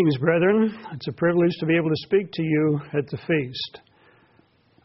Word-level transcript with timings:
Greetings, 0.00 0.18
brethren. 0.18 0.78
It's 0.94 1.08
a 1.08 1.12
privilege 1.12 1.52
to 1.60 1.66
be 1.66 1.76
able 1.76 1.90
to 1.90 2.04
speak 2.04 2.32
to 2.32 2.42
you 2.42 2.80
at 2.96 3.06
the 3.08 3.18
feast. 3.18 3.80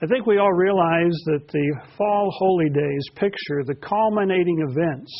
I 0.04 0.08
think 0.08 0.26
we 0.26 0.40
all 0.40 0.52
realize 0.52 1.16
that 1.28 1.48
the 1.48 1.80
fall 1.98 2.30
holy 2.38 2.68
days 2.68 3.06
picture 3.16 3.64
the 3.66 3.76
culminating 3.76 4.60
events 4.68 5.14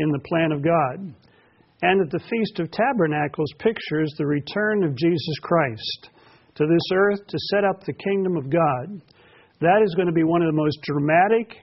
in 0.00 0.10
the 0.10 0.18
plan 0.26 0.50
of 0.50 0.64
God, 0.64 1.14
and 1.82 2.00
that 2.00 2.10
the 2.10 2.24
Feast 2.28 2.58
of 2.58 2.72
Tabernacles 2.72 3.52
pictures 3.60 4.12
the 4.18 4.26
return 4.26 4.82
of 4.82 4.96
Jesus 4.96 5.38
Christ 5.40 6.10
to 6.56 6.66
this 6.66 6.88
earth 6.92 7.24
to 7.28 7.38
set 7.54 7.62
up 7.62 7.84
the 7.84 7.92
kingdom 7.92 8.36
of 8.36 8.50
God. 8.50 9.00
That 9.60 9.82
is 9.84 9.94
going 9.94 10.08
to 10.08 10.12
be 10.12 10.24
one 10.24 10.42
of 10.42 10.48
the 10.48 10.60
most 10.60 10.82
dramatic, 10.82 11.58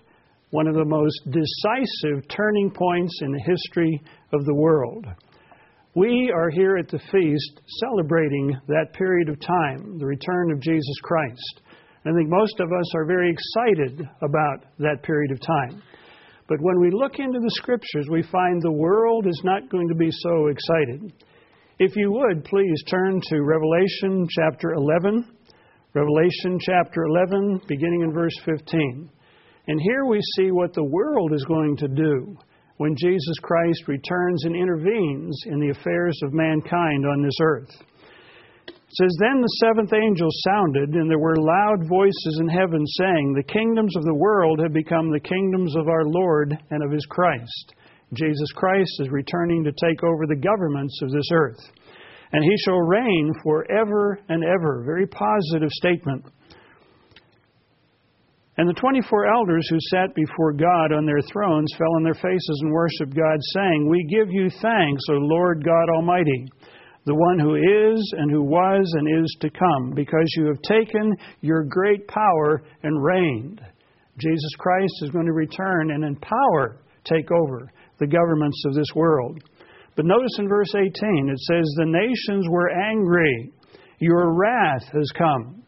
one 0.51 0.67
of 0.67 0.75
the 0.75 0.85
most 0.85 1.19
decisive 1.25 2.25
turning 2.29 2.71
points 2.71 3.19
in 3.21 3.33
the 3.33 3.43
history 3.45 4.01
of 4.31 4.45
the 4.45 4.55
world. 4.55 5.05
We 5.95 6.29
are 6.35 6.49
here 6.49 6.75
at 6.75 6.89
the 6.89 6.99
feast 6.99 7.61
celebrating 7.79 8.53
that 8.67 8.91
period 8.91 9.29
of 9.29 9.39
time, 9.39 9.97
the 9.97 10.05
return 10.05 10.51
of 10.51 10.59
Jesus 10.59 10.95
Christ. 11.03 11.61
I 12.05 12.11
think 12.11 12.27
most 12.27 12.59
of 12.59 12.67
us 12.67 12.95
are 12.95 13.05
very 13.05 13.31
excited 13.31 14.05
about 14.21 14.65
that 14.79 15.03
period 15.03 15.31
of 15.31 15.39
time. 15.39 15.81
But 16.49 16.57
when 16.59 16.81
we 16.81 16.91
look 16.91 17.17
into 17.19 17.39
the 17.39 17.51
scriptures, 17.51 18.07
we 18.11 18.23
find 18.23 18.61
the 18.61 18.73
world 18.73 19.25
is 19.25 19.41
not 19.45 19.69
going 19.69 19.87
to 19.87 19.95
be 19.95 20.09
so 20.11 20.47
excited. 20.47 21.13
If 21.79 21.95
you 21.95 22.11
would, 22.11 22.43
please 22.43 22.83
turn 22.89 23.21
to 23.29 23.41
Revelation 23.41 24.27
chapter 24.29 24.73
11. 24.73 25.25
Revelation 25.93 26.59
chapter 26.59 27.03
11, 27.05 27.61
beginning 27.69 28.01
in 28.01 28.11
verse 28.11 28.37
15. 28.43 29.09
And 29.67 29.79
here 29.79 30.03
we 30.03 30.19
see 30.35 30.51
what 30.51 30.73
the 30.73 30.83
world 30.83 31.31
is 31.33 31.45
going 31.45 31.77
to 31.77 31.87
do 31.87 32.37
when 32.77 32.95
Jesus 32.95 33.35
Christ 33.41 33.87
returns 33.87 34.45
and 34.45 34.55
intervenes 34.55 35.39
in 35.45 35.59
the 35.59 35.69
affairs 35.69 36.19
of 36.23 36.33
mankind 36.33 37.05
on 37.05 37.23
this 37.23 37.37
earth. 37.41 37.71
It 38.67 38.97
says, 39.01 39.17
Then 39.19 39.41
the 39.41 39.57
seventh 39.63 39.93
angel 39.93 40.29
sounded, 40.43 40.89
and 40.89 41.09
there 41.09 41.19
were 41.19 41.35
loud 41.37 41.87
voices 41.87 42.39
in 42.41 42.49
heaven 42.49 42.85
saying, 42.85 43.33
The 43.33 43.51
kingdoms 43.51 43.95
of 43.95 44.03
the 44.03 44.13
world 44.13 44.59
have 44.61 44.73
become 44.73 45.11
the 45.11 45.19
kingdoms 45.19 45.75
of 45.75 45.87
our 45.87 46.05
Lord 46.05 46.57
and 46.71 46.83
of 46.83 46.91
his 46.91 47.05
Christ. 47.05 47.73
Jesus 48.13 48.51
Christ 48.55 48.91
is 48.99 49.09
returning 49.09 49.63
to 49.63 49.71
take 49.71 50.03
over 50.03 50.27
the 50.27 50.35
governments 50.35 50.99
of 51.01 51.11
this 51.11 51.29
earth. 51.33 51.59
And 52.31 52.43
he 52.43 52.57
shall 52.63 52.79
reign 52.79 53.33
forever 53.43 54.19
and 54.29 54.43
ever. 54.43 54.83
Very 54.85 55.07
positive 55.07 55.69
statement. 55.71 56.25
And 58.57 58.69
the 58.69 58.79
24 58.79 59.27
elders 59.27 59.67
who 59.69 59.77
sat 59.91 60.15
before 60.15 60.53
God 60.53 60.93
on 60.93 61.05
their 61.05 61.21
thrones 61.31 61.73
fell 61.77 61.93
on 61.97 62.03
their 62.03 62.13
faces 62.13 62.59
and 62.61 62.71
worshiped 62.71 63.13
God, 63.13 63.37
saying, 63.53 63.89
We 63.89 64.07
give 64.09 64.31
you 64.31 64.49
thanks, 64.49 65.03
O 65.09 65.13
Lord 65.13 65.63
God 65.63 65.89
Almighty, 65.93 66.47
the 67.05 67.15
one 67.15 67.37
who 67.37 67.55
is, 67.55 68.13
and 68.17 68.31
who 68.31 68.43
was, 68.43 68.89
and 68.97 69.23
is 69.23 69.37
to 69.41 69.49
come, 69.49 69.91
because 69.93 70.33
you 70.37 70.45
have 70.45 70.61
taken 70.61 71.15
your 71.41 71.65
great 71.65 72.07
power 72.07 72.63
and 72.83 73.03
reigned. 73.03 73.61
Jesus 74.17 74.55
Christ 74.57 74.93
is 75.01 75.11
going 75.11 75.25
to 75.25 75.33
return 75.33 75.91
and 75.91 76.05
in 76.05 76.15
power 76.15 76.79
take 77.03 77.29
over 77.31 77.69
the 77.99 78.07
governments 78.07 78.63
of 78.65 78.73
this 78.73 78.87
world. 78.95 79.37
But 79.97 80.05
notice 80.05 80.37
in 80.39 80.47
verse 80.47 80.73
18, 80.73 80.85
it 81.29 81.39
says, 81.39 81.65
The 81.75 81.85
nations 81.85 82.47
were 82.49 82.69
angry. 82.69 83.51
Your 83.99 84.33
wrath 84.33 84.83
has 84.93 85.11
come. 85.17 85.64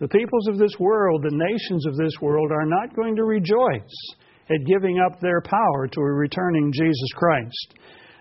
The 0.00 0.08
peoples 0.08 0.48
of 0.48 0.58
this 0.58 0.74
world, 0.80 1.22
the 1.22 1.30
nations 1.30 1.86
of 1.86 1.96
this 1.96 2.14
world, 2.20 2.50
are 2.50 2.66
not 2.66 2.96
going 2.96 3.14
to 3.16 3.24
rejoice 3.24 4.14
at 4.50 4.66
giving 4.66 4.98
up 4.98 5.20
their 5.20 5.40
power 5.40 5.86
to 5.86 6.00
a 6.00 6.12
returning 6.12 6.72
Jesus 6.72 7.12
Christ, 7.14 7.74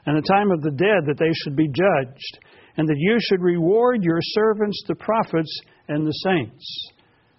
and 0.06 0.16
the 0.16 0.28
time 0.28 0.52
of 0.52 0.62
the 0.62 0.72
dead 0.72 1.06
that 1.08 1.18
they 1.18 1.34
should 1.34 1.56
be 1.56 1.68
judged, 1.68 2.40
and 2.78 2.88
that 2.88 2.98
you 2.98 3.18
should 3.22 3.42
reward 3.42 4.04
your 4.04 4.20
servants, 4.22 4.82
the 4.88 4.96
prophets, 4.96 5.62
and 5.88 6.06
the 6.06 6.12
saints. 6.24 6.92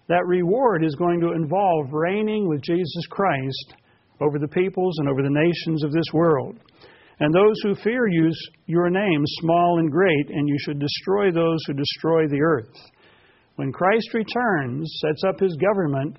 That 0.07 0.25
reward 0.27 0.83
is 0.83 0.95
going 0.95 1.19
to 1.21 1.31
involve 1.33 1.93
reigning 1.93 2.47
with 2.47 2.61
Jesus 2.61 3.07
Christ 3.09 3.73
over 4.21 4.37
the 4.37 4.47
peoples 4.47 4.99
and 4.99 5.09
over 5.09 5.23
the 5.23 5.29
nations 5.29 5.83
of 5.83 5.91
this 5.91 6.11
world. 6.13 6.57
And 7.19 7.33
those 7.33 7.55
who 7.63 7.75
fear 7.75 8.07
you, 8.07 8.31
your 8.65 8.89
name, 8.89 9.23
small 9.39 9.79
and 9.79 9.89
great, 9.89 10.29
and 10.29 10.47
you 10.47 10.57
should 10.59 10.79
destroy 10.79 11.31
those 11.31 11.59
who 11.65 11.73
destroy 11.73 12.27
the 12.27 12.41
earth. 12.41 12.75
When 13.55 13.71
Christ 13.71 14.13
returns, 14.13 14.91
sets 15.01 15.23
up 15.27 15.39
his 15.39 15.55
government, 15.57 16.17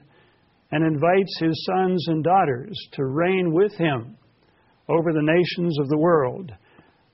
and 0.72 0.84
invites 0.84 1.38
his 1.38 1.64
sons 1.64 2.04
and 2.08 2.24
daughters 2.24 2.76
to 2.92 3.04
reign 3.04 3.52
with 3.52 3.72
him 3.74 4.16
over 4.88 5.12
the 5.12 5.22
nations 5.22 5.78
of 5.78 5.88
the 5.88 5.98
world, 5.98 6.50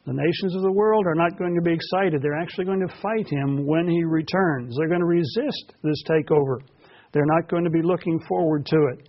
the 0.06 0.12
nations 0.12 0.56
of 0.56 0.62
the 0.62 0.72
world 0.72 1.06
are 1.06 1.14
not 1.14 1.38
going 1.38 1.54
to 1.54 1.62
be 1.62 1.72
excited. 1.72 2.20
They're 2.20 2.40
actually 2.40 2.64
going 2.64 2.86
to 2.86 3.00
fight 3.00 3.28
him 3.28 3.66
when 3.66 3.88
he 3.88 4.02
returns. 4.02 4.76
They're 4.76 4.88
going 4.88 5.00
to 5.00 5.06
resist 5.06 5.74
this 5.84 6.02
takeover. 6.08 6.58
They're 7.12 7.26
not 7.26 7.48
going 7.48 7.64
to 7.64 7.70
be 7.70 7.82
looking 7.82 8.18
forward 8.28 8.66
to 8.66 8.76
it. 8.94 9.08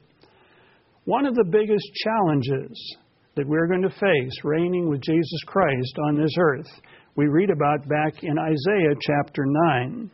One 1.06 1.26
of 1.26 1.34
the 1.36 1.50
biggest 1.50 1.86
challenges 2.04 2.98
that 3.36 3.48
we're 3.48 3.68
going 3.68 3.82
to 3.82 3.90
face 3.90 4.44
reigning 4.44 4.88
with 4.88 5.02
Jesus 5.02 5.40
Christ 5.48 5.98
on 6.08 6.22
this 6.22 6.36
earth, 6.40 6.70
we 7.16 7.26
read 7.26 7.50
about 7.50 7.88
back 7.90 8.24
in 8.24 8.38
Isaiah 8.38 8.96
chapter 9.02 9.46
9. 9.46 10.12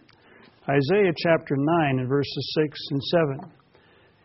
Isaiah 0.69 1.13
chapter 1.17 1.55
9 1.57 1.99
and 1.99 2.07
verses 2.07 2.53
6 2.61 2.79
and 2.91 3.03
7. 3.03 3.51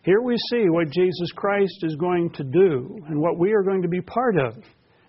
Here 0.02 0.20
we 0.20 0.36
see 0.50 0.68
what 0.68 0.90
Jesus 0.90 1.32
Christ 1.34 1.78
is 1.84 1.96
going 1.96 2.28
to 2.34 2.44
do 2.44 2.98
and 3.08 3.18
what 3.18 3.38
we 3.38 3.54
are 3.54 3.62
going 3.62 3.80
to 3.80 3.88
be 3.88 4.02
part 4.02 4.36
of 4.36 4.52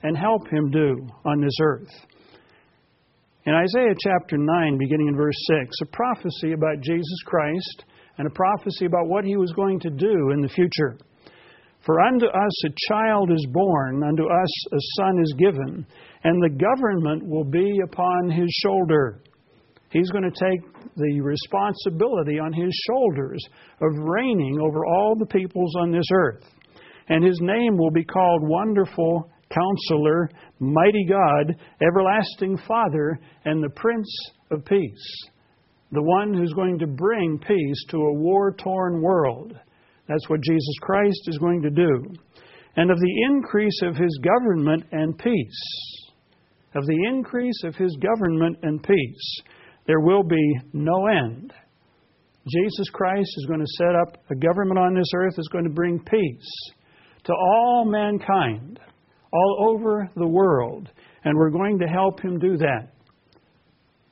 and 0.03 0.15
help 0.15 0.47
him 0.49 0.71
do 0.71 1.05
on 1.25 1.41
this 1.41 1.57
earth. 1.61 1.91
In 3.45 3.53
Isaiah 3.53 3.95
chapter 4.01 4.37
9, 4.37 4.77
beginning 4.77 5.09
in 5.09 5.17
verse 5.17 5.35
6, 5.61 5.75
a 5.81 5.85
prophecy 5.87 6.53
about 6.53 6.79
Jesus 6.81 7.19
Christ 7.25 7.83
and 8.17 8.27
a 8.27 8.33
prophecy 8.33 8.85
about 8.85 9.07
what 9.07 9.25
he 9.25 9.35
was 9.35 9.51
going 9.57 9.81
to 9.81 9.89
do 9.89 10.31
in 10.31 10.39
the 10.39 10.47
future. 10.47 10.97
For 11.85 11.99
unto 11.99 12.27
us 12.27 12.65
a 12.65 12.93
child 12.93 13.29
is 13.29 13.45
born, 13.51 14.03
unto 14.03 14.23
us 14.23 14.67
a 14.71 14.79
son 14.95 15.19
is 15.21 15.35
given, 15.37 15.85
and 16.23 16.41
the 16.41 16.57
government 16.57 17.27
will 17.27 17.43
be 17.43 17.79
upon 17.83 18.29
his 18.29 18.49
shoulder. 18.63 19.21
He's 19.95 20.11
going 20.11 20.29
to 20.29 20.29
take 20.29 20.59
the 20.97 21.21
responsibility 21.21 22.37
on 22.37 22.51
his 22.51 22.77
shoulders 22.85 23.41
of 23.79 24.03
reigning 24.03 24.59
over 24.61 24.85
all 24.85 25.15
the 25.17 25.25
peoples 25.25 25.73
on 25.79 25.89
this 25.89 26.03
earth. 26.13 26.43
And 27.07 27.23
his 27.23 27.39
name 27.41 27.77
will 27.77 27.91
be 27.91 28.03
called 28.03 28.41
Wonderful 28.43 29.31
Counselor, 29.49 30.29
Mighty 30.59 31.05
God, 31.07 31.55
Everlasting 31.81 32.57
Father, 32.67 33.17
and 33.45 33.63
the 33.63 33.69
Prince 33.69 34.13
of 34.51 34.65
Peace. 34.65 35.29
The 35.93 36.03
one 36.03 36.33
who's 36.33 36.51
going 36.51 36.77
to 36.79 36.87
bring 36.87 37.39
peace 37.39 37.85
to 37.91 37.97
a 37.97 38.13
war 38.15 38.51
torn 38.51 39.01
world. 39.01 39.57
That's 40.09 40.29
what 40.29 40.41
Jesus 40.41 40.75
Christ 40.81 41.21
is 41.27 41.37
going 41.37 41.61
to 41.61 41.69
do. 41.69 42.03
And 42.75 42.91
of 42.91 42.99
the 42.99 43.23
increase 43.29 43.81
of 43.81 43.95
his 43.95 44.19
government 44.21 44.83
and 44.91 45.17
peace, 45.17 46.11
of 46.75 46.85
the 46.85 47.05
increase 47.07 47.63
of 47.63 47.75
his 47.75 47.95
government 48.01 48.57
and 48.61 48.83
peace, 48.83 49.41
there 49.87 49.99
will 49.99 50.23
be 50.23 50.59
no 50.73 51.07
end. 51.07 51.53
Jesus 52.47 52.89
Christ 52.93 53.29
is 53.37 53.45
going 53.47 53.59
to 53.59 53.65
set 53.77 53.95
up 53.95 54.23
a 54.29 54.35
government 54.35 54.79
on 54.79 54.93
this 54.95 55.09
earth 55.15 55.33
that's 55.35 55.47
going 55.47 55.63
to 55.63 55.73
bring 55.73 55.99
peace 55.99 56.73
to 57.23 57.33
all 57.33 57.85
mankind, 57.85 58.79
all 59.33 59.71
over 59.71 60.09
the 60.15 60.27
world, 60.27 60.89
and 61.23 61.35
we're 61.35 61.49
going 61.49 61.79
to 61.79 61.87
help 61.87 62.21
him 62.21 62.37
do 62.37 62.57
that. 62.57 62.89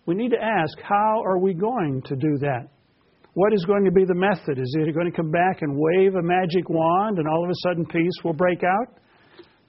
We 0.05 0.15
need 0.15 0.31
to 0.31 0.41
ask, 0.41 0.77
how 0.81 1.21
are 1.23 1.37
we 1.37 1.53
going 1.53 2.01
to 2.07 2.15
do 2.15 2.37
that? 2.39 2.67
What 3.35 3.53
is 3.53 3.65
going 3.65 3.85
to 3.85 3.91
be 3.91 4.05
the 4.05 4.15
method? 4.15 4.59
Is 4.59 4.75
he 4.77 4.91
going 4.91 5.09
to 5.09 5.15
come 5.15 5.31
back 5.31 5.61
and 5.61 5.75
wave 5.75 6.15
a 6.15 6.21
magic 6.21 6.69
wand 6.69 7.17
and 7.17 7.27
all 7.27 7.43
of 7.43 7.49
a 7.49 7.55
sudden 7.63 7.85
peace 7.85 8.23
will 8.23 8.33
break 8.33 8.63
out? 8.63 8.99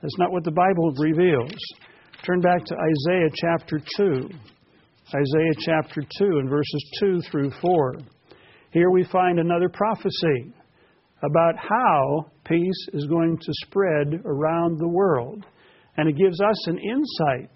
That's 0.02 0.18
not 0.18 0.32
what 0.32 0.44
the 0.44 0.50
Bible 0.50 0.92
reveals. 0.98 1.54
Turn 2.26 2.40
back 2.40 2.64
to 2.64 2.74
Isaiah 2.74 3.30
chapter 3.34 3.80
2. 3.96 4.28
Isaiah 5.08 5.54
chapter 5.58 6.00
2 6.00 6.24
and 6.24 6.48
verses 6.48 6.90
2 7.00 7.20
through 7.30 7.50
4. 7.60 7.96
Here 8.70 8.90
we 8.90 9.04
find 9.04 9.38
another 9.38 9.68
prophecy 9.68 10.54
about 11.22 11.54
how 11.58 12.30
peace 12.44 12.88
is 12.94 13.06
going 13.06 13.36
to 13.36 13.52
spread 13.66 14.22
around 14.24 14.78
the 14.78 14.88
world. 14.88 15.44
And 15.98 16.08
it 16.08 16.16
gives 16.16 16.40
us 16.40 16.66
an 16.68 16.78
insight 16.78 17.50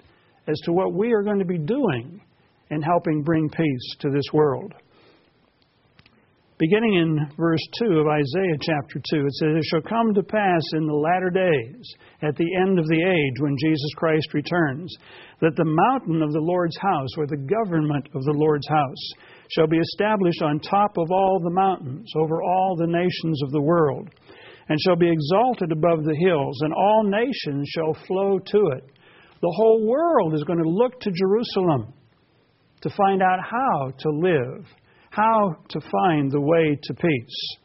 as 0.46 0.60
to 0.64 0.72
what 0.72 0.92
we 0.92 1.12
are 1.12 1.22
going 1.22 1.38
to 1.38 1.46
be 1.46 1.58
doing 1.58 2.20
in 2.70 2.82
helping 2.82 3.22
bring 3.22 3.48
peace 3.48 3.96
to 4.00 4.10
this 4.10 4.30
world. 4.32 4.74
Beginning 6.58 6.94
in 6.94 7.30
verse 7.36 7.62
2 7.78 8.00
of 8.00 8.08
Isaiah 8.08 8.58
chapter 8.60 8.98
2, 9.14 9.26
it 9.26 9.34
says, 9.34 9.54
It 9.54 9.64
shall 9.70 9.82
come 9.82 10.12
to 10.12 10.24
pass 10.24 10.62
in 10.74 10.88
the 10.88 10.92
latter 10.92 11.30
days, 11.30 11.94
at 12.20 12.34
the 12.34 12.50
end 12.66 12.80
of 12.80 12.86
the 12.88 12.98
age, 12.98 13.38
when 13.38 13.54
Jesus 13.62 13.94
Christ 13.94 14.34
returns, 14.34 14.92
that 15.40 15.54
the 15.54 15.64
mountain 15.64 16.20
of 16.20 16.32
the 16.32 16.42
Lord's 16.42 16.76
house, 16.78 17.10
or 17.16 17.28
the 17.28 17.46
government 17.46 18.08
of 18.12 18.24
the 18.24 18.34
Lord's 18.34 18.66
house, 18.66 19.12
shall 19.52 19.68
be 19.68 19.78
established 19.78 20.42
on 20.42 20.58
top 20.58 20.98
of 20.98 21.06
all 21.12 21.38
the 21.38 21.54
mountains, 21.54 22.10
over 22.16 22.42
all 22.42 22.74
the 22.76 22.88
nations 22.88 23.40
of 23.44 23.52
the 23.52 23.62
world, 23.62 24.08
and 24.68 24.80
shall 24.80 24.96
be 24.96 25.08
exalted 25.08 25.70
above 25.70 26.02
the 26.02 26.18
hills, 26.26 26.58
and 26.62 26.74
all 26.74 27.04
nations 27.04 27.68
shall 27.72 27.94
flow 28.08 28.40
to 28.40 28.58
it. 28.74 28.84
The 29.40 29.54
whole 29.56 29.86
world 29.86 30.34
is 30.34 30.42
going 30.42 30.60
to 30.60 30.68
look 30.68 30.98
to 31.02 31.12
Jerusalem 31.12 31.94
to 32.80 32.90
find 32.90 33.22
out 33.22 33.38
how 33.48 33.92
to 33.96 34.10
live, 34.10 34.66
how 35.18 35.56
to 35.68 35.80
find 35.80 36.30
the 36.30 36.40
way 36.40 36.78
to 36.80 36.94
peace. 36.94 37.56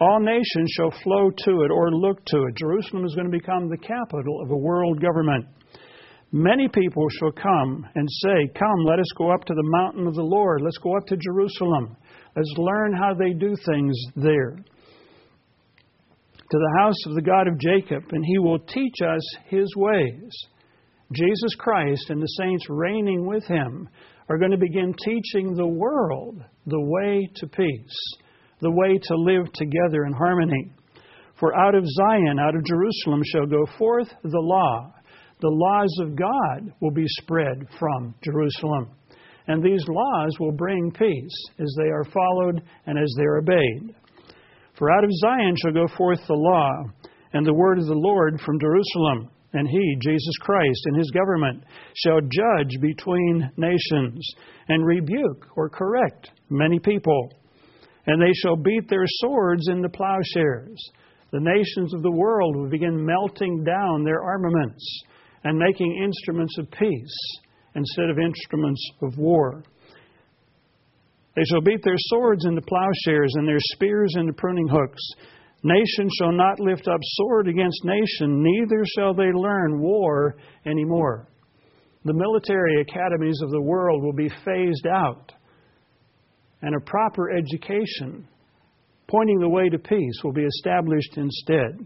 All 0.00 0.20
nations 0.20 0.70
shall 0.76 0.92
flow 1.02 1.30
to 1.30 1.62
it 1.62 1.70
or 1.72 1.90
look 1.90 2.24
to 2.26 2.44
it. 2.44 2.56
Jerusalem 2.56 3.04
is 3.04 3.14
going 3.16 3.30
to 3.30 3.36
become 3.36 3.68
the 3.68 3.76
capital 3.76 4.40
of 4.42 4.50
a 4.50 4.56
world 4.56 5.00
government. 5.00 5.46
Many 6.30 6.68
people 6.68 7.06
shall 7.18 7.32
come 7.32 7.86
and 7.94 8.06
say, 8.22 8.52
Come, 8.54 8.84
let 8.84 9.00
us 9.00 9.10
go 9.16 9.32
up 9.32 9.44
to 9.46 9.54
the 9.54 9.70
mountain 9.78 10.06
of 10.06 10.14
the 10.14 10.22
Lord. 10.22 10.60
Let's 10.62 10.78
go 10.78 10.96
up 10.96 11.06
to 11.06 11.16
Jerusalem. 11.16 11.96
Let's 12.36 12.54
learn 12.56 12.94
how 12.94 13.14
they 13.14 13.32
do 13.32 13.56
things 13.66 13.98
there. 14.14 14.56
To 16.50 16.58
the 16.58 16.78
house 16.78 17.06
of 17.06 17.14
the 17.14 17.22
God 17.22 17.48
of 17.48 17.58
Jacob, 17.58 18.04
and 18.12 18.24
he 18.24 18.38
will 18.38 18.58
teach 18.58 18.96
us 19.04 19.22
his 19.48 19.74
ways. 19.74 20.30
Jesus 21.12 21.54
Christ 21.58 22.10
and 22.10 22.22
the 22.22 22.26
saints 22.26 22.66
reigning 22.68 23.26
with 23.26 23.44
him 23.46 23.88
are 24.28 24.38
going 24.38 24.50
to 24.50 24.58
begin 24.58 24.94
teaching 25.04 25.54
the 25.54 25.66
world 25.66 26.42
the 26.66 26.80
way 26.80 27.28
to 27.36 27.46
peace, 27.46 28.14
the 28.60 28.70
way 28.70 28.98
to 29.02 29.16
live 29.16 29.50
together 29.54 30.04
in 30.04 30.12
harmony. 30.12 30.70
For 31.40 31.56
out 31.56 31.74
of 31.74 31.84
Zion, 31.86 32.38
out 32.38 32.54
of 32.54 32.64
Jerusalem, 32.64 33.22
shall 33.24 33.46
go 33.46 33.64
forth 33.78 34.08
the 34.22 34.40
law. 34.40 34.92
The 35.40 35.48
laws 35.48 35.96
of 36.00 36.16
God 36.16 36.74
will 36.80 36.90
be 36.90 37.06
spread 37.06 37.66
from 37.78 38.14
Jerusalem. 38.22 38.90
And 39.46 39.62
these 39.62 39.84
laws 39.88 40.36
will 40.38 40.52
bring 40.52 40.90
peace 40.90 41.44
as 41.58 41.74
they 41.78 41.88
are 41.88 42.04
followed 42.04 42.62
and 42.86 42.98
as 42.98 43.14
they 43.16 43.24
are 43.24 43.38
obeyed. 43.38 43.94
For 44.76 44.90
out 44.90 45.04
of 45.04 45.10
Zion 45.12 45.54
shall 45.56 45.72
go 45.72 45.86
forth 45.96 46.20
the 46.26 46.34
law 46.34 46.70
and 47.32 47.46
the 47.46 47.54
word 47.54 47.78
of 47.78 47.86
the 47.86 47.94
Lord 47.94 48.40
from 48.44 48.60
Jerusalem 48.60 49.30
and 49.52 49.66
he, 49.68 49.96
Jesus 50.00 50.36
Christ, 50.40 50.80
and 50.86 50.96
his 50.96 51.10
government 51.10 51.64
shall 51.94 52.20
judge 52.20 52.80
between 52.80 53.50
nations 53.56 54.34
and 54.68 54.84
rebuke 54.84 55.46
or 55.56 55.70
correct 55.70 56.30
many 56.50 56.78
people. 56.78 57.32
And 58.06 58.20
they 58.20 58.32
shall 58.34 58.56
beat 58.56 58.88
their 58.88 59.06
swords 59.06 59.68
into 59.68 59.88
plowshares. 59.88 60.78
The 61.30 61.40
nations 61.40 61.94
of 61.94 62.02
the 62.02 62.10
world 62.10 62.56
will 62.56 62.70
begin 62.70 63.04
melting 63.04 63.64
down 63.64 64.04
their 64.04 64.22
armaments 64.22 65.02
and 65.44 65.58
making 65.58 66.02
instruments 66.02 66.56
of 66.58 66.70
peace 66.70 67.38
instead 67.74 68.10
of 68.10 68.18
instruments 68.18 68.90
of 69.02 69.18
war. 69.18 69.62
They 71.36 71.44
shall 71.44 71.60
beat 71.60 71.84
their 71.84 71.94
swords 71.96 72.44
into 72.46 72.60
plowshares 72.62 73.32
and 73.36 73.46
their 73.46 73.60
spears 73.60 74.14
into 74.16 74.32
pruning 74.32 74.68
hooks. 74.68 75.00
Nation 75.62 76.08
shall 76.18 76.32
not 76.32 76.60
lift 76.60 76.86
up 76.86 77.00
sword 77.02 77.48
against 77.48 77.84
nation, 77.84 78.42
neither 78.42 78.84
shall 78.96 79.12
they 79.12 79.32
learn 79.32 79.80
war 79.80 80.36
anymore. 80.64 81.28
The 82.04 82.14
military 82.14 82.80
academies 82.80 83.40
of 83.42 83.50
the 83.50 83.62
world 83.62 84.02
will 84.02 84.12
be 84.12 84.30
phased 84.44 84.86
out, 84.86 85.32
and 86.62 86.76
a 86.76 86.84
proper 86.84 87.30
education 87.36 88.28
pointing 89.08 89.40
the 89.40 89.48
way 89.48 89.68
to 89.68 89.78
peace 89.78 90.20
will 90.22 90.32
be 90.32 90.44
established 90.44 91.16
instead. 91.16 91.78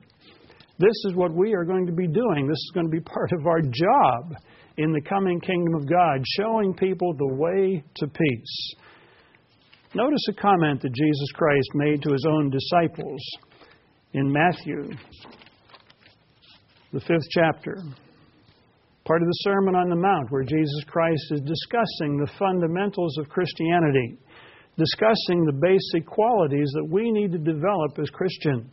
This 0.78 1.04
is 1.06 1.14
what 1.14 1.32
we 1.32 1.54
are 1.54 1.64
going 1.64 1.86
to 1.86 1.92
be 1.92 2.08
doing. 2.08 2.46
This 2.46 2.58
is 2.58 2.70
going 2.74 2.86
to 2.86 2.90
be 2.90 3.00
part 3.00 3.30
of 3.32 3.46
our 3.46 3.60
job 3.60 4.34
in 4.76 4.92
the 4.92 5.00
coming 5.02 5.40
kingdom 5.40 5.74
of 5.74 5.88
God, 5.88 6.22
showing 6.36 6.74
people 6.74 7.14
the 7.14 7.34
way 7.36 7.82
to 7.96 8.06
peace. 8.06 8.74
Notice 9.94 10.26
a 10.30 10.40
comment 10.40 10.82
that 10.82 10.92
Jesus 10.92 11.32
Christ 11.34 11.68
made 11.74 12.02
to 12.02 12.12
his 12.12 12.26
own 12.28 12.50
disciples 12.50 13.20
in 14.14 14.30
Matthew, 14.30 14.90
the 16.92 17.00
fifth 17.00 17.28
chapter, 17.30 17.76
part 19.04 19.22
of 19.22 19.28
the 19.28 19.40
Sermon 19.40 19.74
on 19.74 19.88
the 19.88 19.96
Mount, 19.96 20.30
where 20.30 20.44
Jesus 20.44 20.84
Christ 20.86 21.22
is 21.30 21.40
discussing 21.40 22.18
the 22.18 22.30
fundamentals 22.38 23.16
of 23.18 23.28
Christianity, 23.28 24.18
discussing 24.76 25.44
the 25.44 25.58
basic 25.60 26.06
qualities 26.06 26.70
that 26.74 26.88
we 26.90 27.10
need 27.10 27.32
to 27.32 27.38
develop 27.38 27.98
as 28.00 28.10
Christians 28.10 28.70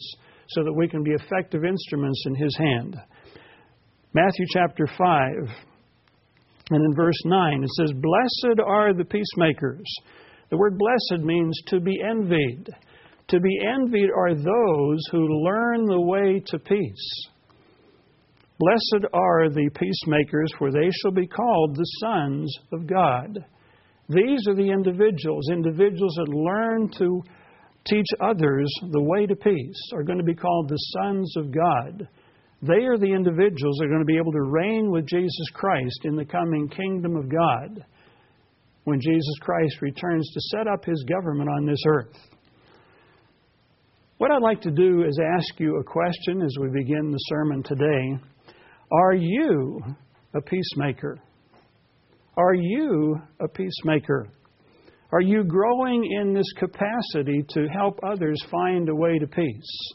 so 0.49 0.63
that 0.63 0.73
we 0.73 0.87
can 0.87 1.03
be 1.03 1.11
effective 1.11 1.63
instruments 1.63 2.23
in 2.27 2.35
His 2.35 2.57
hand. 2.57 2.97
Matthew 4.13 4.45
chapter 4.51 4.87
5, 4.87 5.05
and 6.71 6.85
in 6.85 6.95
verse 6.95 7.21
9, 7.25 7.63
it 7.63 7.69
says, 7.77 7.91
Blessed 7.93 8.59
are 8.65 8.93
the 8.93 9.05
peacemakers. 9.05 9.85
The 10.49 10.57
word 10.57 10.77
blessed 10.77 11.23
means 11.23 11.59
to 11.67 11.79
be 11.79 12.01
envied. 12.01 12.69
To 13.29 13.39
be 13.39 13.59
envied 13.61 14.09
are 14.15 14.33
those 14.33 15.01
who 15.11 15.43
learn 15.43 15.85
the 15.85 16.01
way 16.01 16.41
to 16.47 16.59
peace. 16.59 17.27
Blessed 18.57 19.05
are 19.13 19.49
the 19.49 19.69
peacemakers, 19.69 20.51
for 20.57 20.71
they 20.71 20.89
shall 20.91 21.11
be 21.11 21.27
called 21.27 21.75
the 21.75 21.85
sons 22.01 22.53
of 22.73 22.87
God. 22.87 23.37
These 24.09 24.47
are 24.47 24.55
the 24.55 24.71
individuals, 24.71 25.49
individuals 25.51 26.15
that 26.15 26.33
learn 26.33 26.89
to 26.97 27.21
teach 27.85 28.07
others 28.19 28.73
the 28.91 29.01
way 29.01 29.27
to 29.27 29.35
peace, 29.35 29.91
are 29.93 30.03
going 30.03 30.17
to 30.17 30.23
be 30.23 30.33
called 30.35 30.67
the 30.67 30.83
sons 30.99 31.37
of 31.37 31.51
God. 31.51 32.07
They 32.63 32.83
are 32.85 32.97
the 32.97 33.13
individuals 33.13 33.77
that 33.77 33.85
are 33.85 33.89
going 33.89 34.01
to 34.01 34.05
be 34.05 34.17
able 34.17 34.33
to 34.33 34.41
reign 34.41 34.91
with 34.91 35.05
Jesus 35.05 35.49
Christ 35.53 35.99
in 36.03 36.15
the 36.15 36.25
coming 36.25 36.67
kingdom 36.67 37.15
of 37.15 37.29
God 37.29 37.85
when 38.85 38.99
Jesus 38.99 39.35
Christ 39.41 39.81
returns 39.81 40.29
to 40.33 40.57
set 40.57 40.67
up 40.67 40.83
his 40.83 41.05
government 41.07 41.49
on 41.49 41.67
this 41.67 41.81
earth. 41.87 42.17
What 44.19 44.31
I'd 44.31 44.41
like 44.41 44.59
to 44.63 44.71
do 44.71 45.05
is 45.07 45.17
ask 45.37 45.61
you 45.61 45.77
a 45.77 45.83
question 45.85 46.41
as 46.41 46.53
we 46.59 46.67
begin 46.67 47.09
the 47.09 47.17
sermon 47.29 47.63
today. 47.63 48.19
Are 48.91 49.13
you 49.13 49.81
a 50.35 50.41
peacemaker? 50.41 51.17
Are 52.35 52.53
you 52.53 53.15
a 53.39 53.47
peacemaker? 53.47 54.27
Are 55.13 55.21
you 55.21 55.45
growing 55.45 56.03
in 56.19 56.33
this 56.33 56.51
capacity 56.57 57.45
to 57.47 57.69
help 57.69 57.97
others 58.03 58.37
find 58.51 58.89
a 58.89 58.93
way 58.93 59.19
to 59.19 59.25
peace? 59.25 59.93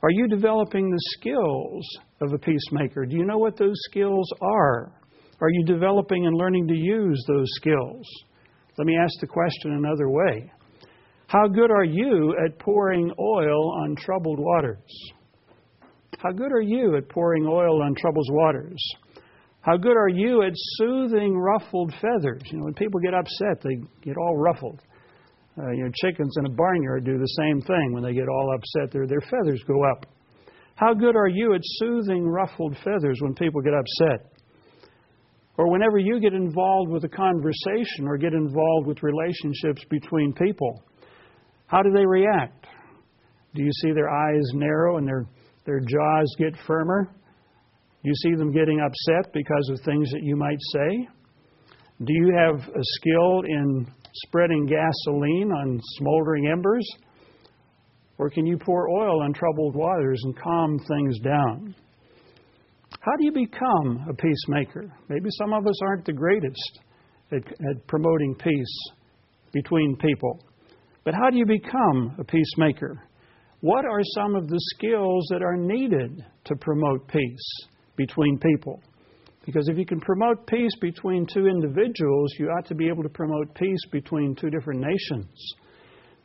Are 0.00 0.12
you 0.12 0.28
developing 0.28 0.88
the 0.88 1.02
skills 1.18 1.84
of 2.20 2.32
a 2.32 2.38
peacemaker? 2.38 3.04
Do 3.04 3.16
you 3.16 3.24
know 3.24 3.38
what 3.38 3.56
those 3.56 3.80
skills 3.90 4.30
are? 4.40 4.92
Are 5.40 5.50
you 5.50 5.64
developing 5.64 6.24
and 6.24 6.36
learning 6.36 6.68
to 6.68 6.76
use 6.76 7.24
those 7.26 7.48
skills? 7.56 8.06
Let 8.78 8.86
me 8.86 8.96
ask 8.96 9.18
the 9.20 9.26
question 9.26 9.72
another 9.72 10.08
way. 10.08 10.52
How 11.28 11.46
good 11.46 11.70
are 11.70 11.84
you 11.84 12.34
at 12.42 12.58
pouring 12.58 13.12
oil 13.20 13.70
on 13.82 13.96
troubled 13.96 14.38
waters? 14.40 15.12
How 16.18 16.32
good 16.32 16.50
are 16.52 16.62
you 16.62 16.96
at 16.96 17.10
pouring 17.10 17.44
oil 17.46 17.82
on 17.82 17.94
troubled 17.94 18.28
waters? 18.30 18.82
How 19.60 19.76
good 19.76 19.94
are 19.94 20.08
you 20.08 20.42
at 20.42 20.52
soothing 20.54 21.36
ruffled 21.36 21.92
feathers? 22.00 22.40
You 22.46 22.56
know, 22.56 22.64
when 22.64 22.72
people 22.72 22.98
get 23.00 23.12
upset, 23.12 23.60
they 23.62 23.76
get 24.02 24.16
all 24.16 24.38
ruffled. 24.38 24.80
Uh, 25.58 25.70
you 25.72 25.84
know, 25.84 25.90
chickens 25.96 26.34
in 26.38 26.46
a 26.46 26.48
barnyard 26.48 27.04
do 27.04 27.18
the 27.18 27.34
same 27.36 27.60
thing. 27.60 27.92
When 27.92 28.02
they 28.02 28.14
get 28.14 28.26
all 28.26 28.54
upset, 28.54 28.90
their, 28.90 29.06
their 29.06 29.20
feathers 29.20 29.62
go 29.68 29.84
up. 29.84 30.06
How 30.76 30.94
good 30.94 31.14
are 31.14 31.28
you 31.28 31.52
at 31.52 31.60
soothing 31.62 32.26
ruffled 32.26 32.74
feathers 32.82 33.18
when 33.20 33.34
people 33.34 33.60
get 33.60 33.74
upset? 33.74 34.32
Or 35.58 35.70
whenever 35.70 35.98
you 35.98 36.20
get 36.20 36.32
involved 36.32 36.90
with 36.90 37.04
a 37.04 37.08
conversation 37.08 38.06
or 38.06 38.16
get 38.16 38.32
involved 38.32 38.86
with 38.86 39.02
relationships 39.02 39.84
between 39.90 40.32
people, 40.32 40.82
how 41.68 41.82
do 41.82 41.90
they 41.92 42.04
react? 42.04 42.66
Do 43.54 43.62
you 43.62 43.70
see 43.82 43.92
their 43.92 44.10
eyes 44.10 44.42
narrow 44.54 44.96
and 44.96 45.06
their, 45.06 45.26
their 45.66 45.80
jaws 45.80 46.34
get 46.38 46.54
firmer? 46.66 47.04
Do 48.02 48.08
you 48.08 48.14
see 48.14 48.34
them 48.36 48.52
getting 48.52 48.80
upset 48.80 49.32
because 49.32 49.70
of 49.72 49.80
things 49.84 50.10
that 50.12 50.22
you 50.22 50.34
might 50.34 50.58
say? 50.72 51.08
Do 52.04 52.12
you 52.12 52.34
have 52.36 52.60
a 52.60 52.82
skill 52.82 53.42
in 53.46 53.86
spreading 54.14 54.66
gasoline 54.66 55.52
on 55.52 55.80
smoldering 55.98 56.48
embers? 56.48 56.88
Or 58.16 58.30
can 58.30 58.46
you 58.46 58.56
pour 58.56 58.88
oil 58.88 59.22
on 59.22 59.32
troubled 59.32 59.74
waters 59.74 60.20
and 60.24 60.38
calm 60.40 60.78
things 60.88 61.18
down? 61.20 61.74
How 63.00 63.12
do 63.18 63.24
you 63.24 63.32
become 63.32 64.06
a 64.08 64.14
peacemaker? 64.14 64.92
Maybe 65.08 65.28
some 65.38 65.52
of 65.52 65.66
us 65.66 65.82
aren't 65.82 66.06
the 66.06 66.12
greatest 66.12 66.80
at, 67.30 67.46
at 67.46 67.86
promoting 67.86 68.34
peace 68.36 68.92
between 69.52 69.96
people. 69.96 70.40
But 71.08 71.14
how 71.14 71.30
do 71.30 71.38
you 71.38 71.46
become 71.46 72.14
a 72.18 72.24
peacemaker? 72.24 73.02
What 73.62 73.86
are 73.86 74.02
some 74.14 74.34
of 74.34 74.46
the 74.46 74.60
skills 74.74 75.26
that 75.30 75.42
are 75.42 75.56
needed 75.56 76.22
to 76.44 76.56
promote 76.56 77.08
peace 77.08 77.50
between 77.96 78.38
people? 78.38 78.82
Because 79.46 79.70
if 79.70 79.78
you 79.78 79.86
can 79.86 80.00
promote 80.00 80.46
peace 80.46 80.76
between 80.82 81.24
two 81.24 81.46
individuals, 81.46 82.34
you 82.38 82.48
ought 82.48 82.66
to 82.66 82.74
be 82.74 82.88
able 82.88 83.02
to 83.04 83.08
promote 83.08 83.54
peace 83.54 83.80
between 83.90 84.34
two 84.34 84.50
different 84.50 84.82
nations. 84.82 85.54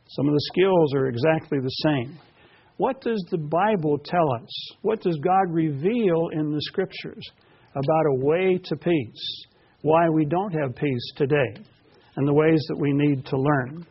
Some 0.06 0.28
of 0.28 0.34
the 0.34 0.50
skills 0.52 0.94
are 0.94 1.06
exactly 1.06 1.60
the 1.60 1.76
same. 1.82 2.18
What 2.76 3.00
does 3.00 3.24
the 3.30 3.38
Bible 3.38 3.96
tell 4.04 4.34
us? 4.34 4.50
What 4.82 5.00
does 5.00 5.16
God 5.24 5.48
reveal 5.48 6.28
in 6.34 6.52
the 6.52 6.60
Scriptures 6.60 7.24
about 7.70 8.04
a 8.10 8.16
way 8.16 8.60
to 8.62 8.76
peace? 8.76 9.46
Why 9.80 10.10
we 10.10 10.26
don't 10.26 10.52
have 10.52 10.76
peace 10.76 11.12
today, 11.16 11.56
and 12.16 12.28
the 12.28 12.34
ways 12.34 12.62
that 12.68 12.78
we 12.78 12.92
need 12.92 13.24
to 13.24 13.38
learn. 13.38 13.86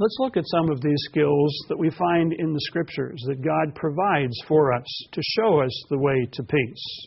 Let's 0.00 0.16
look 0.20 0.36
at 0.36 0.44
some 0.46 0.70
of 0.70 0.80
these 0.80 1.00
skills 1.10 1.52
that 1.68 1.78
we 1.78 1.90
find 1.90 2.32
in 2.32 2.52
the 2.52 2.60
Scriptures 2.68 3.20
that 3.26 3.42
God 3.42 3.74
provides 3.74 4.40
for 4.46 4.72
us 4.72 4.86
to 5.10 5.20
show 5.36 5.60
us 5.60 5.72
the 5.90 5.98
way 5.98 6.24
to 6.34 6.42
peace. 6.44 7.06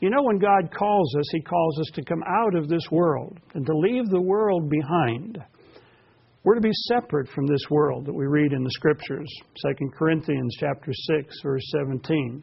You 0.00 0.10
know, 0.10 0.22
when 0.22 0.38
God 0.38 0.70
calls 0.76 1.16
us, 1.16 1.24
He 1.32 1.40
calls 1.40 1.80
us 1.80 1.90
to 1.94 2.04
come 2.04 2.22
out 2.28 2.54
of 2.54 2.68
this 2.68 2.86
world 2.90 3.38
and 3.54 3.64
to 3.64 3.72
leave 3.74 4.10
the 4.10 4.20
world 4.20 4.68
behind. 4.68 5.38
We're 6.44 6.56
to 6.56 6.60
be 6.60 6.72
separate 6.86 7.30
from 7.30 7.46
this 7.46 7.64
world 7.70 8.04
that 8.04 8.14
we 8.14 8.26
read 8.26 8.52
in 8.52 8.62
the 8.62 8.70
Scriptures. 8.72 9.28
2 9.78 9.88
Corinthians 9.98 10.54
chapter 10.60 10.92
6, 10.92 11.34
verse 11.42 11.64
17 11.80 12.42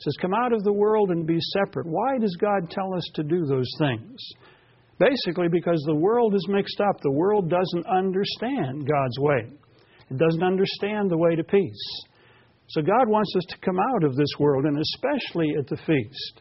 says, 0.00 0.16
Come 0.20 0.34
out 0.34 0.52
of 0.52 0.64
the 0.64 0.72
world 0.72 1.12
and 1.12 1.26
be 1.26 1.38
separate. 1.64 1.86
Why 1.86 2.18
does 2.18 2.36
God 2.38 2.68
tell 2.68 2.92
us 2.92 3.08
to 3.14 3.22
do 3.22 3.46
those 3.46 3.70
things? 3.78 4.20
Basically, 4.98 5.48
because 5.48 5.82
the 5.86 5.94
world 5.94 6.34
is 6.34 6.46
mixed 6.48 6.80
up. 6.80 7.00
The 7.02 7.10
world 7.10 7.50
doesn't 7.50 7.86
understand 7.86 8.86
God's 8.86 9.18
way, 9.18 9.50
it 10.10 10.18
doesn't 10.18 10.42
understand 10.42 11.10
the 11.10 11.18
way 11.18 11.36
to 11.36 11.44
peace. 11.44 12.04
So, 12.68 12.80
God 12.80 13.08
wants 13.08 13.34
us 13.36 13.44
to 13.50 13.58
come 13.58 13.78
out 13.78 14.04
of 14.04 14.16
this 14.16 14.32
world, 14.38 14.64
and 14.64 14.78
especially 14.78 15.54
at 15.58 15.66
the 15.66 15.76
feast. 15.76 16.40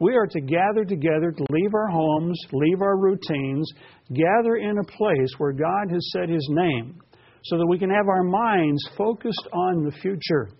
We 0.00 0.16
are 0.16 0.26
to 0.26 0.40
gather 0.40 0.84
together, 0.84 1.30
to 1.30 1.46
leave 1.50 1.72
our 1.74 1.88
homes, 1.88 2.38
leave 2.52 2.82
our 2.82 2.98
routines, 2.98 3.70
gather 4.12 4.56
in 4.56 4.76
a 4.78 4.84
place 4.84 5.32
where 5.38 5.52
God 5.52 5.90
has 5.90 6.10
set 6.10 6.28
His 6.28 6.46
name, 6.50 7.00
so 7.44 7.56
that 7.56 7.66
we 7.66 7.78
can 7.78 7.90
have 7.90 8.08
our 8.08 8.24
minds 8.24 8.82
focused 8.98 9.48
on 9.52 9.84
the 9.84 9.92
future, 9.92 10.50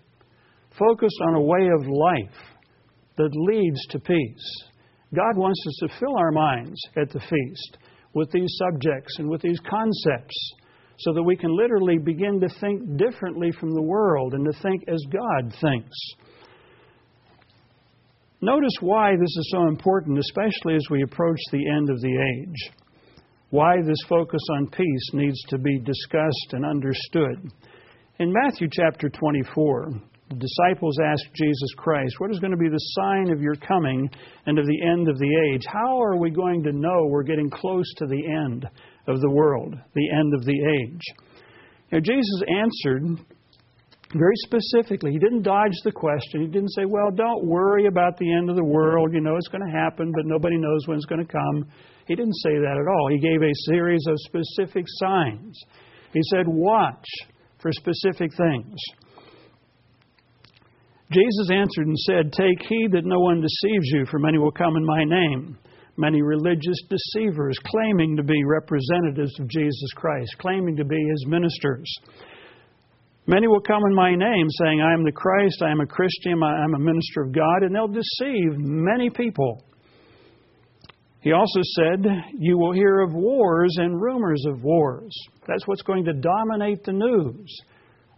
focused 0.78 1.19
on 1.28 1.35
a 1.35 1.40
way 1.40 1.69
of 1.69 1.87
life 1.88 2.54
that 3.16 3.31
leads 3.35 3.85
to 3.90 3.99
peace. 3.99 4.64
God 5.14 5.37
wants 5.37 5.62
us 5.66 5.76
to 5.80 5.99
fill 6.00 6.16
our 6.16 6.33
minds 6.33 6.80
at 6.97 7.11
the 7.11 7.21
feast 7.21 7.78
with 8.14 8.30
these 8.33 8.59
subjects 8.59 9.16
and 9.18 9.28
with 9.28 9.42
these 9.42 9.61
concepts 9.68 10.54
so 10.99 11.12
that 11.12 11.23
we 11.23 11.37
can 11.37 11.56
literally 11.56 11.99
begin 11.99 12.40
to 12.40 12.49
think 12.61 12.97
differently 12.97 13.50
from 13.59 13.75
the 13.75 13.83
world 13.83 14.35
and 14.35 14.44
to 14.44 14.62
think 14.62 14.85
as 14.88 15.02
God 15.11 15.52
thinks. 15.61 15.97
Notice 18.40 18.76
why 18.80 19.12
this 19.12 19.37
is 19.37 19.49
so 19.50 19.68
important, 19.68 20.18
especially 20.18 20.76
as 20.76 20.87
we 20.90 21.02
approach 21.02 21.40
the 21.50 21.68
end 21.68 21.90
of 21.90 22.00
the 22.00 22.42
age. 22.42 22.73
Why 23.50 23.76
this 23.85 24.02
focus 24.09 24.42
on 24.56 24.68
peace 24.71 25.11
needs 25.12 25.40
to 25.49 25.59
be 25.59 25.80
discussed 25.80 26.52
and 26.52 26.64
understood. 26.64 27.50
In 28.18 28.33
Matthew 28.33 28.68
chapter 28.71 29.09
24, 29.09 29.92
the 30.31 30.37
disciples 30.37 30.99
asked 31.04 31.28
Jesus 31.35 31.71
Christ, 31.76 32.14
What 32.19 32.31
is 32.31 32.38
going 32.38 32.52
to 32.52 32.57
be 32.57 32.69
the 32.69 32.78
sign 32.78 33.31
of 33.31 33.40
your 33.40 33.57
coming 33.57 34.09
and 34.47 34.59
of 34.59 34.66
the 34.66 34.83
end 34.83 35.09
of 35.09 35.19
the 35.19 35.50
age? 35.50 35.64
How 35.66 36.00
are 36.02 36.16
we 36.16 36.31
going 36.31 36.62
to 36.64 36.73
know 36.73 37.07
we're 37.09 37.23
getting 37.23 37.50
close 37.50 37.87
to 37.99 38.07
the 38.07 38.23
end 38.26 38.66
of 39.07 39.21
the 39.21 39.31
world, 39.31 39.75
the 39.95 40.11
end 40.11 40.35
of 40.35 40.45
the 40.45 40.59
age? 40.81 41.02
Now, 41.93 42.00
Jesus 42.00 42.43
answered 42.49 43.25
very 44.14 44.37
specifically. 44.47 45.12
He 45.12 45.19
didn't 45.19 45.43
dodge 45.43 45.76
the 45.85 45.93
question. 45.93 46.40
He 46.40 46.47
didn't 46.47 46.71
say, 46.71 46.85
Well, 46.87 47.11
don't 47.14 47.47
worry 47.47 47.87
about 47.87 48.16
the 48.16 48.33
end 48.33 48.49
of 48.49 48.57
the 48.57 48.64
world. 48.64 49.12
You 49.12 49.21
know 49.21 49.37
it's 49.37 49.49
going 49.49 49.66
to 49.66 49.78
happen, 49.78 50.12
but 50.14 50.25
nobody 50.25 50.57
knows 50.57 50.87
when 50.87 50.97
it's 50.97 51.07
going 51.07 51.25
to 51.25 51.31
come. 51.31 51.71
He 52.07 52.14
didn't 52.14 52.37
say 52.43 52.54
that 52.54 52.78
at 52.81 52.88
all. 52.88 53.09
He 53.11 53.19
gave 53.19 53.43
a 53.43 53.52
series 53.71 54.04
of 54.09 54.16
specific 54.21 54.85
signs. 54.87 55.59
He 56.12 56.21
said, 56.31 56.47
Watch 56.47 57.07
for 57.61 57.73
specific 57.73 58.31
things. 58.37 58.76
Jesus 61.14 61.50
answered 61.50 61.87
and 61.87 61.99
said, 61.99 62.33
Take 62.33 62.68
heed 62.68 62.90
that 62.92 63.04
no 63.04 63.21
one 63.21 63.40
deceives 63.40 63.87
you, 63.92 64.04
for 64.11 64.18
many 64.18 64.38
will 64.38 64.50
come 64.50 64.76
in 64.76 64.85
my 64.85 65.04
name. 65.04 65.56
Many 65.97 66.23
religious 66.23 66.83
deceivers 66.90 67.56
claiming 67.64 68.16
to 68.16 68.25
be 68.25 68.42
representatives 68.44 69.38
of 69.38 69.49
Jesus 69.49 69.92
Christ, 69.94 70.35
claiming 70.40 70.76
to 70.76 70.85
be 70.85 70.97
his 70.97 71.26
ministers. 71.28 71.88
Many 73.28 73.47
will 73.47 73.61
come 73.61 73.83
in 73.87 73.94
my 73.94 74.11
name, 74.14 74.49
saying, 74.50 74.80
I 74.80 74.92
am 74.92 75.04
the 75.04 75.12
Christ, 75.12 75.62
I 75.62 75.71
am 75.71 75.80
a 75.80 75.87
Christian, 75.87 76.42
I 76.42 76.64
am 76.64 76.75
a 76.75 76.80
minister 76.80 77.23
of 77.23 77.33
God, 77.33 77.62
and 77.62 77.75
they'll 77.75 77.87
deceive 77.87 78.59
many 78.59 79.09
people. 79.09 79.62
He 81.21 81.33
also 81.33 81.61
said, 81.76 82.04
You 82.38 82.59
will 82.59 82.73
hear 82.73 83.00
of 83.00 83.14
wars 83.14 83.75
and 83.78 84.02
rumors 84.02 84.44
of 84.49 84.62
wars. 84.64 85.14
That's 85.47 85.66
what's 85.66 85.83
going 85.83 86.04
to 86.06 86.12
dominate 86.12 86.83
the 86.85 86.92
news 86.92 87.62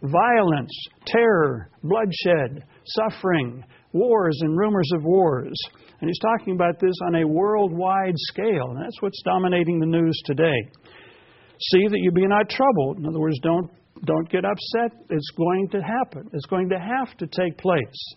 violence, 0.03 0.71
terror, 1.05 1.69
bloodshed, 1.83 2.63
suffering, 2.85 3.63
wars 3.93 4.37
and 4.41 4.57
rumors 4.57 4.89
of 4.95 5.03
wars. 5.03 5.55
And 5.99 6.09
he's 6.09 6.19
talking 6.19 6.53
about 6.53 6.79
this 6.79 6.93
on 7.07 7.15
a 7.15 7.27
worldwide 7.27 8.13
scale, 8.15 8.69
and 8.69 8.81
that's 8.81 9.01
what's 9.01 9.21
dominating 9.23 9.79
the 9.79 9.87
news 9.87 10.19
today. 10.25 10.69
See 11.71 11.87
that 11.87 11.99
you 11.99 12.11
be 12.11 12.27
not 12.27 12.49
troubled. 12.49 12.99
In 12.99 13.07
other 13.07 13.19
words, 13.19 13.39
don't, 13.41 13.71
don't 14.05 14.29
get 14.29 14.45
upset. 14.45 14.91
It's 15.09 15.31
going 15.35 15.69
to 15.71 15.81
happen, 15.81 16.29
it's 16.33 16.45
going 16.45 16.69
to 16.69 16.77
have 16.77 17.17
to 17.17 17.27
take 17.27 17.57
place. 17.57 18.15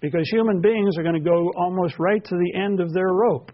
Because 0.00 0.28
human 0.32 0.60
beings 0.60 0.98
are 0.98 1.04
going 1.04 1.14
to 1.14 1.20
go 1.20 1.52
almost 1.56 1.96
right 2.00 2.24
to 2.24 2.34
the 2.34 2.58
end 2.58 2.80
of 2.80 2.92
their 2.92 3.12
rope 3.12 3.52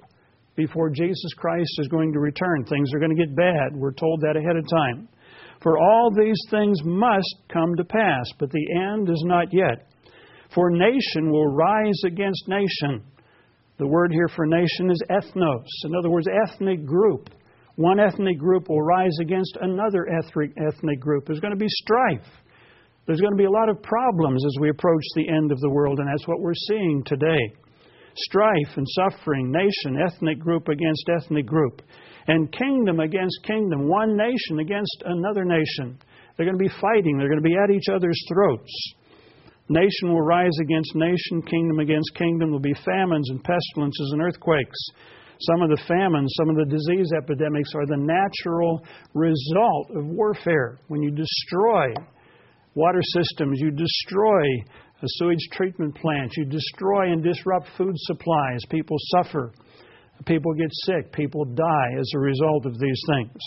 before 0.57 0.89
Jesus 0.89 1.35
Christ 1.37 1.71
is 1.79 1.89
going 1.89 2.11
to 2.15 2.21
return. 2.21 2.65
Things 2.65 2.89
are 2.95 2.99
going 2.99 3.15
to 3.15 3.23
get 3.23 3.37
bad. 3.37 3.77
We're 3.77 3.93
told 3.93 4.23
that 4.23 4.35
ahead 4.35 4.57
of 4.57 4.65
time. 4.67 5.09
For 5.63 5.79
all 5.79 6.11
these 6.11 6.41
things 6.51 6.79
must 6.85 7.37
come 7.53 7.75
to 7.77 7.85
pass, 7.85 8.27
but 8.39 8.51
the 8.51 8.67
end 8.93 9.09
is 9.09 9.23
not 9.27 9.53
yet. 9.53 9.89
For 10.55 10.71
nation 10.71 11.31
will 11.31 11.49
rise 11.49 12.01
against 12.07 12.49
nation. 12.49 13.03
The 13.79 13.87
word 13.87 14.13
here 14.13 14.29
for 14.35 14.47
nation 14.47 14.91
is 14.91 15.03
ethnos. 15.11 15.67
In 15.85 15.95
other 15.95 16.11
words, 16.11 16.27
ethnic 16.47 16.85
group. 16.85 17.31
One 17.77 18.01
ethnic 18.01 18.39
group 18.39 18.69
will 18.69 18.83
rise 18.83 19.17
against 19.21 19.57
another 19.61 20.09
ethnic, 20.09 20.53
ethnic 20.57 21.01
group. 21.01 21.27
There's 21.27 21.41
going 21.41 21.53
to 21.53 21.57
be 21.57 21.69
strife. 21.69 22.27
There's 23.07 23.21
going 23.21 23.33
to 23.33 23.39
be 23.39 23.45
a 23.45 23.51
lot 23.51 23.69
of 23.69 23.81
problems 23.83 24.45
as 24.45 24.61
we 24.61 24.69
approach 24.69 25.03
the 25.15 25.29
end 25.29 25.53
of 25.53 25.61
the 25.61 25.71
world, 25.71 25.99
and 25.99 26.09
that's 26.09 26.27
what 26.27 26.41
we're 26.41 26.55
seeing 26.55 27.03
today. 27.07 27.39
Strife 28.17 28.77
and 28.77 28.87
suffering, 28.89 29.53
nation, 29.53 29.99
ethnic 30.05 30.41
group 30.41 30.69
against 30.69 31.09
ethnic 31.09 31.47
group, 31.47 31.83
and 32.29 32.53
kingdom 32.53 33.01
against 33.01 33.41
kingdom, 33.45 33.89
one 33.89 34.17
nation 34.17 34.61
against 34.61 35.03
another 35.05 35.45
nation. 35.45 35.99
They're 36.37 36.47
going 36.47 36.59
to 36.59 36.65
be 36.65 36.81
fighting, 36.81 37.19
they're 37.19 37.29
going 37.29 37.43
to 37.43 37.49
be 37.49 37.57
at 37.57 37.71
each 37.71 37.89
other's 37.93 38.23
throats. 38.33 38.95
Nation 39.71 40.09
will 40.09 40.23
rise 40.23 40.57
against 40.63 40.95
nation, 40.95 41.43
kingdom 41.43 41.79
against 41.81 42.15
kingdom. 42.15 42.49
There'll 42.49 42.61
be 42.61 42.75
famines 42.85 43.29
and 43.29 43.43
pestilences 43.43 44.11
and 44.13 44.23
earthquakes. 44.23 44.79
Some 45.41 45.63
of 45.63 45.69
the 45.69 45.83
famines, 45.87 46.33
some 46.39 46.49
of 46.49 46.57
the 46.57 46.65
disease 46.65 47.13
epidemics 47.17 47.73
are 47.75 47.87
the 47.87 47.97
natural 47.97 48.83
result 49.15 49.91
of 49.95 50.07
warfare. 50.07 50.79
When 50.89 51.03
you 51.03 51.11
destroy 51.11 51.93
water 52.75 53.03
systems, 53.03 53.61
you 53.61 53.71
destroy 53.71 54.43
a 55.03 55.07
sewage 55.07 55.47
treatment 55.53 55.95
plant, 55.97 56.33
you 56.37 56.45
destroy 56.45 57.13
and 57.13 57.23
disrupt 57.23 57.69
food 57.77 57.95
supplies, 57.97 58.61
people 58.71 58.97
suffer, 59.17 59.53
people 60.27 60.53
get 60.55 60.71
sick, 60.85 61.13
people 61.13 61.45
die 61.45 61.91
as 61.99 62.11
a 62.15 62.19
result 62.19 62.67
of 62.67 62.79
these 62.79 63.03
things. 63.09 63.39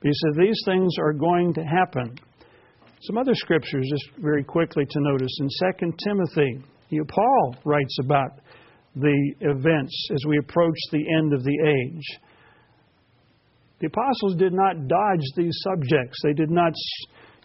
But 0.00 0.08
he 0.08 0.12
said 0.12 0.42
these 0.42 0.62
things 0.64 0.94
are 0.98 1.12
going 1.12 1.54
to 1.54 1.62
happen. 1.62 2.18
Some 3.02 3.18
other 3.18 3.34
scriptures, 3.34 3.88
just 3.90 4.10
very 4.18 4.44
quickly 4.44 4.84
to 4.84 5.00
notice. 5.00 5.38
In 5.40 5.48
2 5.80 5.92
Timothy, 6.06 6.62
Paul 7.08 7.56
writes 7.64 7.96
about 8.02 8.40
the 8.96 9.34
events 9.40 10.08
as 10.12 10.24
we 10.26 10.38
approach 10.38 10.76
the 10.90 11.04
end 11.18 11.32
of 11.32 11.44
the 11.44 11.58
age. 11.64 12.18
The 13.80 13.86
apostles 13.86 14.36
did 14.36 14.52
not 14.52 14.88
dodge 14.88 15.24
these 15.36 15.56
subjects. 15.62 16.18
They 16.22 16.34
did 16.34 16.50
not, 16.50 16.72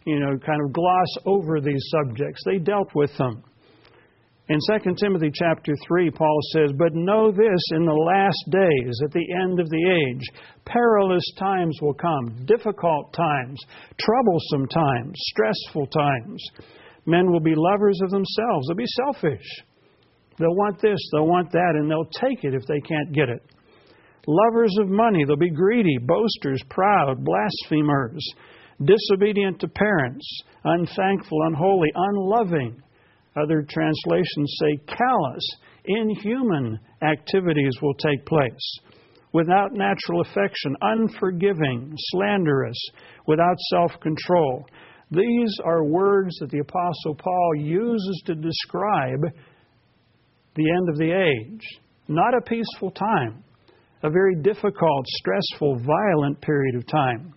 you 0.06 0.20
know, 0.20 0.38
kind 0.46 0.60
of 0.66 0.74
gloss 0.74 1.18
over 1.26 1.62
these 1.62 1.90
subjects. 1.92 2.42
They 2.46 2.58
dealt 2.58 2.94
with 2.94 3.16
them. 3.18 3.44
In 4.48 4.60
2 4.84 4.94
Timothy 5.02 5.32
chapter 5.34 5.74
3, 5.88 6.12
Paul 6.12 6.40
says, 6.54 6.72
But 6.78 6.94
know 6.94 7.32
this 7.32 7.62
in 7.74 7.84
the 7.84 7.92
last 7.92 8.46
days, 8.52 9.02
at 9.04 9.12
the 9.12 9.26
end 9.42 9.60
of 9.60 9.68
the 9.72 10.06
age, 10.06 10.22
perilous 10.66 11.26
times 11.40 11.76
will 11.82 11.96
come, 11.96 12.46
difficult 12.46 13.12
times, 13.12 13.60
troublesome 13.98 14.68
times, 14.68 15.14
stressful 15.16 15.88
times. 15.88 16.44
Men 17.08 17.32
will 17.32 17.40
be 17.40 17.56
lovers 17.56 18.00
of 18.04 18.12
themselves, 18.12 18.68
they'll 18.68 18.78
be 18.78 18.86
selfish. 18.86 19.46
They'll 20.38 20.56
want 20.56 20.80
this, 20.80 21.00
they'll 21.12 21.26
want 21.26 21.52
that, 21.54 21.74
and 21.74 21.90
they'll 21.90 22.06
take 22.06 22.44
it 22.44 22.54
if 22.54 22.68
they 22.68 22.82
can't 22.82 23.14
get 23.14 23.30
it. 23.30 23.42
Lovers 24.28 24.76
of 24.80 24.90
money, 24.90 25.24
they'll 25.26 25.38
be 25.38 25.50
greedy, 25.50 25.98
boasters, 25.98 26.62
proud, 26.70 27.26
blasphemers, 27.26 28.24
disobedient 28.84 29.60
to 29.62 29.68
parents, 29.70 30.44
unthankful, 30.64 31.40
unholy, 31.48 31.90
unloving 31.96 32.84
other 33.36 33.66
translations 33.70 34.58
say 34.62 34.78
callous, 34.88 35.48
inhuman 35.86 36.80
activities 37.02 37.74
will 37.82 37.94
take 37.96 38.26
place. 38.26 38.80
Without 39.34 39.74
natural 39.74 40.22
affection, 40.22 40.76
unforgiving, 40.82 41.94
slanderous, 41.98 42.78
without 43.28 43.58
self 43.70 43.92
control. 44.02 44.66
These 45.12 45.54
are 45.64 45.84
words 45.84 46.38
that 46.40 46.50
the 46.50 46.60
Apostle 46.60 47.16
Paul 47.16 47.56
uses 47.58 48.24
to 48.26 48.36
describe 48.36 49.22
the 50.56 50.72
end 50.72 50.90
of 50.90 50.98
the 50.98 51.12
age. 51.12 51.66
Not 52.08 52.34
a 52.34 52.42
peaceful 52.42 52.92
time, 52.92 53.44
a 54.04 54.10
very 54.10 54.36
difficult, 54.42 55.06
stressful, 55.08 55.80
violent 55.80 56.40
period 56.42 56.76
of 56.76 56.88
time. 56.88 57.34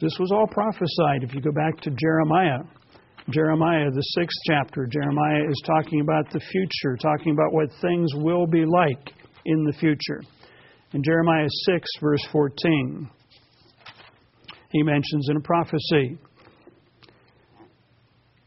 This 0.00 0.16
was 0.18 0.30
all 0.32 0.46
prophesied 0.48 1.22
if 1.22 1.34
you 1.34 1.40
go 1.40 1.52
back 1.52 1.80
to 1.82 1.90
Jeremiah 1.90 2.64
Jeremiah, 3.30 3.88
the 3.90 4.02
sixth 4.18 4.38
chapter, 4.48 4.86
Jeremiah 4.86 5.48
is 5.48 5.62
talking 5.64 6.00
about 6.00 6.30
the 6.32 6.40
future, 6.40 6.96
talking 6.96 7.32
about 7.32 7.52
what 7.52 7.68
things 7.80 8.10
will 8.16 8.46
be 8.46 8.64
like 8.64 9.12
in 9.44 9.64
the 9.64 9.72
future. 9.74 10.22
In 10.92 11.02
Jeremiah 11.04 11.46
6, 11.48 11.88
verse 12.00 12.26
14, 12.32 13.08
he 14.70 14.82
mentions 14.82 15.28
in 15.30 15.36
a 15.36 15.40
prophecy, 15.40 16.18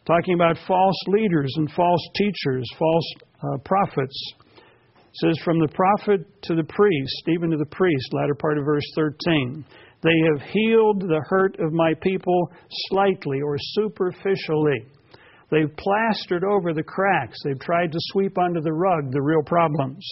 talking 0.05 0.33
about 0.33 0.57
false 0.67 1.01
leaders 1.07 1.53
and 1.55 1.71
false 1.71 2.01
teachers, 2.17 2.69
false 2.77 3.13
uh, 3.43 3.57
prophets. 3.63 4.33
It 4.57 5.15
says, 5.21 5.39
From 5.45 5.59
the 5.59 5.69
prophet 5.73 6.27
to 6.43 6.55
the 6.55 6.65
priest, 6.65 7.23
even 7.29 7.49
to 7.51 7.57
the 7.57 7.65
priest, 7.65 8.09
latter 8.11 8.35
part 8.35 8.57
of 8.57 8.65
verse 8.65 8.85
13. 8.95 9.65
They 10.03 10.17
have 10.31 10.49
healed 10.49 11.01
the 11.01 11.23
hurt 11.27 11.55
of 11.59 11.73
my 11.73 11.93
people 12.01 12.51
slightly 12.89 13.41
or 13.41 13.57
superficially. 13.57 14.85
They've 15.51 15.75
plastered 15.77 16.43
over 16.43 16.73
the 16.73 16.83
cracks. 16.83 17.37
They've 17.43 17.59
tried 17.59 17.91
to 17.91 17.99
sweep 18.11 18.37
under 18.37 18.61
the 18.61 18.73
rug 18.73 19.11
the 19.11 19.21
real 19.21 19.43
problems. 19.43 20.05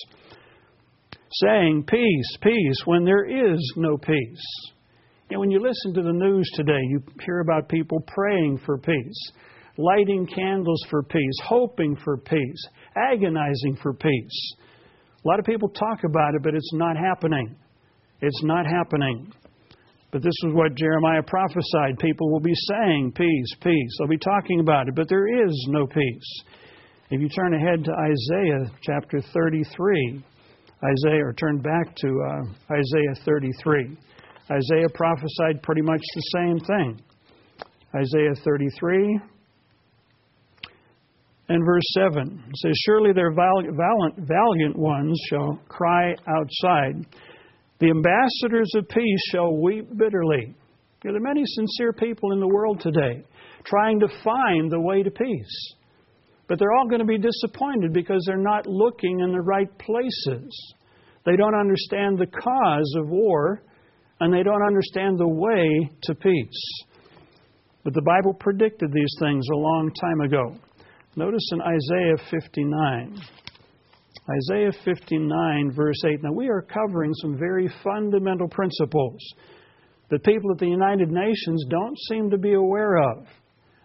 Saying, 1.42 1.86
peace, 1.88 2.38
peace, 2.42 2.82
when 2.86 3.04
there 3.06 3.26
is 3.26 3.60
no 3.76 3.98
peace. 3.98 4.46
And 5.30 5.40
when 5.40 5.50
you 5.50 5.60
listen 5.60 5.94
to 5.96 6.04
the 6.04 6.14
news 6.14 6.48
today, 6.54 6.80
you 6.90 7.02
hear 7.26 7.40
about 7.40 7.68
people 7.68 8.04
praying 8.06 8.60
for 8.66 8.78
peace, 8.78 9.32
lighting 9.78 10.28
candles 10.28 10.86
for 10.90 11.02
peace, 11.02 11.40
hoping 11.44 11.96
for 12.04 12.18
peace, 12.18 12.68
agonizing 12.96 13.78
for 13.82 13.94
peace. 13.94 14.54
A 15.26 15.28
lot 15.28 15.40
of 15.40 15.46
people 15.46 15.70
talk 15.70 16.04
about 16.04 16.36
it, 16.36 16.44
but 16.44 16.54
it's 16.54 16.74
not 16.74 16.98
happening. 16.98 17.56
It's 18.22 18.44
not 18.44 18.66
happening. 18.68 19.34
But 20.14 20.22
this 20.22 20.36
is 20.46 20.54
what 20.54 20.76
Jeremiah 20.76 21.24
prophesied. 21.24 21.98
People 21.98 22.32
will 22.32 22.40
be 22.40 22.54
saying, 22.70 23.14
Peace, 23.16 23.56
peace. 23.62 23.96
They'll 23.98 24.08
be 24.08 24.20
talking 24.20 24.60
about 24.60 24.88
it, 24.88 24.94
but 24.94 25.10
there 25.10 25.44
is 25.44 25.68
no 25.70 25.88
peace. 25.88 26.44
If 27.10 27.20
you 27.20 27.28
turn 27.30 27.56
ahead 27.56 27.84
to 27.84 27.92
Isaiah 27.92 28.72
chapter 28.82 29.22
33, 29.34 30.24
Isaiah, 30.86 31.26
or 31.26 31.34
turn 31.34 31.62
back 31.62 31.96
to 31.96 32.08
uh, 32.08 32.74
Isaiah 32.74 33.26
33, 33.26 33.98
Isaiah 34.52 34.90
prophesied 34.94 35.64
pretty 35.64 35.82
much 35.82 36.02
the 36.14 36.22
same 36.38 36.60
thing. 36.60 37.02
Isaiah 37.96 38.36
33 38.44 39.20
and 41.50 41.66
verse 41.66 41.84
7 41.94 42.54
says, 42.56 42.74
Surely 42.86 43.14
their 43.14 43.34
valiant, 43.34 43.76
valiant 44.18 44.78
ones 44.78 45.20
shall 45.28 45.60
cry 45.70 46.14
outside 46.28 47.04
the 47.84 47.90
ambassadors 47.90 48.72
of 48.76 48.88
peace 48.88 49.24
shall 49.30 49.58
weep 49.58 49.86
bitterly. 49.98 50.56
There 51.02 51.14
are 51.14 51.20
many 51.20 51.44
sincere 51.46 51.92
people 51.92 52.32
in 52.32 52.40
the 52.40 52.48
world 52.48 52.80
today 52.80 53.26
trying 53.66 54.00
to 54.00 54.08
find 54.24 54.72
the 54.72 54.80
way 54.80 55.04
to 55.04 55.12
peace. 55.12 55.76
But 56.48 56.60
they're 56.60 56.72
all 56.72 56.88
going 56.88 57.02
to 57.02 57.06
be 57.06 57.18
disappointed 57.18 57.92
because 57.92 58.24
they're 58.26 58.38
not 58.38 58.68
looking 58.68 59.20
in 59.20 59.34
the 59.34 59.42
right 59.42 59.68
places. 59.80 60.74
They 61.26 61.36
don't 61.36 61.56
understand 61.56 62.18
the 62.18 62.28
cause 62.28 62.96
of 63.00 63.10
war, 63.10 63.64
and 64.22 64.34
they 64.34 64.44
don't 64.44 64.66
understand 64.66 65.20
the 65.20 65.28
way 65.28 65.90
to 66.04 66.16
peace. 66.16 66.84
But 67.84 67.94
the 67.94 68.02
Bible 68.02 68.34
predicted 68.34 68.94
these 68.94 69.14
things 69.20 69.46
a 69.52 69.58
long 69.58 69.92
time 70.00 70.22
ago. 70.22 70.56
Notice 71.18 71.50
in 71.52 71.62
Isaiah 71.62 72.30
59. 72.32 73.20
Isaiah 74.30 74.72
59, 74.86 75.72
verse 75.76 76.02
8. 76.06 76.24
Now, 76.24 76.32
we 76.32 76.48
are 76.50 76.62
covering 76.62 77.14
some 77.16 77.38
very 77.38 77.70
fundamental 77.84 78.48
principles 78.48 79.20
that 80.10 80.24
people 80.24 80.52
at 80.52 80.60
the 80.60 80.68
United 80.68 81.12
Nations 81.12 81.66
don't 81.70 81.98
seem 82.10 82.30
to 82.30 82.38
be 82.38 82.54
aware 82.54 82.98
of. 82.98 83.26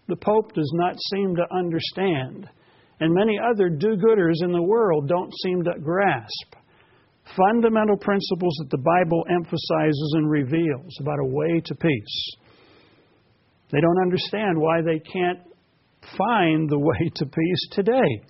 The 0.07 0.17
Pope 0.17 0.53
does 0.53 0.71
not 0.75 0.95
seem 1.13 1.35
to 1.35 1.55
understand. 1.55 2.49
And 3.01 3.15
many 3.15 3.39
other 3.39 3.69
do 3.69 3.97
gooders 3.97 4.43
in 4.43 4.53
the 4.53 4.63
world 4.63 5.09
don't 5.09 5.33
seem 5.43 5.65
to 5.65 5.73
grasp. 5.83 6.55
Fundamental 7.37 7.97
principles 7.97 8.57
that 8.59 8.71
the 8.71 8.79
Bible 8.79 9.25
emphasizes 9.31 10.15
and 10.17 10.31
reveals 10.31 10.97
about 11.01 11.19
a 11.21 11.27
way 11.27 11.61
to 11.65 11.75
peace. 11.75 12.37
They 13.71 13.81
don't 13.81 14.03
understand 14.03 14.59
why 14.59 14.83
they 14.83 14.99
can't 15.01 15.41
find 16.17 16.71
the 16.71 16.79
way 16.79 17.11
to 17.17 17.27
peace 17.27 17.69
today. 17.73 18.23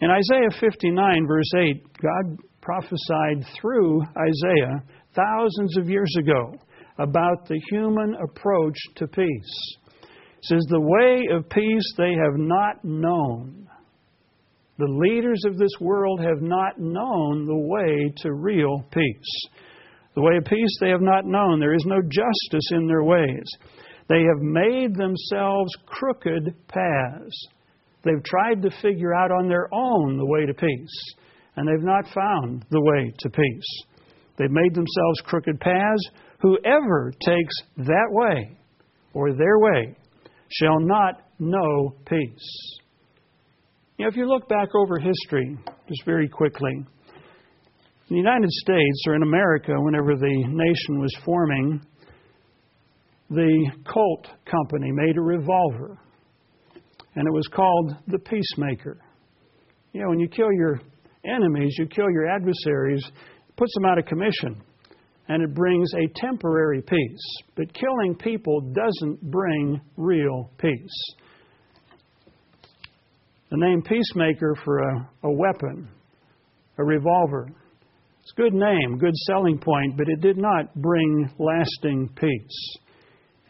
In 0.00 0.10
Isaiah 0.10 0.60
59, 0.60 1.26
verse 1.26 1.50
8, 1.56 1.82
God 2.00 2.38
prophesied 2.60 3.44
through 3.60 4.02
Isaiah 4.02 4.82
thousands 5.14 5.76
of 5.76 5.88
years 5.88 6.14
ago 6.18 6.54
about 6.98 7.48
the 7.48 7.60
human 7.70 8.14
approach 8.14 8.76
to 8.96 9.08
peace. 9.08 9.76
It 10.02 10.44
says, 10.44 10.64
The 10.68 10.80
way 10.80 11.24
of 11.34 11.48
peace 11.50 11.94
they 11.96 12.12
have 12.12 12.36
not 12.36 12.84
known. 12.84 13.68
The 14.78 14.86
leaders 14.86 15.42
of 15.44 15.58
this 15.58 15.72
world 15.80 16.20
have 16.20 16.40
not 16.40 16.78
known 16.78 17.46
the 17.46 17.56
way 17.56 18.12
to 18.18 18.32
real 18.32 18.84
peace. 18.92 19.48
The 20.14 20.22
way 20.22 20.36
of 20.36 20.44
peace 20.44 20.78
they 20.80 20.90
have 20.90 21.02
not 21.02 21.26
known. 21.26 21.58
There 21.58 21.74
is 21.74 21.84
no 21.86 22.00
justice 22.00 22.70
in 22.70 22.86
their 22.86 23.02
ways. 23.02 23.46
They 24.08 24.22
have 24.22 24.40
made 24.40 24.94
themselves 24.94 25.72
crooked 25.86 26.54
paths. 26.68 27.48
They've 28.08 28.24
tried 28.24 28.62
to 28.62 28.70
figure 28.80 29.14
out 29.14 29.30
on 29.30 29.48
their 29.48 29.68
own 29.72 30.16
the 30.16 30.24
way 30.24 30.46
to 30.46 30.54
peace, 30.54 31.14
and 31.56 31.68
they've 31.68 31.84
not 31.84 32.06
found 32.14 32.64
the 32.70 32.80
way 32.80 33.12
to 33.18 33.28
peace. 33.28 33.82
They've 34.38 34.50
made 34.50 34.74
themselves 34.74 35.20
crooked 35.24 35.60
paths. 35.60 36.08
Whoever 36.40 37.12
takes 37.20 37.54
that 37.76 38.08
way 38.10 38.56
or 39.12 39.34
their 39.34 39.58
way 39.58 39.94
shall 40.50 40.80
not 40.80 41.22
know 41.38 41.96
peace. 42.06 42.78
You 43.98 44.04
know, 44.04 44.08
if 44.08 44.16
you 44.16 44.26
look 44.26 44.48
back 44.48 44.68
over 44.74 44.98
history, 44.98 45.58
just 45.88 46.04
very 46.06 46.28
quickly, 46.28 46.72
in 46.72 46.86
the 48.08 48.16
United 48.16 48.50
States 48.50 49.04
or 49.06 49.16
in 49.16 49.22
America, 49.22 49.72
whenever 49.76 50.14
the 50.14 50.44
nation 50.46 50.98
was 50.98 51.14
forming, 51.26 51.82
the 53.28 53.70
Colt 53.92 54.28
Company 54.46 54.92
made 54.92 55.18
a 55.18 55.20
revolver 55.20 55.98
and 57.14 57.26
it 57.26 57.32
was 57.32 57.46
called 57.48 57.94
the 58.06 58.18
peacemaker. 58.18 58.98
You 59.92 60.02
know, 60.02 60.10
when 60.10 60.20
you 60.20 60.28
kill 60.28 60.52
your 60.52 60.80
enemies, 61.24 61.74
you 61.78 61.86
kill 61.86 62.10
your 62.10 62.28
adversaries, 62.28 63.04
puts 63.56 63.72
them 63.74 63.84
out 63.84 63.98
of 63.98 64.06
commission, 64.06 64.62
and 65.28 65.42
it 65.42 65.54
brings 65.54 65.92
a 65.94 66.20
temporary 66.20 66.82
peace. 66.82 67.42
But 67.56 67.72
killing 67.74 68.14
people 68.16 68.60
doesn't 68.72 69.22
bring 69.30 69.80
real 69.96 70.50
peace. 70.58 71.14
The 73.50 73.56
name 73.56 73.82
peacemaker 73.82 74.54
for 74.64 74.78
a, 74.78 75.10
a 75.24 75.32
weapon, 75.32 75.88
a 76.78 76.84
revolver, 76.84 77.48
it's 78.28 78.38
a 78.38 78.42
good 78.42 78.52
name, 78.52 78.98
good 78.98 79.16
selling 79.26 79.58
point, 79.58 79.96
but 79.96 80.06
it 80.06 80.20
did 80.20 80.36
not 80.36 80.74
bring 80.74 81.30
lasting 81.38 82.10
peace. 82.14 82.76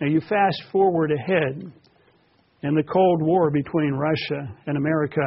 Now 0.00 0.06
you 0.06 0.20
fast 0.20 0.62
forward 0.70 1.10
ahead 1.10 1.72
in 2.62 2.74
the 2.74 2.82
Cold 2.82 3.22
War 3.22 3.50
between 3.50 3.92
Russia 3.92 4.54
and 4.66 4.76
America. 4.76 5.22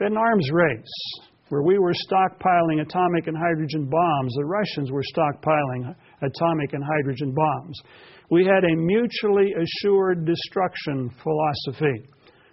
An 0.00 0.16
arms 0.16 0.50
race 0.52 1.28
where 1.50 1.62
we 1.62 1.78
were 1.78 1.92
stockpiling 1.92 2.80
atomic 2.80 3.26
and 3.26 3.36
hydrogen 3.36 3.88
bombs. 3.90 4.34
The 4.36 4.44
Russians 4.44 4.90
were 4.90 5.02
stockpiling 5.14 5.94
atomic 6.22 6.72
and 6.72 6.82
hydrogen 6.82 7.34
bombs. 7.34 7.80
We 8.30 8.46
had 8.46 8.64
a 8.64 8.76
mutually 8.76 9.52
assured 9.60 10.24
destruction 10.24 11.10
philosophy. 11.22 12.08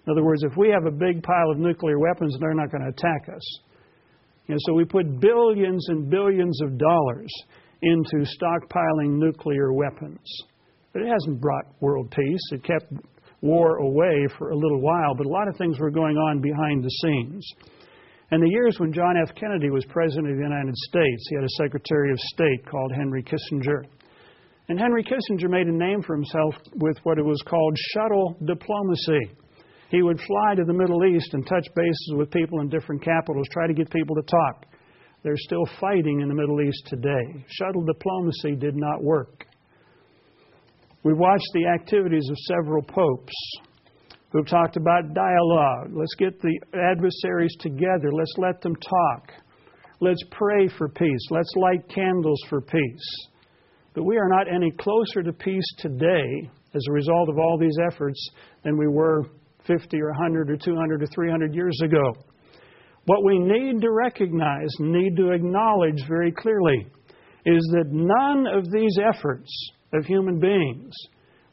In 0.06 0.12
other 0.12 0.23
words, 0.23 0.43
if 0.43 0.58
we 0.58 0.69
have 0.69 0.86
a 0.86 0.91
big 0.91 1.21
pile 1.21 1.52
of 1.52 1.60
nuclear 1.60 2.00
weapons, 2.00 2.36
they're 2.39 2.56
not 2.56 2.71
going 2.71 2.84
to 2.84 2.89
attack 2.89 3.30
us. 3.34 3.60
And 4.47 4.60
so 4.65 4.73
we 4.73 4.86
put 4.86 5.19
billions 5.19 5.88
and 5.89 6.10
billions 6.10 6.60
of 6.62 6.78
dollars 6.78 7.32
into 7.82 8.26
stockpiling 8.26 9.19
nuclear 9.19 9.73
weapons. 9.73 10.26
But 10.93 11.04
it 11.04 11.10
hasn't 11.10 11.39
brought 11.39 11.65
world 11.82 12.10
peace. 12.10 12.41
It 12.52 12.63
kept 12.63 12.91
war 13.41 13.78
away 13.78 14.28
for 14.38 14.50
a 14.50 14.56
little 14.56 14.82
while, 14.82 15.15
but 15.15 15.26
a 15.26 15.30
lot 15.30 15.47
of 15.47 15.56
things 15.58 15.80
were 15.80 15.91
going 15.91 16.17
on 16.17 16.41
behind 16.41 16.84
the 16.84 16.89
scenes. 16.89 17.45
In 18.32 18.41
the 18.41 18.50
years 18.50 18.78
when 18.80 18.91
John 18.91 19.15
F. 19.26 19.34
Kennedy 19.36 19.69
was 19.69 19.86
President 19.86 20.30
of 20.30 20.36
the 20.38 20.43
United 20.43 20.76
States, 20.76 21.28
he 21.30 21.36
had 21.36 21.45
a 21.45 21.58
Secretary 21.63 22.12
of 22.12 22.19
State 22.19 22.65
called 22.69 22.91
Henry 22.93 23.23
Kissinger. 23.23 23.84
And 24.69 24.78
Henry 24.78 25.04
Kissinger 25.04 25.50
made 25.50 25.67
a 25.67 25.71
name 25.71 26.04
for 26.04 26.13
himself 26.13 26.56
with 26.76 26.97
what 27.04 27.17
it 27.17 27.23
was 27.23 27.41
called 27.47 27.78
shuttle 27.93 28.36
diplomacy. 28.45 29.32
He 29.89 30.02
would 30.02 30.19
fly 30.19 30.56
to 30.56 30.65
the 30.65 30.73
Middle 30.73 31.06
East 31.06 31.34
and 31.34 31.47
touch 31.47 31.67
bases 31.73 32.13
with 32.17 32.30
people 32.32 32.60
in 32.60 32.67
different 32.67 33.02
capitals, 33.02 33.47
try 33.54 33.65
to 33.65 33.73
get 33.73 33.89
people 33.89 34.15
to 34.17 34.23
talk. 34.23 34.65
They're 35.23 35.38
still 35.38 35.65
fighting 35.80 36.19
in 36.19 36.28
the 36.28 36.36
Middle 36.36 36.60
East 36.62 36.86
today. 36.88 37.45
Shuttle 37.47 37.86
diplomacy 37.86 38.56
did 38.56 38.76
not 38.76 39.02
work. 39.02 39.47
We've 41.08 41.17
watched 41.17 41.52
the 41.54 41.67
activities 41.67 42.28
of 42.30 42.36
several 42.54 42.84
popes 42.84 43.34
who've 44.34 44.46
talked 44.46 44.76
about 44.76 45.13
dialogue. 45.13 45.91
Let's 45.93 46.15
get 46.15 46.41
the 46.41 46.60
adversaries 46.74 47.56
together. 47.62 48.12
Let's 48.12 48.34
let 48.38 48.60
them 48.60 48.76
talk. 48.76 49.32
Let's 50.02 50.22
pray 50.32 50.67
for 50.78 50.89
peace. 50.89 51.28
Let's 51.30 51.54
light 51.56 51.88
candles 51.88 52.41
for 52.50 52.60
peace. 52.60 53.28
But 53.93 54.04
we 54.04 54.17
are 54.17 54.28
not 54.28 54.54
any 54.54 54.70
closer 54.72 55.24
to 55.24 55.32
peace 55.32 55.63
today 55.78 56.52
as 56.76 56.84
a 56.89 56.91
result 56.91 57.30
of 57.30 57.38
all 57.38 57.58
these 57.58 57.78
efforts 57.89 58.20
than 58.65 58.78
we 58.78 58.89
were 58.89 59.24
50 59.65 60.02
or 60.02 60.10
100 60.10 60.50
or 60.50 60.58
200 60.58 61.04
or 61.04 61.08
300 61.08 61.56
years 61.56 61.80
ago. 61.86 62.15
What 63.06 63.24
we 63.24 63.39
need 63.39 63.80
to 63.80 63.91
recognize, 63.93 64.67
need 64.82 65.15
to 65.15 65.32
acknowledge 65.32 66.06
very 66.06 66.34
clearly, 66.34 66.86
is 67.46 67.63
that 67.72 67.93
none 67.93 68.46
of 68.46 68.70
these 68.74 68.98
efforts 69.02 69.50
of 69.98 70.06
human 70.06 70.40
beings, 70.40 70.94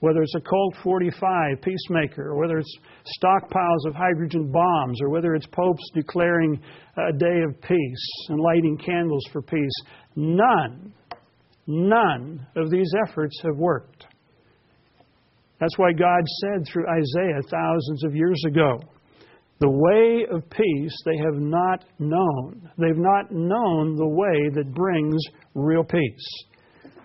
whether 0.01 0.23
it's 0.23 0.35
a 0.37 0.41
Colt 0.41 0.75
45 0.83 1.63
peacemaker, 1.63 2.31
or 2.31 2.39
whether 2.39 2.59
it's 2.59 2.79
stockpiles 3.19 3.87
of 3.87 3.95
hydrogen 3.95 4.53
bombs, 4.53 5.01
or 5.01 5.09
whether 5.09 5.35
it's 5.35 5.47
popes 5.47 5.83
declaring 5.95 6.61
a 6.97 7.13
day 7.17 7.41
of 7.49 7.61
peace 7.63 8.09
and 8.29 8.39
lighting 8.41 8.79
candles 8.79 9.25
for 9.33 9.41
peace, 9.43 9.73
none, 10.15 10.93
none 11.67 12.47
of 12.57 12.71
these 12.71 12.93
efforts 13.09 13.41
have 13.43 13.57
worked. 13.57 14.07
That's 15.61 15.79
why 15.79 15.93
God 15.93 16.23
said 16.43 16.67
through 16.67 16.87
Isaiah 16.89 17.41
thousands 17.51 18.05
of 18.05 18.15
years 18.15 18.43
ago, 18.47 18.81
the 19.61 19.71
way 19.71 20.27
of 20.31 20.51
peace 20.51 20.95
they 21.07 21.17
have 21.17 21.41
not 21.41 21.85
known. 21.99 22.71
They've 22.77 22.97
not 22.97 23.31
known 23.31 23.97
the 23.97 24.07
way 24.07 24.51
that 24.53 24.75
brings 24.75 25.23
real 25.55 25.85
peace. 25.85 26.45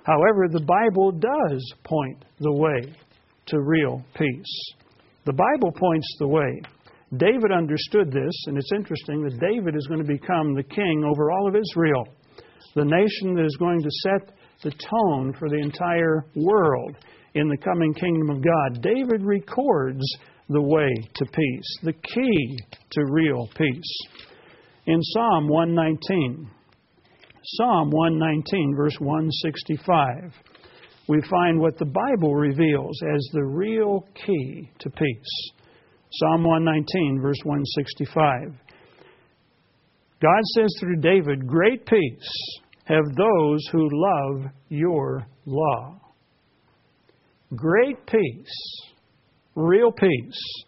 However, 0.10 0.48
the 0.50 0.66
Bible 0.66 1.12
does 1.12 1.74
point 1.84 2.26
the 2.40 2.52
way 2.52 2.96
to 3.46 3.62
real 3.62 4.04
peace. 4.18 4.74
The 5.26 5.34
Bible 5.34 5.72
points 5.72 6.08
the 6.18 6.28
way. 6.28 6.62
David 7.16 7.52
understood 7.56 8.12
this, 8.12 8.34
and 8.48 8.58
it's 8.58 8.72
interesting 8.74 9.24
that 9.24 9.40
David 9.40 9.76
is 9.76 9.86
going 9.86 10.02
to 10.02 10.12
become 10.12 10.56
the 10.56 10.64
king 10.64 11.04
over 11.06 11.32
all 11.32 11.48
of 11.48 11.56
Israel, 11.56 12.08
the 12.74 12.86
nation 12.86 13.36
that 13.36 13.46
is 13.46 13.56
going 13.58 13.84
to 13.84 13.90
set 14.02 14.36
the 14.64 14.72
tone 14.72 15.36
for 15.38 15.48
the 15.48 15.62
entire 15.62 16.26
world 16.36 16.96
in 17.36 17.48
the 17.48 17.58
coming 17.58 17.94
kingdom 17.94 18.32
of 18.32 18.44
God. 18.44 18.82
David 18.82 19.22
records 19.22 20.04
the 20.50 20.62
way 20.62 20.90
to 21.14 21.26
peace, 21.26 21.78
the 21.84 21.94
key 21.94 22.58
to 22.92 23.06
real 23.12 23.48
peace. 23.56 24.00
In 24.88 25.04
Psalm 25.04 25.48
119, 25.48 26.50
Psalm 27.44 27.90
119, 27.92 28.76
verse 28.76 28.98
165, 29.00 30.34
we 31.08 31.22
find 31.30 31.60
what 31.60 31.78
the 31.78 31.86
Bible 31.86 32.36
reveals 32.36 33.00
as 33.14 33.30
the 33.34 33.44
real 33.44 34.06
key 34.26 34.70
to 34.80 34.90
peace. 34.90 35.52
Psalm 36.12 36.44
119, 36.44 37.20
verse 37.22 37.40
165. 37.44 38.54
God 40.22 40.44
says 40.56 40.76
through 40.80 40.98
David, 40.98 41.48
Great 41.48 41.86
peace 41.86 42.60
have 42.86 43.06
those 43.16 43.66
who 43.72 43.88
love 43.92 44.52
your 44.68 45.26
law. 45.46 46.00
Great 47.56 48.06
peace 48.06 48.90
real 49.56 49.92
peace 49.92 50.64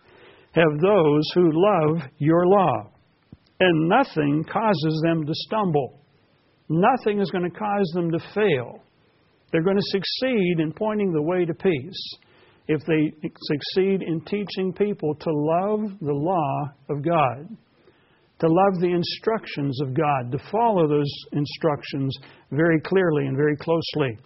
have 0.53 0.79
those 0.81 1.23
who 1.33 1.49
love 1.53 2.01
your 2.17 2.45
law, 2.45 2.91
and 3.59 3.89
nothing 3.89 4.43
causes 4.51 5.01
them 5.03 5.25
to 5.25 5.33
stumble. 5.33 6.00
Nothing 6.73 7.19
is 7.19 7.29
going 7.31 7.43
to 7.43 7.59
cause 7.59 7.91
them 7.93 8.11
to 8.11 8.19
fail. 8.33 8.79
They're 9.51 9.61
going 9.61 9.75
to 9.75 9.91
succeed 9.91 10.59
in 10.59 10.71
pointing 10.71 11.11
the 11.11 11.21
way 11.21 11.43
to 11.43 11.53
peace 11.53 12.15
if 12.69 12.79
they 12.85 13.11
succeed 13.41 14.01
in 14.01 14.21
teaching 14.21 14.71
people 14.71 15.13
to 15.15 15.29
love 15.29 15.81
the 15.99 16.13
law 16.13 16.69
of 16.89 17.03
God, 17.03 17.57
to 18.39 18.47
love 18.47 18.79
the 18.79 18.93
instructions 18.95 19.81
of 19.81 19.93
God, 19.93 20.31
to 20.31 20.37
follow 20.49 20.87
those 20.87 21.11
instructions 21.33 22.17
very 22.51 22.79
clearly 22.79 23.25
and 23.25 23.35
very 23.35 23.57
closely. 23.57 24.17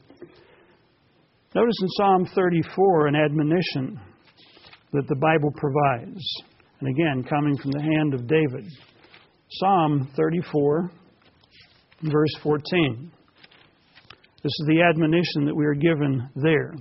Notice 1.56 1.78
in 1.82 1.90
Psalm 1.98 2.28
34 2.36 3.08
an 3.08 3.16
admonition 3.16 4.00
that 4.94 5.08
the 5.08 5.16
Bible 5.16 5.52
provides. 5.58 6.24
And 6.80 6.90
again, 6.90 7.24
coming 7.28 7.58
from 7.58 7.72
the 7.72 7.82
hand 7.82 8.14
of 8.14 8.28
David. 8.28 8.70
Psalm 9.50 10.12
34, 10.16 10.92
verse 12.02 12.36
14. 12.44 13.12
This 14.44 14.52
is 14.60 14.68
the 14.68 14.82
admonition 14.82 15.46
that 15.46 15.56
we 15.56 15.66
are 15.66 15.74
given 15.74 16.30
there. 16.36 16.74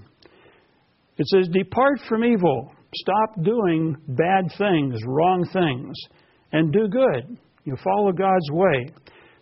It 1.17 1.27
says, 1.29 1.49
Depart 1.49 2.01
from 2.09 2.25
evil. 2.25 2.73
Stop 2.95 3.43
doing 3.43 3.97
bad 4.09 4.45
things, 4.59 5.01
wrong 5.07 5.49
things, 5.53 5.97
and 6.53 6.73
do 6.73 6.89
good. 6.89 7.39
You 7.65 7.77
follow 7.83 8.13
God's 8.13 8.51
way. 8.51 8.87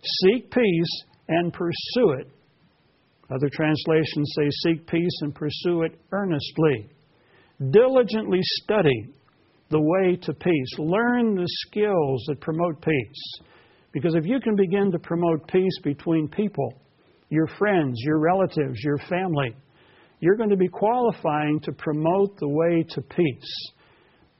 Seek 0.01 0.49
peace 0.51 1.03
and 1.27 1.53
pursue 1.53 2.11
it. 2.19 2.27
Other 3.29 3.49
translations 3.53 4.33
say, 4.37 4.49
Seek 4.63 4.87
peace 4.87 5.19
and 5.21 5.35
pursue 5.35 5.83
it 5.83 5.99
earnestly. 6.11 6.89
Diligently 7.71 8.39
study 8.41 9.09
the 9.69 9.81
way 9.81 10.15
to 10.15 10.33
peace. 10.33 10.77
Learn 10.77 11.35
the 11.35 11.47
skills 11.67 12.23
that 12.27 12.39
promote 12.41 12.81
peace. 12.81 13.47
Because 13.93 14.15
if 14.15 14.25
you 14.25 14.39
can 14.39 14.55
begin 14.55 14.91
to 14.91 14.99
promote 14.99 15.47
peace 15.47 15.79
between 15.83 16.27
people, 16.27 16.73
your 17.29 17.47
friends, 17.59 17.95
your 18.03 18.19
relatives, 18.19 18.83
your 18.83 18.97
family, 19.09 19.55
you're 20.19 20.35
going 20.35 20.49
to 20.49 20.57
be 20.57 20.67
qualifying 20.67 21.59
to 21.61 21.71
promote 21.71 22.37
the 22.39 22.49
way 22.49 22.83
to 22.89 23.01
peace. 23.01 23.71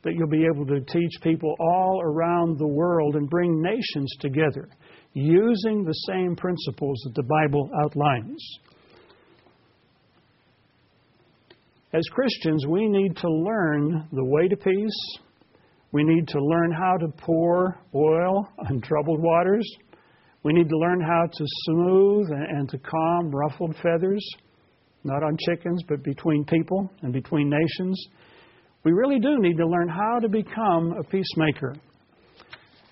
That 0.02 0.16
you'll 0.16 0.28
be 0.28 0.46
able 0.46 0.66
to 0.66 0.82
teach 0.82 1.22
people 1.22 1.56
all 1.60 2.02
around 2.04 2.58
the 2.58 2.68
world 2.68 3.16
and 3.16 3.30
bring 3.30 3.62
nations 3.62 4.14
together 4.20 4.68
using 5.14 5.84
the 5.84 5.94
same 6.08 6.36
principles 6.36 7.00
that 7.06 7.16
the 7.16 7.24
Bible 7.24 7.70
outlines. 7.84 8.44
As 11.94 12.04
Christians, 12.12 12.66
we 12.68 12.88
need 12.88 13.16
to 13.18 13.30
learn 13.30 14.08
the 14.12 14.26
way 14.26 14.48
to 14.48 14.58
peace. 14.58 15.18
We 15.94 16.04
need 16.04 16.28
to 16.30 16.44
learn 16.44 16.72
how 16.72 16.98
to 16.98 17.08
pour 17.08 17.80
oil 17.94 18.50
on 18.68 18.82
troubled 18.82 19.22
waters. 19.22 19.64
We 20.42 20.52
need 20.52 20.68
to 20.68 20.78
learn 20.78 21.00
how 21.00 21.28
to 21.32 21.46
smooth 21.66 22.32
and 22.32 22.68
to 22.70 22.80
calm 22.80 23.30
ruffled 23.30 23.76
feathers, 23.76 24.28
not 25.04 25.22
on 25.22 25.38
chickens, 25.46 25.84
but 25.88 26.04
between 26.04 26.46
people 26.46 26.90
and 27.04 27.14
between 27.14 27.48
nations. 27.48 28.08
We 28.84 28.92
really 28.92 29.20
do 29.20 29.38
need 29.38 29.56
to 29.58 29.68
learn 29.68 29.88
how 29.88 30.18
to 30.20 30.28
become 30.28 30.96
a 31.00 31.04
peacemaker. 31.04 31.76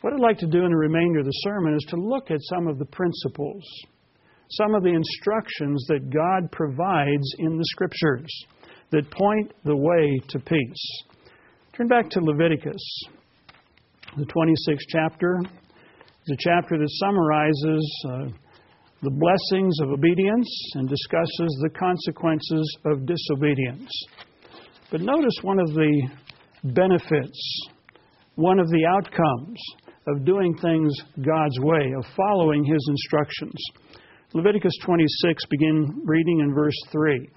What 0.01 0.13
I'd 0.13 0.19
like 0.19 0.37
to 0.37 0.47
do 0.47 0.63
in 0.63 0.69
the 0.69 0.77
remainder 0.77 1.19
of 1.19 1.25
the 1.25 1.31
sermon 1.43 1.73
is 1.73 1.85
to 1.89 1.95
look 1.95 2.29
at 2.29 2.39
some 2.49 2.67
of 2.67 2.77
the 2.77 2.85
principles, 2.85 3.63
some 4.51 4.75
of 4.75 4.83
the 4.83 4.93
instructions 4.93 5.83
that 5.87 6.11
God 6.11 6.51
provides 6.51 7.33
in 7.39 7.57
the 7.57 7.65
Scriptures 7.71 8.45
that 8.91 9.09
point 9.09 9.53
the 9.65 9.75
way 9.75 10.21
to 10.29 10.39
peace. 10.39 11.03
Turn 11.77 11.88
back 11.88 12.10
to 12.10 12.19
Leviticus, 12.19 12.84
the 14.17 14.25
26th 14.25 14.77
chapter. 14.89 15.39
It's 15.39 16.31
a 16.31 16.36
chapter 16.38 16.77
that 16.77 16.89
summarizes 16.99 18.05
uh, 18.10 18.25
the 19.01 19.10
blessings 19.10 19.79
of 19.81 19.91
obedience 19.91 20.71
and 20.73 20.89
discusses 20.89 21.60
the 21.63 21.69
consequences 21.79 22.77
of 22.88 23.05
disobedience. 23.05 23.89
But 24.91 24.99
notice 24.99 25.34
one 25.43 25.60
of 25.60 25.69
the 25.69 26.10
benefits, 26.65 27.69
one 28.36 28.60
of 28.60 28.67
the 28.67 28.86
outcomes 28.86 29.57
of 30.07 30.25
doing 30.25 30.53
things 30.57 30.93
God's 31.25 31.57
way, 31.62 31.93
of 31.97 32.05
following 32.17 32.65
His 32.65 32.86
instructions. 32.89 33.55
Leviticus 34.34 34.73
26, 34.84 35.45
begin 35.45 36.01
reading 36.03 36.41
in 36.41 36.53
verse 36.53 36.75
3 36.91 37.29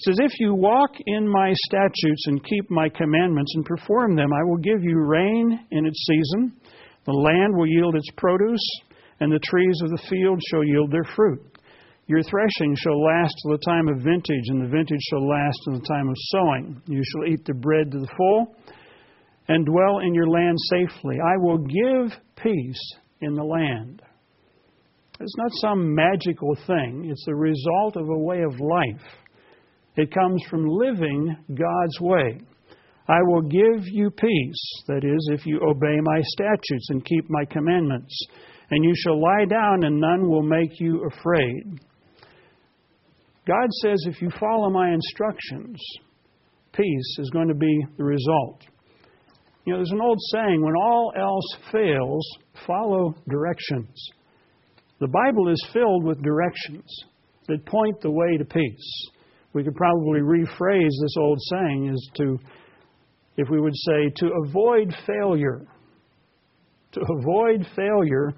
says, 0.00 0.18
If 0.20 0.32
you 0.38 0.54
walk 0.54 0.90
in 1.06 1.28
my 1.28 1.52
statutes 1.66 2.26
and 2.26 2.44
keep 2.44 2.70
my 2.70 2.88
commandments 2.88 3.52
and 3.56 3.64
perform 3.64 4.14
them, 4.14 4.32
I 4.32 4.44
will 4.44 4.58
give 4.58 4.82
you 4.82 5.00
rain 5.00 5.66
in 5.70 5.86
its 5.86 6.06
season, 6.06 6.52
the 7.04 7.12
land 7.12 7.56
will 7.56 7.66
yield 7.66 7.96
its 7.96 8.10
produce, 8.16 8.64
and 9.20 9.32
the 9.32 9.40
trees 9.44 9.80
of 9.82 9.90
the 9.90 10.02
field 10.08 10.40
shall 10.50 10.64
yield 10.64 10.92
their 10.92 11.06
fruit. 11.16 11.40
Your 12.06 12.22
threshing 12.22 12.76
shall 12.76 13.02
last 13.02 13.34
till 13.42 13.52
the 13.52 13.64
time 13.64 13.88
of 13.88 13.98
vintage, 13.98 14.48
and 14.48 14.62
the 14.62 14.68
vintage 14.68 15.00
shall 15.10 15.28
last 15.28 15.58
till 15.64 15.78
the 15.80 15.86
time 15.86 16.08
of 16.08 16.16
sowing. 16.30 16.82
You 16.86 17.02
shall 17.04 17.32
eat 17.32 17.44
the 17.44 17.54
bread 17.54 17.90
to 17.90 17.98
the 17.98 18.08
full, 18.16 18.54
and 19.48 19.66
dwell 19.66 19.98
in 19.98 20.14
your 20.14 20.28
land 20.28 20.56
safely. 20.70 21.16
I 21.20 21.36
will 21.38 21.58
give 21.58 22.16
peace 22.36 22.92
in 23.20 23.34
the 23.34 23.44
land. 23.44 24.00
It's 25.20 25.36
not 25.36 25.50
some 25.54 25.94
magical 25.94 26.54
thing, 26.66 27.08
it's 27.10 27.24
the 27.26 27.34
result 27.34 27.96
of 27.96 28.08
a 28.08 28.18
way 28.18 28.42
of 28.42 28.52
life 28.60 29.04
it 29.98 30.14
comes 30.14 30.42
from 30.48 30.66
living 30.66 31.36
God's 31.48 32.00
way. 32.00 32.40
I 33.08 33.18
will 33.22 33.42
give 33.42 33.84
you 33.86 34.10
peace, 34.10 34.82
that 34.86 35.02
is, 35.02 35.30
if 35.32 35.46
you 35.46 35.60
obey 35.66 35.98
my 36.02 36.20
statutes 36.22 36.90
and 36.90 37.04
keep 37.04 37.28
my 37.30 37.44
commandments. 37.46 38.14
And 38.70 38.84
you 38.84 38.92
shall 38.96 39.20
lie 39.20 39.46
down, 39.48 39.84
and 39.84 39.98
none 39.98 40.28
will 40.28 40.42
make 40.42 40.78
you 40.78 41.08
afraid. 41.10 41.80
God 43.46 43.68
says 43.82 44.04
if 44.06 44.20
you 44.20 44.30
follow 44.38 44.68
my 44.68 44.92
instructions, 44.92 45.80
peace 46.72 47.16
is 47.18 47.30
going 47.30 47.48
to 47.48 47.54
be 47.54 47.86
the 47.96 48.04
result. 48.04 48.62
You 49.64 49.72
know, 49.72 49.78
there's 49.78 49.90
an 49.90 50.02
old 50.02 50.18
saying 50.32 50.62
when 50.62 50.76
all 50.76 51.12
else 51.18 51.56
fails, 51.72 52.26
follow 52.66 53.14
directions. 53.28 53.94
The 55.00 55.08
Bible 55.08 55.48
is 55.48 55.66
filled 55.72 56.04
with 56.04 56.22
directions. 56.22 57.04
that 57.48 57.64
point 57.64 58.00
the 58.02 58.10
way 58.10 58.36
to 58.36 58.44
peace. 58.44 59.10
We 59.52 59.64
could 59.64 59.74
probably 59.74 60.20
rephrase 60.20 60.90
this 61.02 61.14
old 61.18 61.38
saying 61.50 61.88
as 61.90 62.08
to, 62.16 62.38
if 63.36 63.48
we 63.50 63.60
would 63.60 63.74
say, 63.74 64.10
to 64.16 64.30
avoid 64.46 64.94
failure. 65.06 65.66
To 66.92 67.00
avoid 67.18 67.66
failure, 67.74 68.32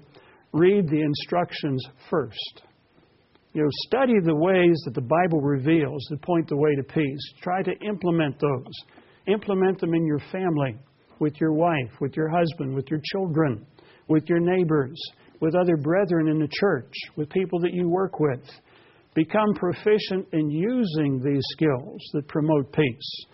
read 0.53 0.87
the 0.89 1.01
instructions 1.01 1.85
first. 2.09 2.63
You 3.53 3.63
know, 3.63 3.69
study 3.87 4.13
the 4.23 4.35
ways 4.35 4.81
that 4.85 4.93
the 4.93 5.01
Bible 5.01 5.41
reveals 5.41 6.05
that 6.09 6.21
point 6.21 6.47
the 6.47 6.55
way 6.55 6.75
to 6.75 6.83
peace. 6.83 7.33
Try 7.41 7.61
to 7.63 7.71
implement 7.85 8.39
those. 8.39 8.73
Implement 9.27 9.79
them 9.79 9.93
in 9.93 10.05
your 10.05 10.21
family, 10.31 10.77
with 11.19 11.39
your 11.39 11.53
wife, 11.53 11.91
with 11.99 12.15
your 12.15 12.29
husband, 12.29 12.73
with 12.73 12.89
your 12.89 13.01
children, 13.11 13.65
with 14.07 14.23
your 14.29 14.39
neighbors, 14.39 14.97
with 15.41 15.53
other 15.55 15.75
brethren 15.75 16.29
in 16.29 16.39
the 16.39 16.47
church, 16.49 16.93
with 17.17 17.29
people 17.29 17.59
that 17.59 17.73
you 17.73 17.89
work 17.89 18.19
with. 18.19 18.43
Become 19.13 19.53
proficient 19.55 20.27
in 20.31 20.49
using 20.49 21.21
these 21.23 21.43
skills 21.51 22.01
that 22.13 22.27
promote 22.27 22.71
peace. 22.71 23.25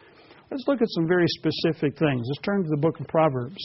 Let's 0.50 0.64
look 0.68 0.82
at 0.82 0.88
some 0.92 1.08
very 1.08 1.28
specific 1.28 1.98
things. 2.00 2.26
Let's 2.28 2.42
turn 2.42 2.64
to 2.64 2.70
the 2.70 2.82
book 2.82 3.00
of 3.00 3.08
Proverbs. 3.08 3.64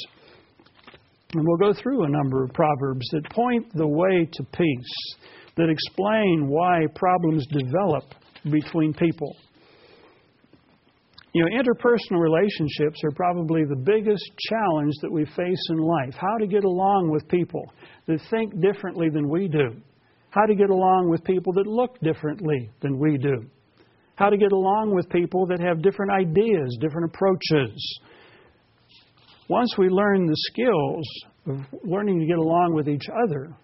And 1.35 1.47
we'll 1.47 1.73
go 1.73 1.81
through 1.81 2.05
a 2.05 2.11
number 2.11 2.45
of 2.45 2.53
proverbs 2.53 3.09
that 3.13 3.31
point 3.31 3.73
the 3.75 3.87
way 3.87 4.29
to 4.31 4.45
peace 4.53 5.17
that 5.57 5.71
explain 5.71 6.49
why 6.49 6.87
problems 6.95 7.47
develop 7.47 8.05
between 8.51 8.93
people. 8.93 9.35
You 11.35 11.45
know, 11.45 11.63
interpersonal 11.63 12.21
relationships 12.21 13.01
are 13.05 13.11
probably 13.13 13.65
the 13.65 13.83
biggest 13.87 14.31
challenge 14.51 14.93
that 15.01 15.11
we 15.11 15.25
face 15.25 15.67
in 15.71 15.79
life. 15.79 16.15
How 16.15 16.37
to 16.39 16.47
get 16.47 16.65
along 16.65 17.11
with 17.11 17.27
people 17.29 17.65
that 18.07 18.21
think 18.31 18.61
differently 18.61 19.09
than 19.09 19.31
we 19.31 19.49
do. 19.49 19.77
How 20.33 20.47
to 20.47 20.55
get 20.55 20.71
along 20.71 21.11
with 21.11 21.23
people 21.25 21.53
that 21.53 21.67
look 21.67 22.01
differently 22.01 22.71
than 22.81 22.99
we 22.99 23.19
do. 23.19 23.45
How 24.17 24.31
to 24.31 24.39
get 24.39 24.53
along 24.53 24.95
with 24.95 25.07
people 25.11 25.47
that 25.47 25.61
have 25.61 25.83
different 25.83 26.11
ideas, 26.11 26.79
different 26.81 27.13
approaches. 27.15 28.01
Once 29.51 29.75
we 29.77 29.91
learn 29.91 30.25
the 30.25 30.37
skills 30.51 31.05
of 31.47 31.59
learning 31.85 32.19
to 32.19 32.27
get 32.27 32.39
along 32.39 32.73
with 32.75 32.89
each 32.89 33.05
other, 33.25 33.55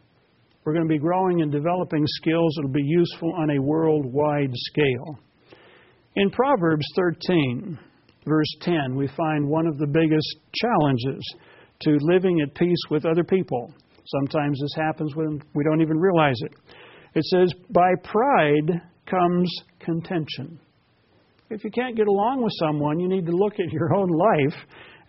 we're 0.62 0.74
going 0.74 0.86
to 0.86 0.92
be 0.92 0.98
growing 0.98 1.40
and 1.40 1.50
developing 1.50 2.04
skills 2.06 2.52
that 2.56 2.66
will 2.66 2.74
be 2.74 2.82
useful 2.84 3.32
on 3.38 3.48
a 3.48 3.62
worldwide 3.62 4.52
scale. 4.52 5.18
In 6.16 6.30
Proverbs 6.30 6.84
13, 6.96 7.78
verse 8.26 8.56
10, 8.60 8.94
we 8.94 9.08
find 9.16 9.48
one 9.48 9.66
of 9.66 9.78
the 9.78 9.86
biggest 9.86 10.36
challenges 10.54 11.34
to 11.80 11.96
living 12.02 12.42
at 12.42 12.54
peace 12.54 12.82
with 12.90 13.06
other 13.06 13.24
people. 13.24 13.72
Sometimes 14.08 14.58
this 14.60 14.74
happens 14.74 15.14
when 15.14 15.42
we 15.54 15.64
don't 15.64 15.82
even 15.82 15.98
realize 15.98 16.40
it. 16.40 16.52
It 17.14 17.24
says, 17.24 17.52
By 17.70 17.92
pride 18.04 18.80
comes 19.06 19.52
contention. 19.80 20.58
If 21.50 21.64
you 21.64 21.70
can't 21.70 21.96
get 21.96 22.08
along 22.08 22.42
with 22.42 22.52
someone, 22.58 23.00
you 23.00 23.08
need 23.08 23.26
to 23.26 23.36
look 23.36 23.54
at 23.54 23.72
your 23.72 23.94
own 23.94 24.08
life 24.08 24.58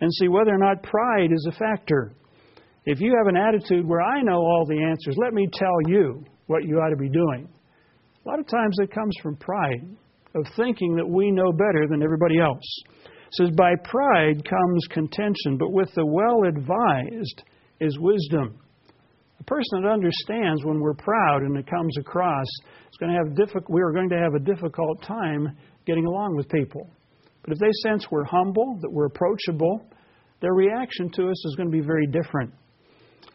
and 0.00 0.12
see 0.14 0.28
whether 0.28 0.54
or 0.54 0.58
not 0.58 0.82
pride 0.82 1.32
is 1.32 1.46
a 1.48 1.56
factor. 1.56 2.12
If 2.86 3.00
you 3.00 3.14
have 3.18 3.26
an 3.26 3.36
attitude 3.36 3.86
where 3.86 4.00
I 4.00 4.22
know 4.22 4.38
all 4.38 4.66
the 4.66 4.82
answers, 4.82 5.16
let 5.22 5.34
me 5.34 5.46
tell 5.52 5.76
you 5.86 6.24
what 6.46 6.64
you 6.64 6.76
ought 6.76 6.90
to 6.90 6.96
be 6.96 7.10
doing. 7.10 7.48
A 8.24 8.28
lot 8.28 8.38
of 8.38 8.46
times 8.48 8.76
it 8.80 8.92
comes 8.92 9.14
from 9.22 9.36
pride, 9.36 9.96
of 10.34 10.46
thinking 10.56 10.94
that 10.96 11.08
we 11.08 11.30
know 11.30 11.52
better 11.52 11.86
than 11.88 12.02
everybody 12.02 12.38
else. 12.38 12.64
It 13.04 13.34
says, 13.34 13.50
By 13.50 13.72
pride 13.84 14.48
comes 14.48 14.86
contention, 14.90 15.58
but 15.58 15.72
with 15.72 15.92
the 15.94 16.06
well 16.06 16.42
advised 16.48 17.42
is 17.80 17.98
wisdom. 17.98 18.58
A 19.40 19.44
person 19.44 19.82
that 19.82 19.88
understands 19.88 20.64
when 20.64 20.80
we're 20.80 20.94
proud 20.94 21.42
and 21.42 21.56
it 21.56 21.66
comes 21.66 21.96
across 21.98 22.46
is 22.90 22.96
going 22.98 23.12
to 23.12 23.18
have 23.18 23.34
diffi- 23.34 23.68
we 23.68 23.80
are 23.80 23.92
going 23.92 24.10
to 24.10 24.18
have 24.18 24.34
a 24.34 24.38
difficult 24.38 25.02
time 25.02 25.56
getting 25.86 26.06
along 26.06 26.36
with 26.36 26.48
people. 26.50 26.88
But 27.42 27.54
if 27.54 27.58
they 27.58 27.70
sense 27.82 28.06
we're 28.10 28.24
humble, 28.24 28.78
that 28.82 28.90
we're 28.90 29.06
approachable, 29.06 29.86
their 30.40 30.52
reaction 30.52 31.10
to 31.12 31.30
us 31.30 31.46
is 31.46 31.54
going 31.56 31.70
to 31.70 31.72
be 31.72 31.84
very 31.84 32.06
different. 32.06 32.52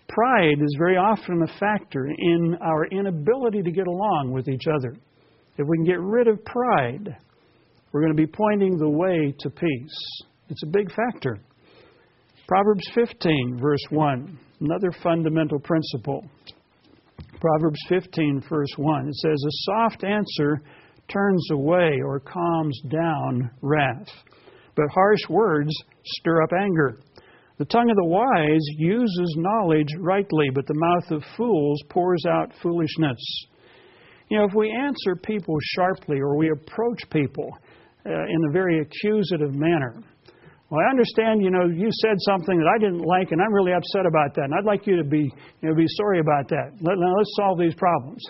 Pride 0.08 0.62
is 0.62 0.76
very 0.78 0.98
often 0.98 1.42
a 1.42 1.60
factor 1.60 2.06
in 2.06 2.56
our 2.62 2.86
inability 2.88 3.64
to 3.64 3.72
get 3.72 3.88
along 3.88 4.32
with 4.32 4.48
each 4.48 4.66
other. 4.68 4.96
If 5.58 5.68
we 5.68 5.78
can 5.78 5.86
get 5.86 6.00
rid 6.00 6.28
of 6.28 6.44
pride, 6.46 7.18
we're 7.92 8.02
going 8.02 8.16
to 8.16 8.22
be 8.22 8.32
pointing 8.32 8.78
the 8.78 8.90
way 8.90 9.34
to 9.40 9.50
peace. 9.50 9.98
It's 10.50 10.64
a 10.64 10.68
big 10.68 10.92
factor. 10.94 11.40
Proverbs 12.48 12.88
15, 12.94 13.58
verse 13.60 13.84
1, 13.90 14.40
another 14.60 14.92
fundamental 15.04 15.60
principle. 15.60 16.24
Proverbs 17.40 17.80
15, 17.90 18.44
verse 18.50 18.74
1, 18.78 19.08
it 19.08 19.16
says, 19.16 19.44
A 19.46 19.52
soft 19.72 20.04
answer 20.04 20.62
turns 21.12 21.48
away 21.52 22.00
or 22.04 22.20
calms 22.20 22.80
down 22.90 23.52
wrath, 23.62 24.08
but 24.76 24.86
harsh 24.94 25.22
words 25.30 25.72
stir 26.06 26.42
up 26.42 26.52
anger. 26.60 26.98
The 27.58 27.66
tongue 27.66 27.90
of 27.90 27.96
the 27.96 28.06
wise 28.06 28.66
uses 28.78 29.36
knowledge 29.38 29.88
rightly, 30.00 30.50
but 30.54 30.68
the 30.68 30.74
mouth 30.74 31.12
of 31.12 31.24
fools 31.38 31.82
pours 31.90 32.26
out 32.28 32.52
foolishness. 32.62 33.18
You 34.30 34.40
know, 34.40 34.46
if 34.46 34.54
we 34.56 34.72
answer 34.72 35.16
people 35.16 35.56
sharply 35.76 36.18
or 36.20 36.36
we 36.36 36.50
approach 36.50 37.10
people 37.12 37.50
uh, 38.06 38.10
in 38.10 38.50
a 38.50 38.52
very 38.52 38.82
accusative 38.82 39.54
manner, 39.54 40.02
well, 40.70 40.82
I 40.82 40.90
understand, 40.90 41.44
you 41.44 41.52
know, 41.52 41.68
you 41.68 41.90
said 42.02 42.18
something 42.26 42.58
that 42.58 42.66
I 42.66 42.80
didn't 42.80 43.06
like, 43.06 43.32
and 43.32 43.40
I'm 43.42 43.54
really 43.54 43.72
upset 43.72 44.06
about 44.08 44.34
that, 44.36 44.46
and 44.46 44.54
I'd 44.56 44.66
like 44.66 44.88
you 44.88 44.98
to 44.98 45.04
be, 45.04 45.32
you 45.62 45.70
know, 45.70 45.76
be 45.76 45.86
sorry 45.98 46.20
about 46.20 46.50
that. 46.50 46.74
Let, 46.82 46.98
now 46.98 47.14
let's 47.18 47.34
solve 47.38 47.60
these 47.60 47.76
problems. 47.76 48.24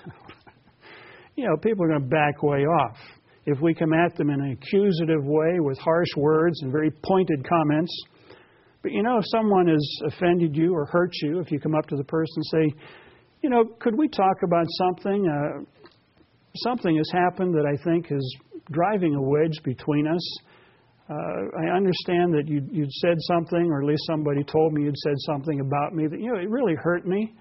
you 1.35 1.47
know, 1.47 1.55
people 1.55 1.85
are 1.85 1.89
going 1.89 2.01
to 2.01 2.07
back 2.07 2.43
way 2.43 2.67
off. 2.67 2.97
If 3.45 3.61
we 3.61 3.73
come 3.73 3.93
at 3.93 4.15
them 4.17 4.29
in 4.31 4.41
an 4.41 4.51
accusative 4.51 5.23
way 5.23 5.59
with 5.59 5.77
harsh 5.77 6.09
words 6.17 6.61
and 6.61 6.71
very 6.71 6.91
pointed 6.91 7.47
comments, 7.47 7.93
but 8.81 8.91
you 8.91 9.01
know, 9.01 9.17
if 9.17 9.25
someone 9.27 9.67
has 9.67 9.99
offended 10.05 10.55
you 10.55 10.75
or 10.75 10.85
hurt 10.85 11.11
you, 11.21 11.39
if 11.39 11.51
you 11.51 11.59
come 11.59 11.73
up 11.73 11.87
to 11.87 11.95
the 11.95 12.03
person 12.03 12.35
and 12.35 12.45
say, 12.45 12.79
you 13.41 13.49
know, 13.49 13.63
could 13.79 13.97
we 13.97 14.09
talk 14.09 14.37
about 14.43 14.65
something? 14.77 15.25
Uh, 15.25 15.63
something 16.57 16.97
has 16.97 17.09
happened 17.13 17.53
that 17.53 17.65
I 17.65 17.81
think 17.83 18.11
is 18.11 18.37
driving 18.71 19.15
a 19.15 19.21
wedge 19.21 19.63
between 19.63 20.07
us. 20.07 20.37
Uh, 21.07 21.13
I 21.13 21.75
understand 21.75 22.33
that 22.33 22.45
you, 22.47 22.61
you'd 22.71 22.91
said 22.91 23.17
something, 23.19 23.69
or 23.71 23.81
at 23.81 23.87
least 23.87 24.01
somebody 24.07 24.43
told 24.43 24.73
me 24.73 24.83
you'd 24.83 24.97
said 24.97 25.13
something 25.19 25.59
about 25.59 25.93
me 25.93 26.07
that, 26.07 26.19
you 26.19 26.31
know, 26.31 26.39
it 26.39 26.49
really 26.49 26.73
hurt 26.73 27.05
me. 27.05 27.31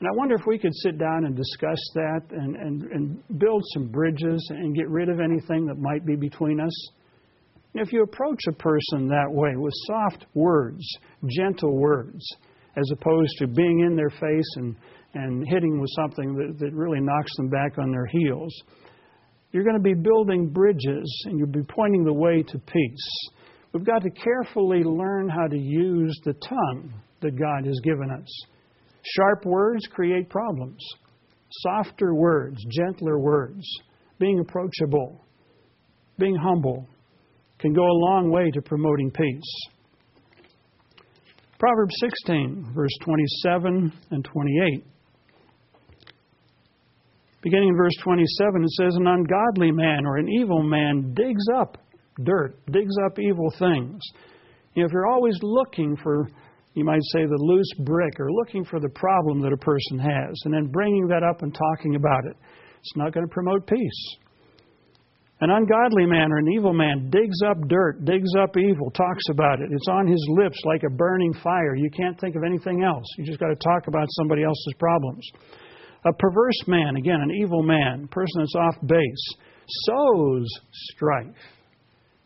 And 0.00 0.08
I 0.08 0.12
wonder 0.16 0.34
if 0.34 0.42
we 0.44 0.58
could 0.58 0.74
sit 0.74 0.98
down 0.98 1.24
and 1.24 1.36
discuss 1.36 1.78
that 1.94 2.22
and, 2.30 2.56
and, 2.56 2.82
and 2.82 3.38
build 3.38 3.62
some 3.74 3.88
bridges 3.88 4.44
and 4.50 4.74
get 4.74 4.88
rid 4.88 5.08
of 5.08 5.20
anything 5.20 5.66
that 5.66 5.78
might 5.78 6.04
be 6.04 6.16
between 6.16 6.58
us. 6.58 6.88
If 7.74 7.92
you 7.92 8.02
approach 8.02 8.40
a 8.48 8.52
person 8.52 9.08
that 9.08 9.30
way 9.30 9.52
with 9.56 9.72
soft 9.86 10.26
words, 10.34 10.84
gentle 11.28 11.76
words, 11.76 12.24
as 12.76 12.90
opposed 12.92 13.32
to 13.38 13.46
being 13.46 13.80
in 13.80 13.94
their 13.94 14.10
face 14.10 14.56
and, 14.56 14.76
and 15.14 15.46
hitting 15.48 15.80
with 15.80 15.90
something 15.94 16.34
that, 16.34 16.58
that 16.58 16.74
really 16.74 17.00
knocks 17.00 17.30
them 17.36 17.48
back 17.48 17.78
on 17.78 17.92
their 17.92 18.06
heels, 18.06 18.52
you're 19.54 19.62
going 19.62 19.76
to 19.76 19.82
be 19.82 19.94
building 19.94 20.48
bridges 20.48 21.24
and 21.26 21.38
you'll 21.38 21.46
be 21.46 21.62
pointing 21.62 22.02
the 22.02 22.12
way 22.12 22.42
to 22.42 22.58
peace. 22.58 23.30
We've 23.72 23.84
got 23.84 24.02
to 24.02 24.10
carefully 24.10 24.82
learn 24.82 25.28
how 25.28 25.46
to 25.46 25.56
use 25.56 26.18
the 26.24 26.32
tongue 26.32 26.92
that 27.22 27.38
God 27.38 27.64
has 27.64 27.78
given 27.84 28.10
us. 28.10 28.28
Sharp 29.14 29.46
words 29.46 29.86
create 29.86 30.28
problems. 30.28 30.84
Softer 31.62 32.16
words, 32.16 32.56
gentler 32.68 33.20
words, 33.20 33.64
being 34.18 34.40
approachable, 34.40 35.24
being 36.18 36.34
humble, 36.34 36.88
can 37.60 37.72
go 37.72 37.82
a 37.82 38.00
long 38.10 38.32
way 38.32 38.50
to 38.50 38.60
promoting 38.60 39.12
peace. 39.12 39.68
Proverbs 41.60 41.94
16, 42.00 42.72
verse 42.74 42.90
27 43.04 43.92
and 44.10 44.24
28. 44.24 44.84
Beginning 47.44 47.68
in 47.68 47.76
verse 47.76 47.92
27, 48.02 48.64
it 48.64 48.70
says, 48.70 48.96
An 48.96 49.06
ungodly 49.06 49.70
man 49.70 50.06
or 50.06 50.16
an 50.16 50.30
evil 50.30 50.62
man 50.62 51.12
digs 51.12 51.44
up 51.54 51.76
dirt, 52.24 52.56
digs 52.72 52.94
up 53.04 53.18
evil 53.18 53.52
things. 53.58 54.00
You 54.72 54.82
know, 54.82 54.86
if 54.86 54.92
you're 54.92 55.06
always 55.06 55.38
looking 55.42 55.94
for, 56.02 56.26
you 56.72 56.84
might 56.84 57.02
say, 57.12 57.26
the 57.26 57.36
loose 57.36 57.70
brick 57.84 58.18
or 58.18 58.32
looking 58.32 58.64
for 58.64 58.80
the 58.80 58.88
problem 58.88 59.42
that 59.42 59.52
a 59.52 59.58
person 59.58 59.98
has 59.98 60.40
and 60.46 60.54
then 60.54 60.72
bringing 60.72 61.06
that 61.08 61.22
up 61.22 61.42
and 61.42 61.54
talking 61.54 61.96
about 61.96 62.24
it, 62.24 62.36
it's 62.78 62.96
not 62.96 63.12
going 63.12 63.26
to 63.26 63.32
promote 63.32 63.66
peace. 63.66 64.16
An 65.42 65.50
ungodly 65.50 66.06
man 66.06 66.32
or 66.32 66.38
an 66.38 66.48
evil 66.48 66.72
man 66.72 67.10
digs 67.10 67.42
up 67.44 67.58
dirt, 67.68 68.06
digs 68.06 68.30
up 68.40 68.56
evil, 68.56 68.90
talks 68.90 69.24
about 69.30 69.60
it. 69.60 69.68
It's 69.70 69.88
on 69.90 70.06
his 70.06 70.24
lips 70.30 70.58
like 70.64 70.82
a 70.84 70.94
burning 70.94 71.34
fire. 71.42 71.76
You 71.76 71.90
can't 71.90 72.18
think 72.18 72.36
of 72.36 72.42
anything 72.42 72.84
else. 72.84 73.04
You 73.18 73.26
just 73.26 73.40
got 73.40 73.48
to 73.48 73.56
talk 73.56 73.86
about 73.86 74.06
somebody 74.12 74.44
else's 74.44 74.74
problems. 74.78 75.28
A 76.06 76.12
perverse 76.12 76.66
man, 76.66 76.96
again, 76.96 77.20
an 77.20 77.30
evil 77.30 77.62
man, 77.62 78.08
person 78.08 78.40
that's 78.40 78.54
off 78.56 78.76
base, 78.86 79.34
sows 79.66 80.46
strife. 80.72 81.34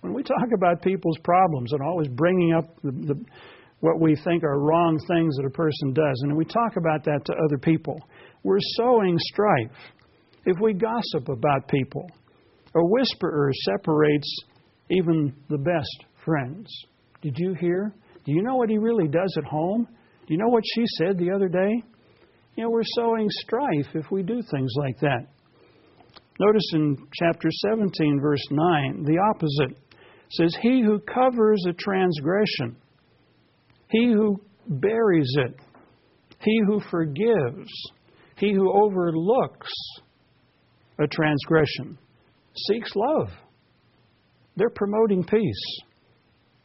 When 0.01 0.13
we 0.15 0.23
talk 0.23 0.49
about 0.55 0.83
people's 0.83 1.19
problems 1.23 1.73
and 1.73 1.83
always 1.83 2.09
bringing 2.09 2.55
up 2.55 2.65
the, 2.83 2.91
the, 2.91 3.25
what 3.81 4.01
we 4.01 4.17
think 4.25 4.43
are 4.43 4.61
wrong 4.61 4.99
things 5.09 5.37
that 5.37 5.47
a 5.47 5.51
person 5.51 5.93
does, 5.93 6.21
and 6.23 6.37
we 6.37 6.45
talk 6.45 6.77
about 6.77 7.05
that 7.05 7.21
to 7.27 7.33
other 7.45 7.59
people, 7.59 8.01
we're 8.43 8.59
sowing 8.77 9.17
strife. 9.33 9.77
if 10.45 10.57
we 10.61 10.73
gossip 10.73 11.29
about 11.29 11.69
people. 11.69 12.09
A 12.75 12.81
whisperer 12.81 13.51
separates 13.65 14.43
even 14.91 15.35
the 15.49 15.59
best 15.59 16.05
friends. 16.25 16.67
Did 17.23 17.35
you 17.37 17.55
hear? 17.55 17.93
Do 18.25 18.33
you 18.33 18.43
know 18.43 18.57
what 18.57 18.71
he 18.71 18.79
really 18.79 19.09
does 19.09 19.35
at 19.37 19.45
home? 19.45 19.87
Do 20.27 20.35
you 20.35 20.39
know 20.39 20.49
what 20.49 20.65
she 20.75 20.85
said 20.99 21.19
the 21.19 21.31
other 21.31 21.49
day? 21.49 21.83
You 22.59 22.65
know, 22.65 22.71
we're 22.71 22.83
sowing 22.83 23.29
strife 23.31 23.95
if 23.95 24.11
we 24.11 24.25
do 24.25 24.43
things 24.51 24.73
like 24.79 24.99
that. 24.99 25.29
Notice 26.41 26.71
in 26.73 26.97
chapter 27.15 27.49
17, 27.53 28.19
verse 28.21 28.45
9, 28.51 29.05
the 29.05 29.17
opposite 29.33 29.79
it 29.79 29.93
says, 30.33 30.57
He 30.61 30.83
who 30.83 30.99
covers 30.99 31.65
a 31.69 31.73
transgression, 31.73 32.75
he 33.91 34.07
who 34.07 34.41
buries 34.67 35.33
it, 35.37 35.55
he 36.41 36.61
who 36.67 36.81
forgives, 36.91 37.71
he 38.39 38.53
who 38.53 38.73
overlooks 38.73 39.71
a 40.99 41.07
transgression 41.07 41.97
seeks 42.67 42.91
love. 42.97 43.29
They're 44.57 44.69
promoting 44.71 45.23
peace, 45.23 45.81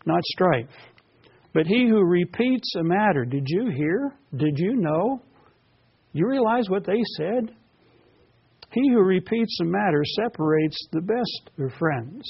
not 0.08 0.24
strife. 0.24 0.76
But 1.54 1.68
he 1.68 1.88
who 1.88 2.04
repeats 2.04 2.74
a 2.80 2.84
matter, 2.84 3.26
did 3.26 3.44
you 3.46 3.70
hear? 3.70 4.16
Did 4.36 4.58
you 4.58 4.76
know? 4.78 5.22
You 6.14 6.28
realize 6.28 6.70
what 6.70 6.86
they 6.86 7.02
said? 7.18 7.56
He 8.72 8.90
who 8.90 9.02
repeats 9.02 9.60
a 9.62 9.66
matter 9.66 10.04
separates 10.22 10.88
the 10.92 11.02
best 11.02 11.50
of 11.60 11.78
friends. 11.78 12.24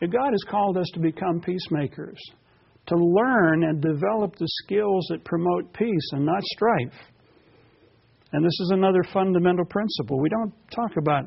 And 0.00 0.12
God 0.12 0.30
has 0.30 0.44
called 0.50 0.76
us 0.76 0.88
to 0.94 1.00
become 1.00 1.40
peacemakers, 1.40 2.18
to 2.86 2.96
learn 2.96 3.64
and 3.64 3.80
develop 3.80 4.36
the 4.36 4.48
skills 4.64 5.06
that 5.10 5.24
promote 5.24 5.72
peace 5.72 6.10
and 6.12 6.26
not 6.26 6.42
strife. 6.42 7.00
And 8.32 8.44
this 8.44 8.60
is 8.60 8.70
another 8.72 9.02
fundamental 9.12 9.64
principle. 9.64 10.20
We 10.20 10.28
don't 10.28 10.52
talk 10.70 10.90
about 10.98 11.24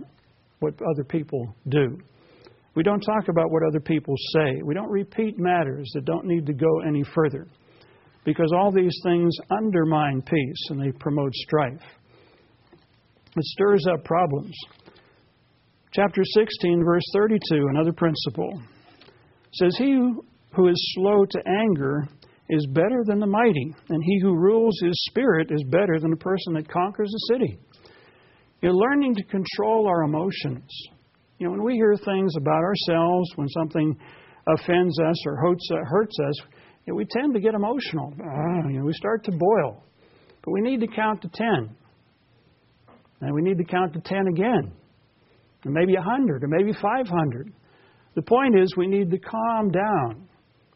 what 0.59 0.73
other 0.93 1.03
people 1.03 1.53
do. 1.67 1.97
We 2.75 2.83
don't 2.83 3.01
talk 3.01 3.29
about 3.29 3.51
what 3.51 3.63
other 3.67 3.79
people 3.79 4.13
say. 4.33 4.61
We 4.63 4.73
don't 4.73 4.89
repeat 4.89 5.39
matters 5.39 5.89
that 5.95 6.05
don't 6.05 6.25
need 6.25 6.45
to 6.45 6.53
go 6.53 6.81
any 6.87 7.03
further 7.15 7.47
because 8.29 8.53
all 8.55 8.71
these 8.71 8.95
things 9.01 9.35
undermine 9.49 10.21
peace 10.21 10.67
and 10.69 10.79
they 10.79 10.91
promote 10.99 11.33
strife. 11.33 11.81
It 13.35 13.43
stirs 13.43 13.87
up 13.91 14.03
problems. 14.03 14.55
Chapter 15.93 16.21
16, 16.23 16.83
verse 16.85 17.01
32, 17.11 17.39
another 17.71 17.91
principle 17.91 18.61
says, 19.53 19.75
He 19.79 19.95
who 20.55 20.67
is 20.67 20.93
slow 20.95 21.25
to 21.25 21.39
anger 21.47 22.07
is 22.49 22.67
better 22.67 23.03
than 23.03 23.19
the 23.19 23.25
mighty, 23.25 23.73
and 23.89 24.03
he 24.03 24.19
who 24.21 24.35
rules 24.35 24.79
his 24.79 25.03
spirit 25.09 25.47
is 25.49 25.63
better 25.63 25.99
than 25.99 26.13
a 26.13 26.17
person 26.17 26.53
that 26.53 26.69
conquers 26.69 27.11
a 27.11 27.33
city. 27.33 27.57
You're 28.61 28.75
learning 28.75 29.15
to 29.15 29.23
control 29.23 29.87
our 29.87 30.03
emotions. 30.03 30.69
You 31.39 31.47
know, 31.47 31.51
when 31.53 31.63
we 31.63 31.73
hear 31.73 31.95
things 31.95 32.35
about 32.37 32.61
ourselves, 32.61 33.31
when 33.37 33.49
something 33.49 33.97
offends 34.47 34.99
us 34.99 35.25
or 35.25 35.35
hurts, 35.35 35.67
hurts 35.71 36.17
us, 36.27 36.35
we 36.95 37.05
tend 37.05 37.33
to 37.33 37.39
get 37.39 37.53
emotional. 37.53 38.13
Uh, 38.19 38.67
you 38.69 38.79
know, 38.79 38.85
we 38.85 38.93
start 38.93 39.23
to 39.25 39.31
boil. 39.31 39.83
But 40.43 40.51
we 40.51 40.61
need 40.61 40.79
to 40.81 40.87
count 40.87 41.21
to 41.23 41.29
10. 41.29 41.75
And 43.21 43.33
we 43.33 43.41
need 43.41 43.57
to 43.57 43.65
count 43.65 43.93
to 43.93 43.99
10 43.99 44.27
again. 44.27 44.71
And 45.65 45.73
maybe 45.73 45.93
100 45.95 46.43
or 46.43 46.47
maybe 46.47 46.71
500. 46.73 47.53
The 48.15 48.21
point 48.21 48.57
is, 48.57 48.73
we 48.77 48.87
need 48.87 49.11
to 49.11 49.19
calm 49.19 49.71
down. 49.71 50.27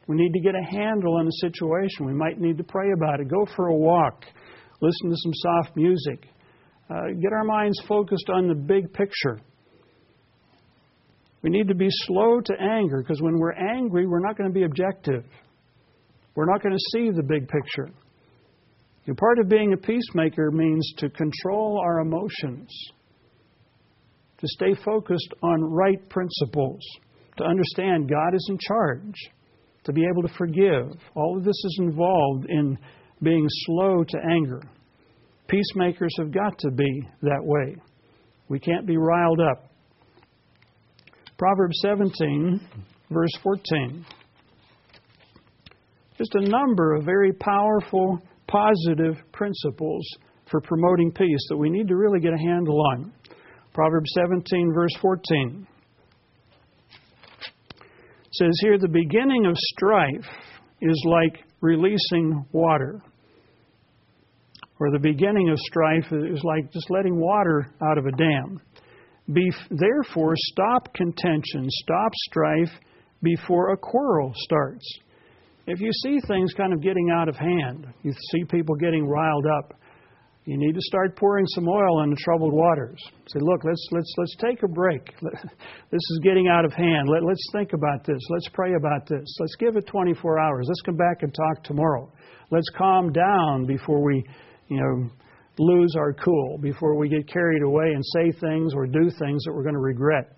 We 0.07 0.17
need 0.17 0.33
to 0.33 0.39
get 0.41 0.53
a 0.55 0.63
handle 0.63 1.15
on 1.17 1.25
the 1.25 1.31
situation. 1.31 2.05
We 2.05 2.13
might 2.13 2.39
need 2.39 2.57
to 2.57 2.63
pray 2.63 2.91
about 2.95 3.21
it. 3.21 3.29
Go 3.29 3.45
for 3.55 3.67
a 3.67 3.75
walk. 3.75 4.25
Listen 4.81 5.09
to 5.09 5.15
some 5.15 5.33
soft 5.33 5.77
music. 5.77 6.27
Uh, 6.89 7.13
get 7.21 7.31
our 7.31 7.45
minds 7.45 7.81
focused 7.87 8.29
on 8.29 8.49
the 8.49 8.55
big 8.55 8.91
picture. 8.91 9.39
We 11.41 11.49
need 11.49 11.67
to 11.69 11.75
be 11.75 11.87
slow 11.89 12.39
to 12.39 12.53
anger 12.59 13.01
because 13.01 13.21
when 13.21 13.37
we're 13.37 13.53
angry, 13.53 14.07
we're 14.07 14.19
not 14.19 14.37
going 14.37 14.49
to 14.49 14.53
be 14.53 14.63
objective. 14.63 15.23
We're 16.35 16.51
not 16.51 16.63
going 16.63 16.75
to 16.75 16.97
see 16.97 17.09
the 17.11 17.23
big 17.23 17.47
picture. 17.47 17.89
And 19.05 19.17
part 19.17 19.39
of 19.39 19.49
being 19.49 19.73
a 19.73 19.77
peacemaker 19.77 20.51
means 20.51 20.93
to 20.97 21.09
control 21.09 21.81
our 21.83 21.99
emotions, 21.99 22.69
to 24.39 24.47
stay 24.47 24.73
focused 24.83 25.33
on 25.43 25.61
right 25.61 26.09
principles, 26.09 26.79
to 27.37 27.43
understand 27.43 28.09
God 28.09 28.33
is 28.33 28.47
in 28.49 28.57
charge, 28.59 29.15
to 29.83 29.91
be 29.91 30.05
able 30.05 30.27
to 30.27 30.33
forgive. 30.35 30.97
All 31.15 31.37
of 31.37 31.43
this 31.43 31.49
is 31.49 31.77
involved 31.81 32.45
in 32.49 32.77
being 33.21 33.45
slow 33.65 34.03
to 34.03 34.17
anger. 34.31 34.61
Peacemakers 35.47 36.13
have 36.19 36.31
got 36.31 36.57
to 36.59 36.71
be 36.71 37.07
that 37.21 37.41
way. 37.41 37.75
We 38.47 38.59
can't 38.59 38.87
be 38.87 38.97
riled 38.97 39.41
up. 39.41 39.69
Proverbs 41.37 41.77
17, 41.81 42.61
verse 43.09 43.37
14. 43.41 44.05
Just 46.23 46.35
a 46.35 46.49
number 46.49 46.93
of 46.93 47.03
very 47.03 47.33
powerful 47.33 48.17
positive 48.47 49.17
principles 49.33 50.07
for 50.49 50.61
promoting 50.61 51.11
peace 51.11 51.45
that 51.49 51.57
we 51.57 51.69
need 51.69 51.89
to 51.89 51.97
really 51.97 52.21
get 52.21 52.31
a 52.31 52.37
handle 52.37 52.79
on. 52.93 53.11
Proverbs 53.73 54.09
17, 54.15 54.71
verse 54.73 54.95
14 55.01 55.67
says 58.31 58.57
here 58.61 58.77
the 58.77 58.87
beginning 58.87 59.45
of 59.45 59.53
strife 59.57 60.25
is 60.81 61.05
like 61.05 61.43
releasing 61.59 62.45
water. 62.53 63.01
Or 64.79 64.91
the 64.91 64.99
beginning 64.99 65.49
of 65.49 65.59
strife 65.59 66.05
is 66.13 66.41
like 66.45 66.71
just 66.71 66.89
letting 66.89 67.19
water 67.19 67.69
out 67.83 67.97
of 67.97 68.05
a 68.05 68.11
dam. 68.11 68.61
Be, 69.33 69.51
therefore, 69.69 70.35
stop 70.37 70.93
contention, 70.93 71.67
stop 71.69 72.11
strife 72.29 72.71
before 73.21 73.73
a 73.73 73.77
quarrel 73.77 74.31
starts. 74.35 74.99
If 75.65 75.79
you 75.79 75.91
see 76.03 76.19
things 76.27 76.53
kind 76.53 76.73
of 76.73 76.81
getting 76.81 77.09
out 77.09 77.29
of 77.29 77.35
hand, 77.37 77.87
you 78.03 78.11
see 78.31 78.43
people 78.45 78.75
getting 78.75 79.07
riled 79.07 79.45
up, 79.45 79.73
you 80.45 80.57
need 80.57 80.73
to 80.73 80.81
start 80.81 81.15
pouring 81.15 81.45
some 81.47 81.69
oil 81.69 81.99
on 81.99 82.09
the 82.09 82.17
troubled 82.17 82.51
waters. 82.51 83.01
Say, 83.27 83.39
look, 83.39 83.63
let's 83.63 83.87
let's 83.91 84.13
let's 84.17 84.35
take 84.41 84.61
a 84.63 84.67
break. 84.67 85.13
This 85.91 86.01
is 86.11 86.19
getting 86.23 86.47
out 86.47 86.65
of 86.65 86.73
hand. 86.73 87.07
Let, 87.07 87.23
let's 87.23 87.47
think 87.53 87.71
about 87.73 88.03
this. 88.03 88.19
Let's 88.29 88.49
pray 88.51 88.73
about 88.73 89.07
this. 89.07 89.23
Let's 89.39 89.55
give 89.55 89.77
it 89.77 89.85
24 89.87 90.39
hours. 90.39 90.65
Let's 90.67 90.81
come 90.81 90.97
back 90.97 91.21
and 91.21 91.33
talk 91.33 91.63
tomorrow. 91.63 92.11
Let's 92.49 92.67
calm 92.75 93.13
down 93.13 93.67
before 93.67 94.03
we, 94.03 94.23
you 94.69 94.77
know, 94.81 95.09
lose 95.59 95.95
our 95.95 96.13
cool, 96.13 96.57
before 96.61 96.97
we 96.97 97.09
get 97.09 97.27
carried 97.27 97.61
away 97.61 97.91
and 97.93 98.03
say 98.15 98.31
things 98.31 98.73
or 98.73 98.87
do 98.87 99.11
things 99.19 99.43
that 99.45 99.53
we're 99.53 99.61
going 99.63 99.75
to 99.75 99.79
regret. 99.79 100.35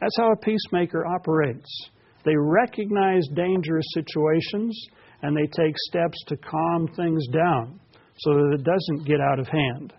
That's 0.00 0.16
how 0.16 0.32
a 0.32 0.36
peacemaker 0.36 1.06
operates. 1.06 1.90
They 2.26 2.36
recognize 2.36 3.26
dangerous 3.34 3.86
situations 3.94 4.76
and 5.22 5.34
they 5.34 5.46
take 5.46 5.74
steps 5.88 6.18
to 6.26 6.36
calm 6.36 6.88
things 6.96 7.24
down 7.28 7.80
so 8.18 8.34
that 8.34 8.58
it 8.58 8.64
doesn't 8.64 9.06
get 9.06 9.20
out 9.20 9.38
of 9.38 9.46
hand, 9.46 9.94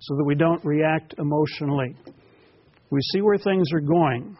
so 0.00 0.16
that 0.16 0.24
we 0.24 0.34
don't 0.34 0.62
react 0.64 1.14
emotionally. 1.18 1.94
We 2.90 3.00
see 3.12 3.20
where 3.20 3.38
things 3.38 3.68
are 3.72 3.80
going. 3.80 4.36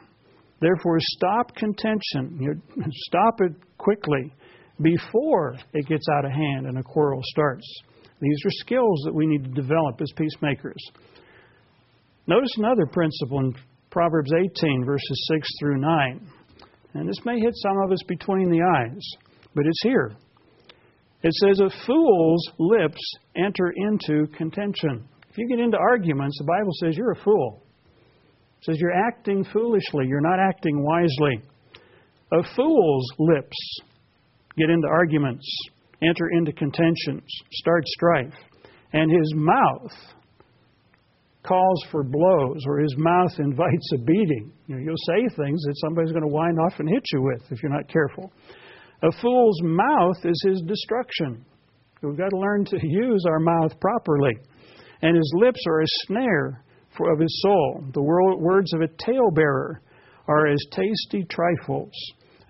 Therefore, 0.60 0.98
stop 0.98 1.54
contention. 1.54 2.60
Stop 3.06 3.40
it 3.40 3.52
quickly 3.78 4.34
before 4.82 5.56
it 5.72 5.86
gets 5.86 6.06
out 6.16 6.24
of 6.24 6.32
hand 6.32 6.66
and 6.66 6.78
a 6.78 6.82
quarrel 6.82 7.20
starts. 7.22 7.64
These 8.20 8.38
are 8.44 8.50
skills 8.50 9.02
that 9.04 9.14
we 9.14 9.26
need 9.26 9.44
to 9.44 9.50
develop 9.50 10.00
as 10.00 10.10
peacemakers. 10.16 10.82
Notice 12.26 12.50
another 12.56 12.86
principle 12.86 13.38
in 13.38 13.54
Proverbs 13.90 14.32
18, 14.32 14.84
verses 14.84 15.28
6 15.32 15.48
through 15.60 15.78
9. 15.78 16.28
And 16.98 17.08
this 17.08 17.24
may 17.24 17.38
hit 17.38 17.54
some 17.54 17.78
of 17.84 17.92
us 17.92 18.02
between 18.08 18.50
the 18.50 18.60
eyes, 18.60 19.02
but 19.54 19.66
it's 19.66 19.82
here. 19.84 20.16
It 21.22 21.32
says, 21.32 21.60
A 21.60 21.70
fool's 21.86 22.50
lips 22.58 23.00
enter 23.36 23.72
into 23.76 24.26
contention. 24.36 25.08
If 25.30 25.38
you 25.38 25.48
get 25.48 25.60
into 25.60 25.78
arguments, 25.78 26.36
the 26.38 26.44
Bible 26.44 26.72
says 26.80 26.96
you're 26.96 27.12
a 27.12 27.22
fool. 27.22 27.62
It 28.58 28.64
says 28.64 28.80
you're 28.80 29.06
acting 29.06 29.44
foolishly, 29.44 30.06
you're 30.08 30.20
not 30.20 30.40
acting 30.40 30.82
wisely. 30.82 31.40
A 32.32 32.42
fool's 32.56 33.06
lips 33.20 33.56
get 34.56 34.68
into 34.68 34.88
arguments, 34.88 35.48
enter 36.02 36.30
into 36.32 36.52
contentions, 36.52 37.22
start 37.52 37.84
strife, 37.86 38.34
and 38.92 39.08
his 39.08 39.32
mouth 39.36 39.92
calls 41.48 41.82
for 41.90 42.02
blows 42.04 42.62
or 42.66 42.78
his 42.78 42.94
mouth 42.98 43.32
invites 43.38 43.90
a 43.94 43.98
beating. 43.98 44.52
You 44.66 44.76
know, 44.76 44.82
you'll 44.82 45.06
say 45.06 45.34
things 45.36 45.62
that 45.62 45.74
somebody's 45.78 46.12
going 46.12 46.22
to 46.22 46.28
wind 46.28 46.58
off 46.60 46.78
and 46.78 46.88
hit 46.88 47.04
you 47.12 47.22
with 47.22 47.42
if 47.50 47.62
you're 47.62 47.72
not 47.72 47.88
careful. 47.88 48.30
A 49.02 49.12
fool's 49.22 49.60
mouth 49.62 50.16
is 50.24 50.42
his 50.46 50.62
destruction. 50.66 51.44
We've 52.02 52.18
got 52.18 52.30
to 52.30 52.38
learn 52.38 52.64
to 52.66 52.78
use 52.82 53.24
our 53.28 53.40
mouth 53.40 53.78
properly. 53.80 54.36
And 55.02 55.16
his 55.16 55.32
lips 55.36 55.60
are 55.66 55.80
a 55.80 55.86
snare 56.06 56.64
for, 56.96 57.12
of 57.12 57.20
his 57.20 57.40
soul. 57.42 57.84
The 57.94 58.02
words 58.02 58.72
of 58.74 58.80
a 58.80 58.88
talebearer 58.88 59.80
are 60.26 60.46
as 60.48 60.58
tasty 60.72 61.24
trifles, 61.30 61.92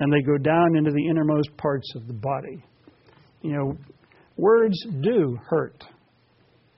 and 0.00 0.12
they 0.12 0.22
go 0.22 0.38
down 0.38 0.76
into 0.76 0.90
the 0.90 1.06
innermost 1.06 1.54
parts 1.56 1.92
of 1.94 2.08
the 2.08 2.14
body. 2.14 2.64
You 3.42 3.52
know, 3.52 3.76
words 4.36 4.76
do 5.02 5.38
hurt. 5.46 5.84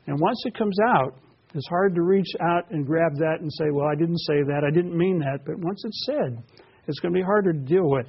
And 0.06 0.18
once 0.20 0.42
it 0.44 0.58
comes 0.58 0.76
out, 0.96 1.19
It's 1.54 1.68
hard 1.68 1.94
to 1.96 2.02
reach 2.02 2.30
out 2.40 2.70
and 2.70 2.86
grab 2.86 3.12
that 3.16 3.38
and 3.40 3.50
say, 3.52 3.70
well, 3.72 3.86
I 3.86 3.96
didn't 3.96 4.18
say 4.18 4.42
that, 4.46 4.62
I 4.66 4.70
didn't 4.72 4.96
mean 4.96 5.18
that. 5.18 5.40
But 5.44 5.58
once 5.58 5.82
it's 5.84 6.06
said, 6.06 6.42
it's 6.86 7.00
going 7.00 7.12
to 7.12 7.18
be 7.18 7.24
harder 7.24 7.52
to 7.52 7.58
deal 7.58 7.88
with. 7.88 8.06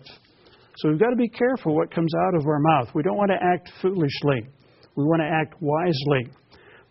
So 0.77 0.89
we've 0.89 0.99
got 0.99 1.09
to 1.09 1.15
be 1.15 1.29
careful 1.29 1.75
what 1.75 1.93
comes 1.93 2.11
out 2.27 2.35
of 2.35 2.45
our 2.45 2.59
mouth. 2.59 2.89
We 2.93 3.03
don't 3.03 3.17
want 3.17 3.31
to 3.31 3.37
act 3.41 3.71
foolishly, 3.81 4.47
we 4.95 5.03
want 5.03 5.21
to 5.21 5.27
act 5.27 5.55
wisely. 5.59 6.33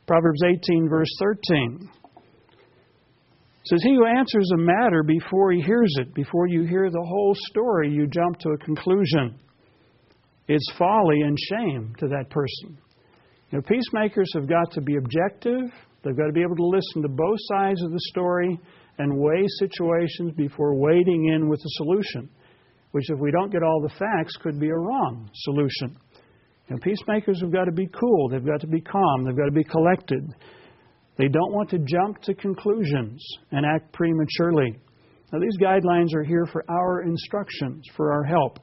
Proverbs 0.07 0.41
18, 0.45 0.89
verse 0.89 1.11
13 1.21 1.89
says, 3.65 3.83
He 3.83 3.95
who 3.95 4.07
answers 4.07 4.51
a 4.55 4.57
matter 4.57 5.03
before 5.05 5.53
he 5.53 5.61
hears 5.61 5.95
it, 6.01 6.13
before 6.15 6.49
you 6.49 6.65
hear 6.65 6.91
the 6.91 7.05
whole 7.07 7.35
story, 7.51 7.91
you 7.91 8.07
jump 8.09 8.39
to 8.41 8.51
a 8.51 8.59
conclusion. 8.59 9.39
It's 10.49 10.73
folly 10.77 11.21
and 11.21 11.39
shame 11.39 11.95
to 11.99 12.09
that 12.09 12.29
person. 12.31 12.77
You 13.51 13.59
know, 13.59 13.63
peacemakers 13.63 14.31
have 14.35 14.49
got 14.49 14.73
to 14.73 14.81
be 14.81 14.97
objective. 14.97 15.71
They've 16.03 16.17
got 16.17 16.27
to 16.27 16.33
be 16.33 16.43
able 16.43 16.57
to 16.57 16.67
listen 16.67 17.03
to 17.03 17.09
both 17.09 17.39
sides 17.53 17.83
of 17.83 17.91
the 17.91 18.01
story 18.11 18.59
and 18.99 19.19
weigh 19.19 19.47
situations 19.59 20.33
before 20.37 20.75
wading 20.75 21.33
in 21.35 21.49
with 21.49 21.61
a 21.61 21.73
solution, 21.77 22.29
which, 22.93 23.09
if 23.09 23.19
we 23.19 23.31
don't 23.31 23.53
get 23.53 23.63
all 23.63 23.81
the 23.83 23.95
facts, 23.99 24.37
could 24.43 24.59
be 24.59 24.69
a 24.69 24.77
wrong 24.77 25.31
solution. 25.35 25.97
And 26.69 26.81
peacemakers 26.81 27.41
have 27.41 27.53
got 27.53 27.65
to 27.65 27.73
be 27.73 27.89
cool, 27.89 28.29
they've 28.29 28.45
got 28.45 28.61
to 28.61 28.67
be 28.67 28.81
calm, 28.81 29.25
they've 29.25 29.37
got 29.37 29.47
to 29.47 29.51
be 29.51 29.65
collected. 29.65 30.23
They 31.19 31.29
don't 31.29 31.53
want 31.53 31.69
to 31.71 31.79
jump 31.79 32.23
to 32.23 32.35
conclusions 32.35 33.23
and 33.51 33.67
act 33.67 33.93
prematurely. 33.93 34.79
Now, 35.33 35.39
these 35.39 35.59
guidelines 35.61 36.15
are 36.15 36.25
here 36.25 36.47
for 36.51 36.65
our 36.71 37.03
instructions, 37.03 37.85
for 37.97 38.13
our 38.13 38.25
help. 38.25 38.59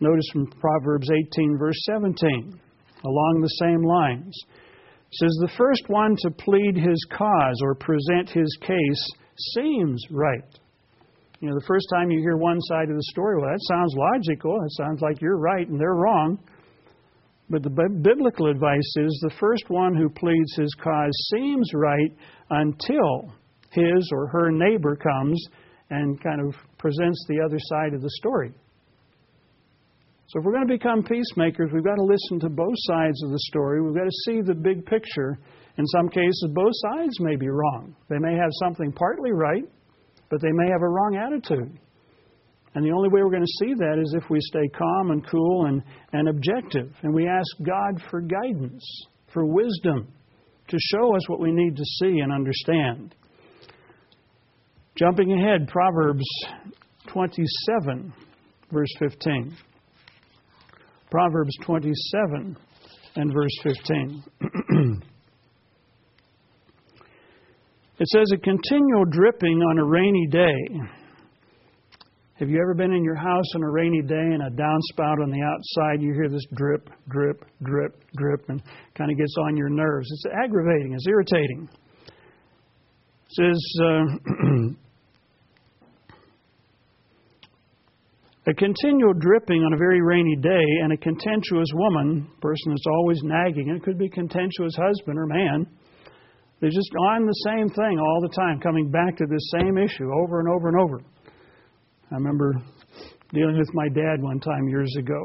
Notice 0.00 0.24
from 0.32 0.46
Proverbs 0.60 1.08
18, 1.10 1.58
verse 1.58 1.78
17, 1.86 2.60
along 3.04 3.40
the 3.40 3.48
same 3.60 3.82
lines. 3.82 4.36
Says, 5.18 5.38
The 5.40 5.52
first 5.56 5.88
one 5.88 6.14
to 6.20 6.30
plead 6.30 6.76
his 6.76 7.06
cause 7.10 7.60
or 7.62 7.74
present 7.74 8.28
his 8.28 8.58
case 8.60 9.10
seems 9.54 10.04
right. 10.10 10.44
You 11.40 11.48
know, 11.48 11.54
the 11.54 11.66
first 11.66 11.86
time 11.94 12.10
you 12.10 12.20
hear 12.20 12.36
one 12.36 12.60
side 12.62 12.90
of 12.90 12.96
the 12.96 13.02
story, 13.10 13.40
well, 13.40 13.50
that 13.50 13.60
sounds 13.68 13.94
logical. 13.96 14.62
It 14.64 14.72
sounds 14.72 15.00
like 15.00 15.20
you're 15.20 15.38
right 15.38 15.66
and 15.66 15.80
they're 15.80 15.94
wrong. 15.94 16.38
But 17.48 17.62
the 17.62 17.70
biblical 18.02 18.50
advice 18.50 18.96
is 18.96 19.18
the 19.22 19.34
first 19.38 19.64
one 19.68 19.94
who 19.94 20.08
pleads 20.08 20.56
his 20.56 20.74
cause 20.82 21.30
seems 21.34 21.70
right 21.74 22.12
until 22.50 23.32
his 23.70 24.10
or 24.12 24.26
her 24.28 24.50
neighbor 24.50 24.96
comes 24.96 25.42
and 25.90 26.20
kind 26.22 26.40
of 26.40 26.54
presents 26.78 27.24
the 27.28 27.40
other 27.44 27.58
side 27.58 27.94
of 27.94 28.02
the 28.02 28.10
story. 28.10 28.52
So, 30.28 30.40
if 30.40 30.44
we're 30.44 30.52
going 30.52 30.66
to 30.66 30.74
become 30.74 31.04
peacemakers, 31.04 31.70
we've 31.72 31.84
got 31.84 31.94
to 31.94 32.02
listen 32.02 32.40
to 32.40 32.48
both 32.48 32.74
sides 32.90 33.22
of 33.22 33.30
the 33.30 33.38
story. 33.38 33.80
We've 33.80 33.94
got 33.94 34.10
to 34.10 34.22
see 34.26 34.40
the 34.40 34.54
big 34.54 34.84
picture. 34.84 35.38
In 35.78 35.86
some 35.86 36.08
cases, 36.08 36.48
both 36.52 36.72
sides 36.74 37.20
may 37.20 37.36
be 37.36 37.48
wrong. 37.48 37.94
They 38.08 38.18
may 38.18 38.34
have 38.34 38.50
something 38.64 38.92
partly 38.92 39.30
right, 39.30 39.62
but 40.28 40.40
they 40.42 40.50
may 40.50 40.68
have 40.68 40.82
a 40.82 40.88
wrong 40.88 41.16
attitude. 41.16 41.78
And 42.74 42.84
the 42.84 42.90
only 42.90 43.08
way 43.08 43.22
we're 43.22 43.30
going 43.30 43.40
to 43.40 43.64
see 43.64 43.74
that 43.74 43.98
is 44.02 44.14
if 44.14 44.28
we 44.28 44.38
stay 44.40 44.68
calm 44.76 45.12
and 45.12 45.26
cool 45.30 45.66
and, 45.66 45.82
and 46.12 46.28
objective. 46.28 46.92
And 47.02 47.14
we 47.14 47.28
ask 47.28 47.46
God 47.62 48.02
for 48.10 48.20
guidance, 48.20 48.84
for 49.32 49.46
wisdom, 49.46 50.12
to 50.68 50.76
show 50.92 51.14
us 51.14 51.28
what 51.28 51.40
we 51.40 51.52
need 51.52 51.76
to 51.76 51.84
see 52.00 52.18
and 52.18 52.32
understand. 52.32 53.14
Jumping 54.96 55.32
ahead, 55.32 55.68
Proverbs 55.68 56.26
27, 57.12 58.12
verse 58.72 58.92
15. 58.98 59.56
Proverbs 61.16 61.56
27 61.64 62.54
and 63.16 63.32
verse 63.32 63.58
15. 63.62 64.22
it 67.98 68.08
says, 68.08 68.26
A 68.34 68.36
continual 68.36 69.06
dripping 69.06 69.62
on 69.62 69.78
a 69.78 69.84
rainy 69.86 70.26
day 70.30 70.78
have 72.38 72.50
you 72.50 72.60
ever 72.60 72.74
been 72.74 72.92
in 72.92 73.02
your 73.02 73.14
house 73.14 73.46
on 73.54 73.62
a 73.62 73.70
rainy 73.70 74.02
day 74.02 74.14
and 74.14 74.42
a 74.42 74.50
downspout 74.50 75.22
on 75.22 75.30
the 75.30 75.40
outside? 75.40 76.02
You 76.02 76.12
hear 76.12 76.28
this 76.28 76.44
drip, 76.54 76.90
drip, 77.08 77.46
drip, 77.62 77.94
drip, 78.14 78.50
and 78.50 78.62
kind 78.94 79.10
of 79.10 79.16
gets 79.16 79.34
on 79.40 79.56
your 79.56 79.70
nerves. 79.70 80.06
It's 80.12 80.26
aggravating, 80.44 80.92
it's 80.92 81.06
irritating. 81.08 81.66
It 83.24 83.32
says, 83.32 83.80
uh, 83.82 84.04
A 88.48 88.54
continual 88.54 89.12
dripping 89.18 89.64
on 89.64 89.72
a 89.72 89.76
very 89.76 90.00
rainy 90.00 90.36
day 90.36 90.64
and 90.84 90.92
a 90.92 90.96
contentious 90.96 91.66
woman, 91.74 92.30
person 92.40 92.70
that's 92.70 92.86
always 92.86 93.18
nagging, 93.24 93.70
and 93.70 93.78
it 93.78 93.82
could 93.82 93.98
be 93.98 94.08
contentious 94.08 94.72
husband 94.76 95.18
or 95.18 95.26
man, 95.26 95.66
they're 96.60 96.70
just 96.70 96.92
on 97.10 97.26
the 97.26 97.42
same 97.44 97.68
thing 97.68 97.98
all 97.98 98.20
the 98.22 98.34
time, 98.36 98.60
coming 98.60 98.88
back 98.88 99.16
to 99.16 99.26
this 99.28 99.50
same 99.58 99.76
issue 99.76 100.08
over 100.22 100.38
and 100.38 100.48
over 100.48 100.68
and 100.68 100.80
over. 100.80 101.00
I 102.12 102.14
remember 102.14 102.54
dealing 103.34 103.58
with 103.58 103.74
my 103.74 103.88
dad 103.88 104.22
one 104.22 104.38
time 104.38 104.68
years 104.68 104.94
ago, 104.96 105.20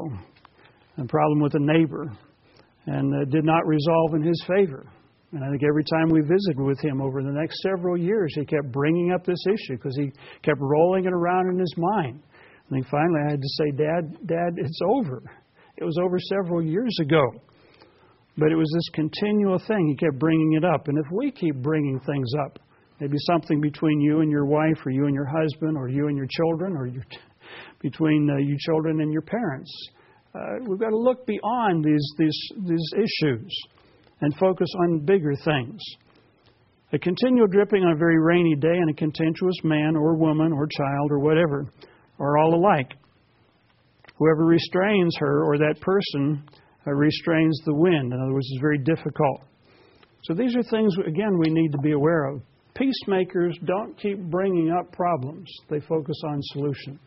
a 0.98 1.04
problem 1.06 1.40
with 1.40 1.54
a 1.54 1.60
neighbor, 1.60 2.10
and 2.86 3.14
it 3.22 3.30
did 3.30 3.44
not 3.44 3.64
resolve 3.68 4.14
in 4.14 4.24
his 4.24 4.44
favor. 4.48 4.84
And 5.30 5.44
I 5.44 5.48
think 5.48 5.62
every 5.62 5.84
time 5.84 6.08
we 6.10 6.22
visited 6.22 6.58
with 6.58 6.80
him 6.80 7.00
over 7.00 7.22
the 7.22 7.30
next 7.30 7.62
several 7.62 7.96
years, 7.96 8.34
he 8.34 8.44
kept 8.44 8.72
bringing 8.72 9.12
up 9.12 9.24
this 9.24 9.42
issue 9.46 9.76
because 9.76 9.96
he 9.96 10.10
kept 10.42 10.58
rolling 10.60 11.04
it 11.04 11.12
around 11.12 11.50
in 11.50 11.58
his 11.60 11.74
mind. 11.78 12.20
And 12.72 12.82
then 12.82 12.90
finally, 12.90 13.20
I 13.26 13.30
had 13.30 13.40
to 13.42 13.48
say, 13.48 13.70
Dad, 13.70 14.26
Dad, 14.26 14.56
it's 14.56 14.80
over. 14.88 15.22
It 15.76 15.84
was 15.84 15.98
over 16.02 16.18
several 16.18 16.62
years 16.62 16.96
ago. 17.00 17.22
But 18.38 18.50
it 18.50 18.56
was 18.56 18.72
this 18.74 18.88
continual 18.94 19.58
thing. 19.68 19.88
He 19.88 19.96
kept 19.96 20.18
bringing 20.18 20.54
it 20.54 20.64
up. 20.64 20.88
And 20.88 20.96
if 20.96 21.04
we 21.12 21.30
keep 21.30 21.56
bringing 21.56 22.00
things 22.00 22.32
up, 22.46 22.58
Maybe 23.02 23.16
something 23.18 23.60
between 23.60 24.00
you 24.00 24.20
and 24.20 24.30
your 24.30 24.44
wife, 24.44 24.78
or 24.86 24.92
you 24.92 25.06
and 25.06 25.14
your 25.14 25.26
husband, 25.26 25.76
or 25.76 25.88
you 25.88 26.06
and 26.06 26.16
your 26.16 26.28
children, 26.30 26.76
or 26.76 26.86
your, 26.86 27.02
between 27.82 28.30
uh, 28.30 28.36
you 28.36 28.56
children 28.60 29.00
and 29.00 29.12
your 29.12 29.22
parents. 29.22 29.72
Uh, 30.32 30.64
we've 30.68 30.78
got 30.78 30.90
to 30.90 30.96
look 30.96 31.26
beyond 31.26 31.84
these, 31.84 32.14
these, 32.16 32.48
these 32.64 32.92
issues 32.94 33.52
and 34.20 34.32
focus 34.36 34.68
on 34.82 35.00
bigger 35.04 35.34
things. 35.44 35.82
A 36.92 36.98
continual 37.00 37.48
dripping 37.48 37.82
on 37.82 37.90
a 37.90 37.96
very 37.96 38.20
rainy 38.20 38.54
day 38.54 38.68
and 38.68 38.88
a 38.88 38.94
contentious 38.94 39.56
man 39.64 39.96
or 39.96 40.14
woman 40.14 40.52
or 40.52 40.68
child 40.68 41.10
or 41.10 41.18
whatever 41.18 41.66
are 42.22 42.38
all 42.38 42.54
alike. 42.54 42.92
Whoever 44.16 44.44
restrains 44.44 45.14
her 45.18 45.44
or 45.44 45.58
that 45.58 45.80
person 45.80 46.44
uh, 46.86 46.92
restrains 46.92 47.60
the 47.64 47.74
wind. 47.74 48.12
In 48.12 48.20
other 48.20 48.32
words, 48.32 48.46
it's 48.50 48.60
very 48.60 48.78
difficult. 48.78 49.42
So 50.24 50.34
these 50.34 50.54
are 50.54 50.62
things, 50.62 50.94
again, 51.06 51.36
we 51.38 51.50
need 51.50 51.72
to 51.72 51.78
be 51.78 51.92
aware 51.92 52.26
of. 52.26 52.40
Peacemakers 52.74 53.58
don't 53.64 53.98
keep 54.00 54.18
bringing 54.18 54.70
up 54.70 54.92
problems, 54.92 55.50
they 55.68 55.80
focus 55.80 56.16
on 56.28 56.38
solutions. 56.52 57.00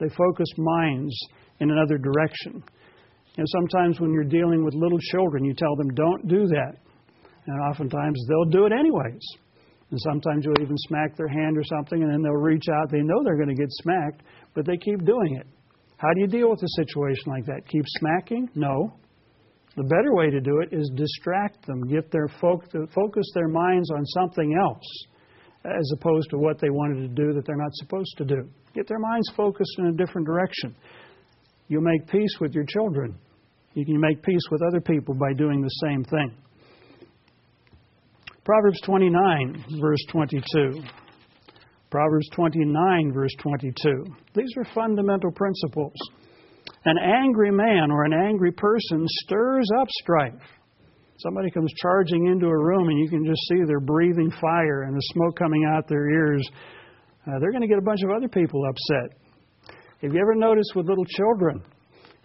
They 0.00 0.08
focus 0.08 0.48
minds 0.56 1.16
in 1.60 1.70
another 1.70 1.98
direction. 1.98 2.64
And 3.36 3.46
sometimes 3.48 4.00
when 4.00 4.12
you're 4.12 4.24
dealing 4.24 4.64
with 4.64 4.74
little 4.74 4.98
children, 4.98 5.44
you 5.44 5.54
tell 5.54 5.76
them, 5.76 5.88
don't 5.90 6.26
do 6.26 6.46
that. 6.46 6.74
And 7.46 7.60
oftentimes 7.70 8.18
they'll 8.28 8.50
do 8.50 8.66
it 8.66 8.72
anyways. 8.72 9.22
And 9.90 10.00
sometimes 10.00 10.44
you'll 10.44 10.60
even 10.60 10.76
smack 10.88 11.16
their 11.16 11.28
hand 11.28 11.56
or 11.56 11.64
something, 11.64 12.02
and 12.02 12.12
then 12.12 12.22
they'll 12.22 12.32
reach 12.32 12.64
out. 12.68 12.90
They 12.90 13.02
know 13.02 13.22
they're 13.22 13.36
going 13.36 13.54
to 13.54 13.54
get 13.54 13.70
smacked, 13.70 14.22
but 14.54 14.66
they 14.66 14.76
keep 14.76 15.04
doing 15.04 15.36
it. 15.36 15.46
How 15.98 16.12
do 16.12 16.20
you 16.20 16.26
deal 16.26 16.50
with 16.50 16.62
a 16.62 16.68
situation 16.82 17.24
like 17.28 17.46
that? 17.46 17.66
Keep 17.68 17.84
smacking? 17.86 18.50
No. 18.54 18.98
The 19.76 19.84
better 19.84 20.14
way 20.14 20.30
to 20.30 20.40
do 20.40 20.60
it 20.60 20.72
is 20.72 20.90
distract 20.94 21.66
them, 21.66 21.86
get 21.86 22.10
their 22.10 22.28
focus 22.40 23.30
their 23.34 23.48
minds 23.48 23.90
on 23.90 24.04
something 24.06 24.58
else 24.60 25.06
as 25.64 25.92
opposed 25.98 26.30
to 26.30 26.38
what 26.38 26.60
they 26.60 26.70
wanted 26.70 27.00
to 27.02 27.08
do 27.08 27.32
that 27.32 27.44
they're 27.46 27.56
not 27.56 27.74
supposed 27.74 28.14
to 28.18 28.24
do. 28.24 28.48
Get 28.74 28.86
their 28.88 28.98
minds 28.98 29.30
focused 29.36 29.74
in 29.78 29.86
a 29.86 29.92
different 29.92 30.26
direction. 30.26 30.74
You'll 31.68 31.82
make 31.82 32.06
peace 32.08 32.36
with 32.40 32.54
your 32.54 32.64
children. 32.64 33.18
You 33.74 33.84
can 33.84 34.00
make 34.00 34.22
peace 34.22 34.42
with 34.50 34.62
other 34.68 34.80
people 34.80 35.14
by 35.14 35.32
doing 35.36 35.60
the 35.62 35.68
same 35.84 36.04
thing. 36.04 36.34
Proverbs 38.46 38.80
29, 38.82 39.80
verse 39.80 39.98
22. 40.12 40.80
Proverbs 41.90 42.28
29, 42.32 43.12
verse 43.12 43.32
22. 43.40 44.04
These 44.36 44.54
are 44.56 44.64
fundamental 44.72 45.32
principles. 45.32 45.96
An 46.84 46.94
angry 46.96 47.50
man 47.50 47.90
or 47.90 48.04
an 48.04 48.12
angry 48.12 48.52
person 48.52 49.04
stirs 49.24 49.68
up 49.80 49.88
strife. 50.00 50.40
Somebody 51.18 51.50
comes 51.50 51.72
charging 51.82 52.28
into 52.28 52.46
a 52.46 52.56
room 52.56 52.88
and 52.88 53.00
you 53.00 53.08
can 53.10 53.26
just 53.26 53.40
see 53.48 53.64
they're 53.66 53.80
breathing 53.80 54.30
fire 54.40 54.82
and 54.82 54.94
the 54.94 55.02
smoke 55.12 55.36
coming 55.36 55.64
out 55.68 55.88
their 55.88 56.08
ears. 56.08 56.48
Uh, 57.26 57.40
they're 57.40 57.50
going 57.50 57.62
to 57.62 57.68
get 57.68 57.78
a 57.78 57.82
bunch 57.82 58.04
of 58.04 58.10
other 58.16 58.28
people 58.28 58.62
upset. 58.70 59.18
Have 60.02 60.14
you 60.14 60.20
ever 60.20 60.36
noticed 60.36 60.70
with 60.76 60.86
little 60.86 61.04
children? 61.04 61.64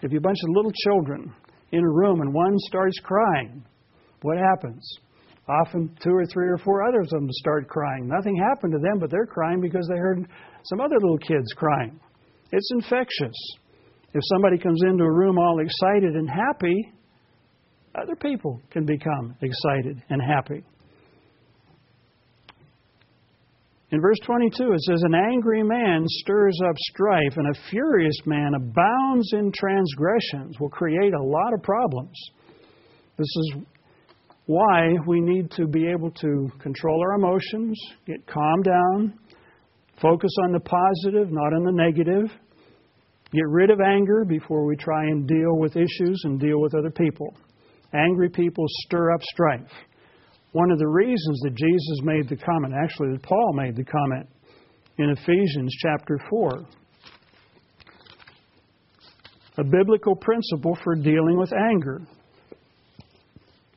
If 0.04 0.12
you 0.12 0.20
a 0.20 0.22
bunch 0.22 0.38
of 0.44 0.56
little 0.56 0.74
children 0.86 1.34
in 1.72 1.80
a 1.80 1.90
room 1.90 2.22
and 2.22 2.32
one 2.32 2.60
starts 2.60 3.00
crying, 3.00 3.66
what 4.22 4.38
happens? 4.38 5.00
Often 5.48 5.98
two 6.04 6.12
or 6.12 6.26
three 6.26 6.48
or 6.48 6.58
four 6.58 6.88
others 6.88 7.10
of 7.14 7.22
them 7.22 7.30
start 7.32 7.68
crying. 7.68 8.08
Nothing 8.08 8.36
happened 8.36 8.74
to 8.74 8.80
them, 8.80 9.00
but 9.00 9.10
they're 9.10 9.26
crying 9.26 9.60
because 9.60 9.88
they 9.90 9.98
heard 9.98 10.26
some 10.66 10.80
other 10.80 10.96
little 10.96 11.18
kids 11.18 11.52
crying. 11.54 12.00
It's 12.52 12.72
infectious. 12.72 13.36
If 14.14 14.22
somebody 14.26 14.58
comes 14.58 14.82
into 14.84 15.04
a 15.04 15.12
room 15.12 15.38
all 15.40 15.60
excited 15.60 16.16
and 16.16 16.30
happy, 16.30 16.94
other 17.96 18.16
people 18.16 18.62
can 18.70 18.86
become 18.86 19.36
excited 19.42 20.02
and 20.10 20.22
happy. 20.22 20.64
In 23.92 24.00
verse 24.00 24.20
22, 24.26 24.72
it 24.72 24.80
says, 24.82 25.04
An 25.04 25.16
angry 25.16 25.64
man 25.64 26.06
stirs 26.08 26.58
up 26.66 26.76
strife, 26.78 27.36
and 27.36 27.54
a 27.54 27.60
furious 27.70 28.16
man 28.26 28.54
abounds 28.56 29.34
in 29.34 29.52
transgressions, 29.52 30.58
will 30.62 30.70
create 30.70 31.14
a 31.14 31.22
lot 31.22 31.54
of 31.54 31.62
problems. 31.62 32.18
This 33.18 33.28
is 33.28 33.56
why 34.52 34.90
we 35.08 35.22
need 35.22 35.50
to 35.52 35.66
be 35.66 35.88
able 35.88 36.12
to 36.12 36.52
control 36.60 37.00
our 37.02 37.14
emotions, 37.14 37.80
get 38.06 38.28
calmed 38.28 38.66
down, 38.66 39.14
focus 40.02 40.32
on 40.44 40.52
the 40.52 40.60
positive, 40.60 41.32
not 41.32 41.54
on 41.54 41.64
the 41.64 41.72
negative, 41.72 42.30
get 43.32 43.48
rid 43.48 43.70
of 43.70 43.80
anger 43.80 44.26
before 44.28 44.66
we 44.66 44.76
try 44.76 45.04
and 45.06 45.26
deal 45.26 45.58
with 45.58 45.78
issues 45.78 46.22
and 46.26 46.38
deal 46.38 46.60
with 46.60 46.76
other 46.76 46.92
people. 46.92 47.34
Angry 47.94 48.30
people 48.30 48.66
stir 48.86 49.14
up 49.14 49.22
strife. 49.24 49.72
One 50.52 50.70
of 50.70 50.80
the 50.80 50.88
reasons 50.88 51.40
that 51.44 51.56
Jesus 51.56 52.02
made 52.04 52.28
the 52.28 52.36
comment, 52.36 52.74
actually, 52.84 53.14
that 53.14 53.24
Paul 53.24 53.54
made 53.54 53.78
the 53.78 53.86
comment 53.86 54.28
in 54.98 55.12
Ephesians 55.12 55.74
chapter 55.82 56.20
4, 56.30 56.52
a 59.60 59.64
biblical 59.64 60.16
principle 60.18 60.78
for 60.84 60.96
dealing 60.96 61.38
with 61.38 61.54
anger. 61.54 62.02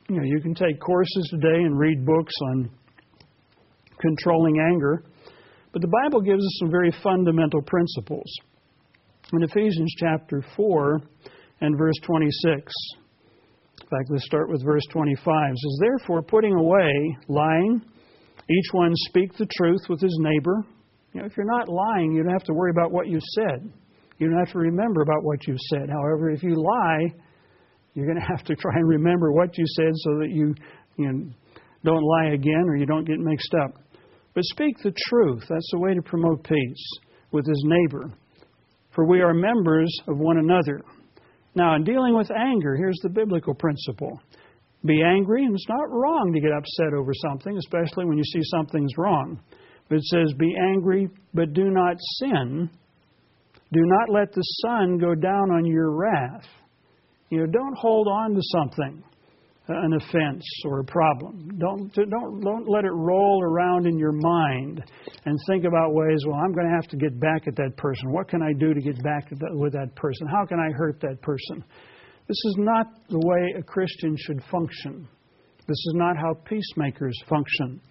You 0.07 0.17
know, 0.17 0.23
you 0.23 0.39
can 0.39 0.53
take 0.53 0.79
courses 0.79 1.27
today 1.31 1.63
and 1.63 1.79
read 1.79 2.05
books 2.05 2.33
on 2.51 2.69
controlling 3.99 4.59
anger, 4.59 5.03
but 5.73 5.81
the 5.81 5.87
Bible 5.87 6.21
gives 6.21 6.45
us 6.45 6.57
some 6.59 6.69
very 6.69 6.91
fundamental 7.01 7.61
principles. 7.63 8.31
In 9.33 9.41
Ephesians 9.41 9.91
chapter 9.97 10.43
4 10.55 11.01
and 11.61 11.75
verse 11.75 11.95
26, 12.05 12.71
in 13.81 13.87
fact, 13.89 14.09
let's 14.11 14.25
start 14.25 14.49
with 14.49 14.63
verse 14.63 14.83
25. 14.91 15.51
It 15.51 15.57
says, 15.57 15.79
Therefore, 15.81 16.21
putting 16.21 16.53
away 16.53 17.17
lying, 17.27 17.81
each 18.47 18.73
one 18.73 18.91
speak 19.07 19.35
the 19.37 19.47
truth 19.57 19.81
with 19.89 20.01
his 20.01 20.15
neighbor. 20.21 20.63
You 21.13 21.21
know, 21.21 21.25
if 21.25 21.35
you're 21.35 21.45
not 21.47 21.67
lying, 21.67 22.11
you 22.11 22.21
don't 22.21 22.31
have 22.31 22.43
to 22.43 22.53
worry 22.53 22.69
about 22.69 22.91
what 22.91 23.07
you 23.07 23.19
said. 23.33 23.71
You 24.19 24.29
don't 24.29 24.37
have 24.37 24.51
to 24.53 24.59
remember 24.59 25.01
about 25.01 25.23
what 25.23 25.47
you 25.47 25.55
said. 25.69 25.89
However, 25.89 26.29
if 26.29 26.43
you 26.43 26.55
lie, 26.55 27.24
you're 27.95 28.05
going 28.05 28.19
to 28.21 28.27
have 28.27 28.43
to 28.45 28.55
try 28.55 28.73
and 28.75 28.87
remember 28.87 29.31
what 29.31 29.57
you 29.57 29.65
said 29.67 29.91
so 29.95 30.19
that 30.19 30.29
you, 30.29 30.53
you 30.97 31.11
know, 31.11 31.31
don't 31.83 32.03
lie 32.03 32.33
again 32.33 32.65
or 32.67 32.75
you 32.75 32.85
don't 32.85 33.05
get 33.05 33.19
mixed 33.19 33.53
up. 33.63 33.71
But 34.33 34.43
speak 34.43 34.77
the 34.83 34.93
truth. 35.09 35.43
That's 35.49 35.69
the 35.71 35.79
way 35.79 35.93
to 35.93 36.01
promote 36.01 36.43
peace 36.43 36.89
with 37.31 37.47
his 37.47 37.63
neighbor. 37.65 38.13
For 38.93 39.07
we 39.07 39.21
are 39.21 39.33
members 39.33 39.93
of 40.07 40.17
one 40.17 40.37
another. 40.37 40.81
Now, 41.55 41.75
in 41.75 41.83
dealing 41.83 42.15
with 42.15 42.29
anger, 42.31 42.75
here's 42.75 42.99
the 43.01 43.09
biblical 43.09 43.53
principle 43.53 44.19
be 44.85 45.01
angry, 45.01 45.43
and 45.45 45.55
it's 45.55 45.67
not 45.67 45.89
wrong 45.89 46.31
to 46.33 46.39
get 46.39 46.51
upset 46.51 46.93
over 46.95 47.11
something, 47.13 47.57
especially 47.57 48.05
when 48.05 48.17
you 48.17 48.23
see 48.23 48.41
something's 48.43 48.93
wrong. 48.97 49.39
But 49.89 49.97
it 49.97 50.03
says, 50.03 50.33
Be 50.37 50.53
angry, 50.73 51.09
but 51.33 51.53
do 51.53 51.71
not 51.71 51.95
sin. 52.19 52.69
Do 53.73 53.81
not 53.81 54.09
let 54.09 54.31
the 54.31 54.43
sun 54.61 54.97
go 54.99 55.15
down 55.15 55.51
on 55.51 55.65
your 55.65 55.91
wrath. 55.91 56.45
You 57.29 57.39
know, 57.39 57.45
don't 57.47 57.77
hold 57.77 58.07
on 58.07 58.33
to 58.33 58.41
something 58.41 59.03
uh, 59.67 59.73
an 59.73 59.93
offense 59.93 60.45
or 60.65 60.81
a 60.81 60.83
problem. 60.83 61.49
Don't, 61.57 61.91
don't, 61.93 62.39
don't 62.39 62.69
let 62.69 62.85
it 62.85 62.91
roll 62.91 63.41
around 63.43 63.87
in 63.87 63.97
your 63.97 64.11
mind 64.11 64.83
and 65.25 65.39
think 65.47 65.65
about 65.65 65.93
ways, 65.93 66.23
well, 66.27 66.35
I'm 66.35 66.53
going 66.53 66.67
to 66.67 66.75
have 66.75 66.87
to 66.89 66.97
get 66.97 67.19
back 67.19 67.47
at 67.47 67.55
that 67.55 67.75
person. 67.77 68.11
What 68.11 68.27
can 68.27 68.43
I 68.43 68.53
do 68.53 68.75
to 68.75 68.79
get 68.79 69.01
back 69.01 69.31
with 69.31 69.73
that 69.73 69.95
person? 69.95 70.27
How 70.27 70.45
can 70.45 70.59
I 70.59 70.71
hurt 70.77 70.99
that 71.01 71.19
person? 71.23 71.63
This 72.27 72.37
is 72.45 72.55
not 72.59 72.85
the 73.09 73.19
way 73.19 73.55
a 73.57 73.63
Christian 73.63 74.15
should 74.17 74.43
function. 74.51 75.07
This 75.67 75.77
is 75.87 75.93
not 75.95 76.15
how 76.15 76.35
peacemakers 76.45 77.19
function. 77.27 77.81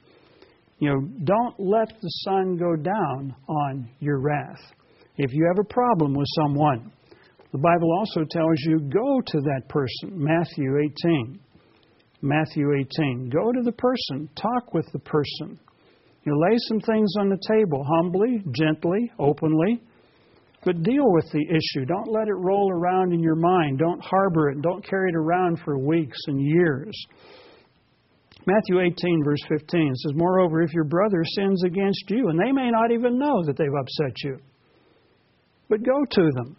You 0.78 0.90
know, 0.90 1.00
don't 1.24 1.54
let 1.58 1.88
the 1.88 2.08
sun 2.24 2.56
go 2.56 2.76
down 2.76 3.34
on 3.48 3.88
your 3.98 4.20
wrath. 4.20 4.60
If 5.16 5.32
you 5.32 5.44
have 5.46 5.64
a 5.64 5.72
problem 5.72 6.14
with 6.14 6.26
someone, 6.36 6.92
the 7.54 7.58
Bible 7.58 7.92
also 7.92 8.24
tells 8.28 8.56
you 8.66 8.80
go 8.80 9.20
to 9.24 9.40
that 9.42 9.68
person. 9.68 10.10
Matthew 10.12 10.76
18. 11.06 11.38
Matthew 12.20 12.72
18. 12.74 13.30
Go 13.30 13.52
to 13.52 13.62
the 13.62 13.70
person, 13.70 14.28
talk 14.34 14.74
with 14.74 14.90
the 14.92 14.98
person. 14.98 15.60
You 16.26 16.36
lay 16.36 16.56
some 16.66 16.80
things 16.80 17.14
on 17.16 17.28
the 17.28 17.38
table 17.46 17.86
humbly, 17.88 18.42
gently, 18.58 19.08
openly, 19.20 19.80
but 20.64 20.82
deal 20.82 21.04
with 21.12 21.30
the 21.30 21.46
issue. 21.48 21.84
Don't 21.86 22.10
let 22.10 22.26
it 22.26 22.34
roll 22.34 22.72
around 22.72 23.12
in 23.12 23.22
your 23.22 23.36
mind. 23.36 23.78
Don't 23.78 24.02
harbor 24.02 24.50
it. 24.50 24.60
Don't 24.60 24.84
carry 24.84 25.10
it 25.10 25.16
around 25.16 25.60
for 25.64 25.78
weeks 25.78 26.18
and 26.26 26.42
years. 26.42 26.92
Matthew 28.48 28.80
18, 28.80 29.22
verse 29.24 29.44
15 29.48 29.94
says, 29.94 30.12
Moreover, 30.16 30.62
if 30.62 30.74
your 30.74 30.82
brother 30.82 31.22
sins 31.24 31.62
against 31.62 32.02
you, 32.08 32.30
and 32.30 32.40
they 32.40 32.50
may 32.50 32.72
not 32.72 32.90
even 32.90 33.16
know 33.16 33.44
that 33.44 33.56
they've 33.56 33.68
upset 33.80 34.16
you, 34.24 34.38
but 35.68 35.84
go 35.84 36.04
to 36.10 36.30
them. 36.34 36.56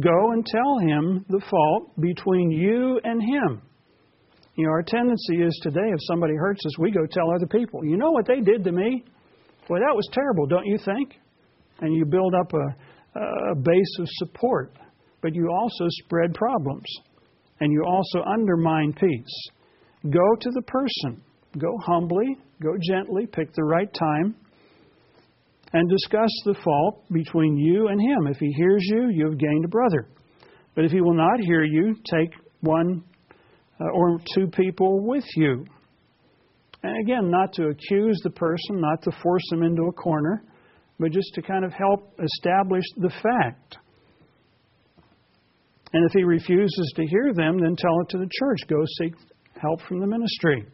Go 0.00 0.32
and 0.32 0.44
tell 0.46 0.78
him 0.78 1.24
the 1.28 1.42
fault 1.50 2.00
between 2.00 2.50
you 2.50 2.98
and 3.04 3.20
him. 3.20 3.62
You 4.54 4.64
know, 4.64 4.70
our 4.70 4.82
tendency 4.82 5.36
is 5.42 5.58
today, 5.62 5.88
if 5.92 5.98
somebody 6.08 6.34
hurts 6.34 6.64
us, 6.66 6.78
we 6.78 6.90
go 6.90 7.06
tell 7.10 7.30
other 7.30 7.46
people, 7.46 7.84
you 7.84 7.96
know 7.96 8.10
what 8.10 8.26
they 8.26 8.40
did 8.40 8.64
to 8.64 8.72
me? 8.72 9.04
Boy, 9.68 9.78
that 9.78 9.94
was 9.94 10.08
terrible, 10.12 10.46
don't 10.46 10.66
you 10.66 10.78
think? 10.84 11.14
And 11.80 11.94
you 11.94 12.04
build 12.04 12.34
up 12.34 12.52
a, 12.52 13.20
a 13.52 13.54
base 13.54 13.96
of 13.98 14.06
support, 14.08 14.72
but 15.20 15.34
you 15.34 15.50
also 15.50 15.84
spread 16.04 16.34
problems, 16.34 16.86
and 17.60 17.72
you 17.72 17.82
also 17.86 18.22
undermine 18.26 18.92
peace. 18.92 19.50
Go 20.04 20.36
to 20.40 20.50
the 20.50 20.62
person, 20.62 21.22
go 21.58 21.78
humbly, 21.84 22.36
go 22.62 22.76
gently, 22.80 23.26
pick 23.26 23.52
the 23.54 23.64
right 23.64 23.92
time, 23.92 24.36
and 25.72 25.88
discuss 25.88 26.30
the 26.44 26.54
fault 26.62 27.04
between 27.10 27.56
you 27.56 27.88
and 27.88 28.00
him. 28.00 28.26
If 28.26 28.38
he 28.38 28.52
hears 28.52 28.82
you, 28.84 29.08
you 29.10 29.26
have 29.26 29.38
gained 29.38 29.64
a 29.64 29.68
brother. 29.68 30.08
But 30.74 30.84
if 30.84 30.92
he 30.92 31.00
will 31.00 31.14
not 31.14 31.40
hear 31.40 31.64
you, 31.64 31.94
take 32.04 32.32
one 32.60 33.02
uh, 33.80 33.84
or 33.94 34.18
two 34.34 34.46
people 34.48 35.00
with 35.06 35.24
you. 35.36 35.64
And 36.82 37.00
again, 37.00 37.30
not 37.30 37.52
to 37.54 37.68
accuse 37.68 38.20
the 38.22 38.30
person, 38.30 38.80
not 38.80 39.02
to 39.02 39.12
force 39.22 39.44
them 39.50 39.62
into 39.62 39.82
a 39.84 39.92
corner, 39.92 40.44
but 40.98 41.12
just 41.12 41.32
to 41.34 41.42
kind 41.42 41.64
of 41.64 41.72
help 41.72 42.18
establish 42.22 42.84
the 42.96 43.10
fact. 43.22 43.78
And 45.92 46.04
if 46.06 46.12
he 46.12 46.24
refuses 46.24 46.92
to 46.96 47.06
hear 47.06 47.32
them, 47.34 47.58
then 47.58 47.76
tell 47.76 48.00
it 48.00 48.08
to 48.10 48.18
the 48.18 48.28
church. 48.40 48.58
Go 48.68 48.82
seek 48.98 49.14
help 49.60 49.80
from 49.82 50.00
the 50.00 50.06
ministry. 50.06 50.66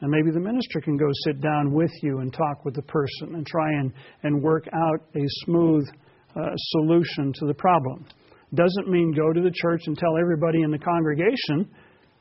And 0.00 0.10
maybe 0.10 0.30
the 0.32 0.40
minister 0.40 0.80
can 0.80 0.96
go 0.96 1.08
sit 1.24 1.40
down 1.40 1.72
with 1.72 1.92
you 2.02 2.18
and 2.18 2.32
talk 2.32 2.64
with 2.64 2.74
the 2.74 2.82
person 2.82 3.34
and 3.34 3.46
try 3.46 3.70
and, 3.70 3.92
and 4.22 4.42
work 4.42 4.66
out 4.72 5.00
a 5.14 5.24
smooth 5.44 5.86
uh, 6.36 6.50
solution 6.56 7.32
to 7.32 7.46
the 7.46 7.54
problem. 7.54 8.04
Doesn't 8.54 8.88
mean 8.88 9.12
go 9.12 9.32
to 9.32 9.40
the 9.40 9.52
church 9.54 9.82
and 9.86 9.96
tell 9.96 10.16
everybody 10.20 10.62
in 10.62 10.70
the 10.70 10.78
congregation 10.78 11.68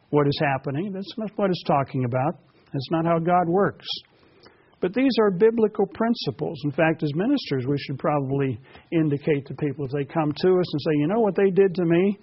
what 0.10 0.28
is 0.28 0.40
happening. 0.40 0.92
That's 0.94 1.14
not 1.18 1.32
what 1.36 1.50
it's 1.50 1.64
talking 1.64 2.06
about. 2.06 2.40
That's 2.72 2.90
not 2.92 3.06
how 3.06 3.20
God 3.20 3.48
works. 3.48 3.86
But 4.80 4.94
these 4.94 5.12
are 5.22 5.32
biblical 5.32 5.88
principles. 5.88 6.60
In 6.66 6.72
fact, 6.72 7.04
as 7.04 7.12
ministers, 7.16 7.66
we 7.68 7.78
should 7.78 7.98
probably 7.98 8.60
indicate 8.92 9.46
to 9.48 9.56
people 9.56 9.86
if 9.86 9.92
they 9.92 10.06
come 10.06 10.32
to 10.32 10.60
us 10.60 10.74
and 10.74 10.82
say, 10.82 11.00
you 11.00 11.08
know 11.08 11.22
what 11.22 11.36
they 11.36 11.50
did 11.50 11.74
to 11.76 11.86
me? 11.86 12.20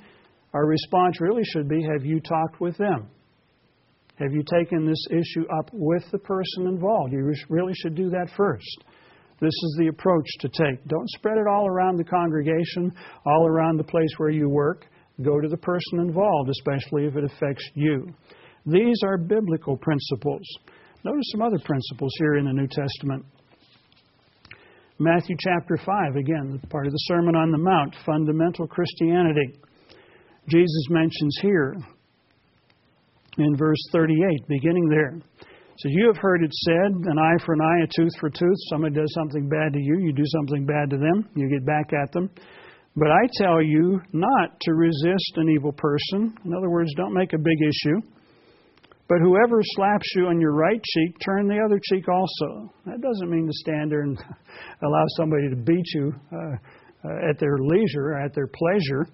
Our 0.52 0.66
response 0.66 1.20
really 1.20 1.42
should 1.44 1.68
be, 1.68 1.82
have 1.82 2.04
you 2.04 2.20
talked 2.20 2.60
with 2.60 2.76
them? 2.76 3.08
Have 4.20 4.32
you 4.32 4.42
taken 4.42 4.86
this 4.86 5.06
issue 5.10 5.46
up 5.58 5.70
with 5.72 6.04
the 6.12 6.18
person 6.18 6.66
involved? 6.66 7.12
You 7.12 7.32
really 7.48 7.72
should 7.74 7.94
do 7.94 8.10
that 8.10 8.28
first. 8.36 8.84
This 9.40 9.48
is 9.48 9.76
the 9.78 9.88
approach 9.88 10.26
to 10.40 10.48
take. 10.48 10.84
Don't 10.86 11.08
spread 11.08 11.38
it 11.38 11.46
all 11.50 11.66
around 11.66 11.96
the 11.96 12.04
congregation, 12.04 12.92
all 13.24 13.46
around 13.46 13.78
the 13.78 13.84
place 13.84 14.10
where 14.18 14.28
you 14.28 14.50
work. 14.50 14.84
Go 15.22 15.40
to 15.40 15.48
the 15.48 15.56
person 15.56 16.00
involved, 16.00 16.50
especially 16.50 17.06
if 17.06 17.16
it 17.16 17.24
affects 17.24 17.66
you. 17.74 18.12
These 18.66 19.00
are 19.04 19.16
biblical 19.16 19.78
principles. 19.78 20.46
Notice 21.02 21.24
some 21.32 21.40
other 21.40 21.58
principles 21.64 22.12
here 22.18 22.36
in 22.36 22.44
the 22.44 22.52
New 22.52 22.68
Testament. 22.68 23.24
Matthew 24.98 25.34
chapter 25.40 25.78
5, 25.78 26.16
again, 26.16 26.60
part 26.68 26.86
of 26.86 26.92
the 26.92 27.04
Sermon 27.08 27.34
on 27.34 27.50
the 27.50 27.56
Mount, 27.56 27.96
fundamental 28.04 28.66
Christianity. 28.66 29.58
Jesus 30.46 30.86
mentions 30.90 31.38
here 31.40 31.76
in 33.38 33.56
verse 33.56 33.78
38, 33.92 34.48
beginning 34.48 34.88
there. 34.88 35.18
So 35.78 35.88
you 35.88 36.06
have 36.08 36.18
heard 36.18 36.42
it 36.42 36.52
said, 36.52 36.92
an 36.92 37.18
eye 37.18 37.42
for 37.44 37.54
an 37.54 37.60
eye, 37.62 37.84
a 37.84 37.88
tooth 37.96 38.12
for 38.20 38.26
a 38.26 38.32
tooth. 38.32 38.58
Somebody 38.68 38.94
does 38.94 39.12
something 39.14 39.48
bad 39.48 39.72
to 39.72 39.80
you, 39.80 39.98
you 39.98 40.12
do 40.12 40.24
something 40.26 40.66
bad 40.66 40.90
to 40.90 40.98
them, 40.98 41.28
you 41.34 41.48
get 41.48 41.64
back 41.64 41.92
at 41.92 42.12
them. 42.12 42.28
But 42.96 43.08
I 43.08 43.28
tell 43.38 43.62
you 43.62 44.00
not 44.12 44.60
to 44.60 44.74
resist 44.74 45.32
an 45.36 45.48
evil 45.48 45.72
person. 45.72 46.36
In 46.44 46.52
other 46.54 46.68
words, 46.68 46.92
don't 46.96 47.14
make 47.14 47.32
a 47.32 47.38
big 47.38 47.58
issue. 47.62 48.00
But 49.08 49.18
whoever 49.22 49.60
slaps 49.62 50.06
you 50.14 50.26
on 50.26 50.40
your 50.40 50.52
right 50.52 50.80
cheek, 50.82 51.16
turn 51.24 51.48
the 51.48 51.58
other 51.64 51.80
cheek 51.82 52.04
also. 52.08 52.72
That 52.86 53.00
doesn't 53.00 53.30
mean 53.30 53.46
to 53.46 53.52
stand 53.52 53.90
there 53.90 54.02
and 54.02 54.18
allow 54.84 55.04
somebody 55.16 55.48
to 55.50 55.56
beat 55.56 55.86
you 55.94 56.12
uh, 56.32 56.36
uh, 56.36 57.28
at 57.30 57.38
their 57.38 57.58
leisure, 57.58 58.18
at 58.18 58.34
their 58.34 58.46
pleasure. 58.46 59.06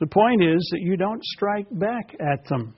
The 0.00 0.06
point 0.06 0.44
is 0.44 0.68
that 0.72 0.80
you 0.80 0.96
don't 0.96 1.24
strike 1.24 1.66
back 1.72 2.14
at 2.20 2.44
them. 2.48 2.74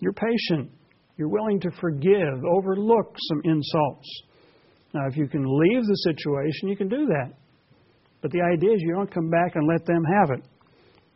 You're 0.00 0.12
patient. 0.12 0.70
You're 1.16 1.28
willing 1.28 1.60
to 1.60 1.70
forgive, 1.80 2.44
overlook 2.50 3.16
some 3.28 3.40
insults. 3.44 4.22
Now, 4.92 5.06
if 5.06 5.16
you 5.16 5.28
can 5.28 5.44
leave 5.44 5.82
the 5.82 5.96
situation, 6.12 6.68
you 6.68 6.76
can 6.76 6.88
do 6.88 7.06
that. 7.06 7.32
But 8.20 8.32
the 8.32 8.40
idea 8.40 8.72
is 8.72 8.80
you 8.80 8.94
don't 8.94 9.12
come 9.12 9.28
back 9.28 9.54
and 9.54 9.68
let 9.68 9.84
them 9.86 10.02
have 10.04 10.30
it. 10.38 10.44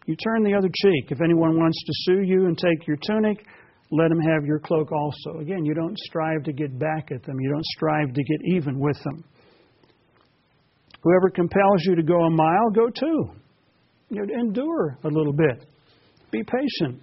You 0.07 0.17
turn 0.17 0.43
the 0.43 0.55
other 0.55 0.69
cheek. 0.69 1.11
If 1.11 1.21
anyone 1.21 1.59
wants 1.59 1.83
to 1.85 1.93
sue 2.05 2.23
you 2.23 2.47
and 2.47 2.57
take 2.57 2.87
your 2.87 2.97
tunic, 2.97 3.45
let 3.91 4.11
him 4.11 4.21
have 4.21 4.45
your 4.45 4.59
cloak 4.59 4.93
also. 4.93 5.41
Again, 5.41 5.65
you 5.65 5.75
don't 5.75 5.99
strive 5.99 6.45
to 6.45 6.53
get 6.53 6.79
back 6.79 7.11
at 7.13 7.23
them, 7.25 7.41
you 7.41 7.51
don't 7.51 7.65
strive 7.65 8.13
to 8.13 8.23
get 8.23 8.41
even 8.55 8.79
with 8.79 8.99
them. 9.05 9.25
Whoever 11.03 11.31
compels 11.31 11.85
you 11.85 11.95
to 11.95 12.03
go 12.03 12.25
a 12.25 12.31
mile, 12.31 12.71
go 12.75 12.89
two. 12.91 13.31
You 14.11 14.27
know, 14.27 14.35
endure 14.41 14.99
a 15.05 15.09
little 15.09 15.33
bit. 15.33 15.67
Be 16.31 16.43
patient. 16.43 17.03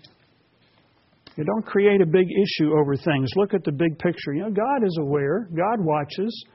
You 1.36 1.44
don't 1.44 1.66
create 1.66 2.02
a 2.02 2.06
big 2.06 2.28
issue 2.32 2.74
over 2.80 2.96
things. 2.96 3.30
Look 3.36 3.54
at 3.54 3.64
the 3.64 3.72
big 3.72 4.00
picture. 4.00 4.34
You 4.34 4.44
know, 4.44 4.52
God 4.52 4.86
is 4.86 4.98
aware, 5.02 5.50
God 5.56 5.80
watches, 5.80 6.46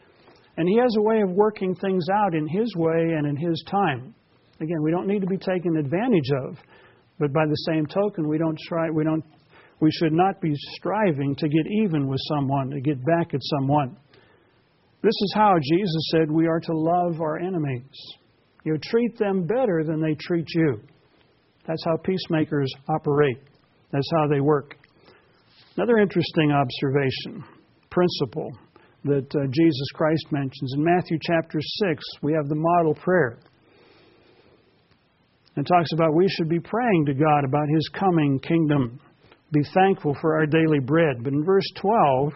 and 0.57 0.67
He 0.69 0.79
has 0.79 0.95
a 0.99 1.03
way 1.03 1.21
of 1.21 1.31
working 1.31 1.75
things 1.75 2.07
out 2.13 2.35
in 2.35 2.47
His 2.49 2.75
way 2.77 3.13
and 3.17 3.27
in 3.27 3.37
His 3.37 3.63
time. 3.71 4.15
Again, 4.61 4.83
we 4.83 4.91
don't 4.91 5.07
need 5.07 5.21
to 5.21 5.27
be 5.27 5.37
taken 5.37 5.77
advantage 5.77 6.31
of, 6.47 6.57
but 7.19 7.33
by 7.33 7.45
the 7.47 7.57
same 7.69 7.87
token, 7.87 8.29
we 8.29 8.39
don't 8.39 8.59
try. 8.69 8.89
We 8.91 9.05
don't. 9.05 9.25
We 9.81 9.91
should 9.91 10.13
not 10.13 10.41
be 10.43 10.53
striving 10.75 11.35
to 11.37 11.49
get 11.49 11.67
even 11.83 12.07
with 12.07 12.21
someone, 12.29 12.71
to 12.71 12.81
get 12.81 13.03
back 13.05 13.33
at 13.33 13.41
someone. 13.43 13.97
This 15.03 15.15
is 15.23 15.33
how 15.35 15.55
Jesus 15.59 16.11
said 16.11 16.31
we 16.31 16.47
are 16.47 16.61
to 16.61 16.73
love 16.75 17.21
our 17.23 17.39
enemies. 17.39 17.91
You 18.65 18.77
treat 18.77 19.17
them 19.19 19.47
better 19.47 19.83
than 19.87 20.03
they 20.03 20.15
treat 20.21 20.47
you. 20.55 20.81
That's 21.67 21.83
how 21.87 21.97
peacemakers 21.97 22.71
operate. 22.91 23.39
That's 23.93 24.11
how 24.17 24.29
they 24.29 24.41
work. 24.41 24.77
Another 25.77 25.99
interesting 25.99 26.53
observation, 26.53 27.45
principle 27.91 28.51
that 29.05 29.35
uh, 29.35 29.47
Jesus 29.51 29.89
Christ 29.95 30.27
mentions 30.31 30.75
in 30.77 30.85
Matthew 30.85 31.19
chapter 31.23 31.59
6, 31.61 32.05
we 32.23 32.33
have 32.35 32.49
the 32.49 32.57
model 32.57 32.95
prayer. 32.95 33.39
And 35.57 35.67
talks 35.67 35.93
about 35.93 36.15
we 36.15 36.29
should 36.29 36.49
be 36.49 36.61
praying 36.61 37.07
to 37.07 37.15
God 37.15 37.45
about 37.45 37.69
his 37.75 37.89
coming 37.99 38.39
kingdom. 38.41 39.01
Be 39.53 39.63
thankful 39.75 40.17
for 40.21 40.37
our 40.37 40.47
daily 40.47 40.79
bread. 40.79 41.25
But 41.25 41.33
in 41.33 41.45
verse 41.45 41.67
12, 41.81 42.33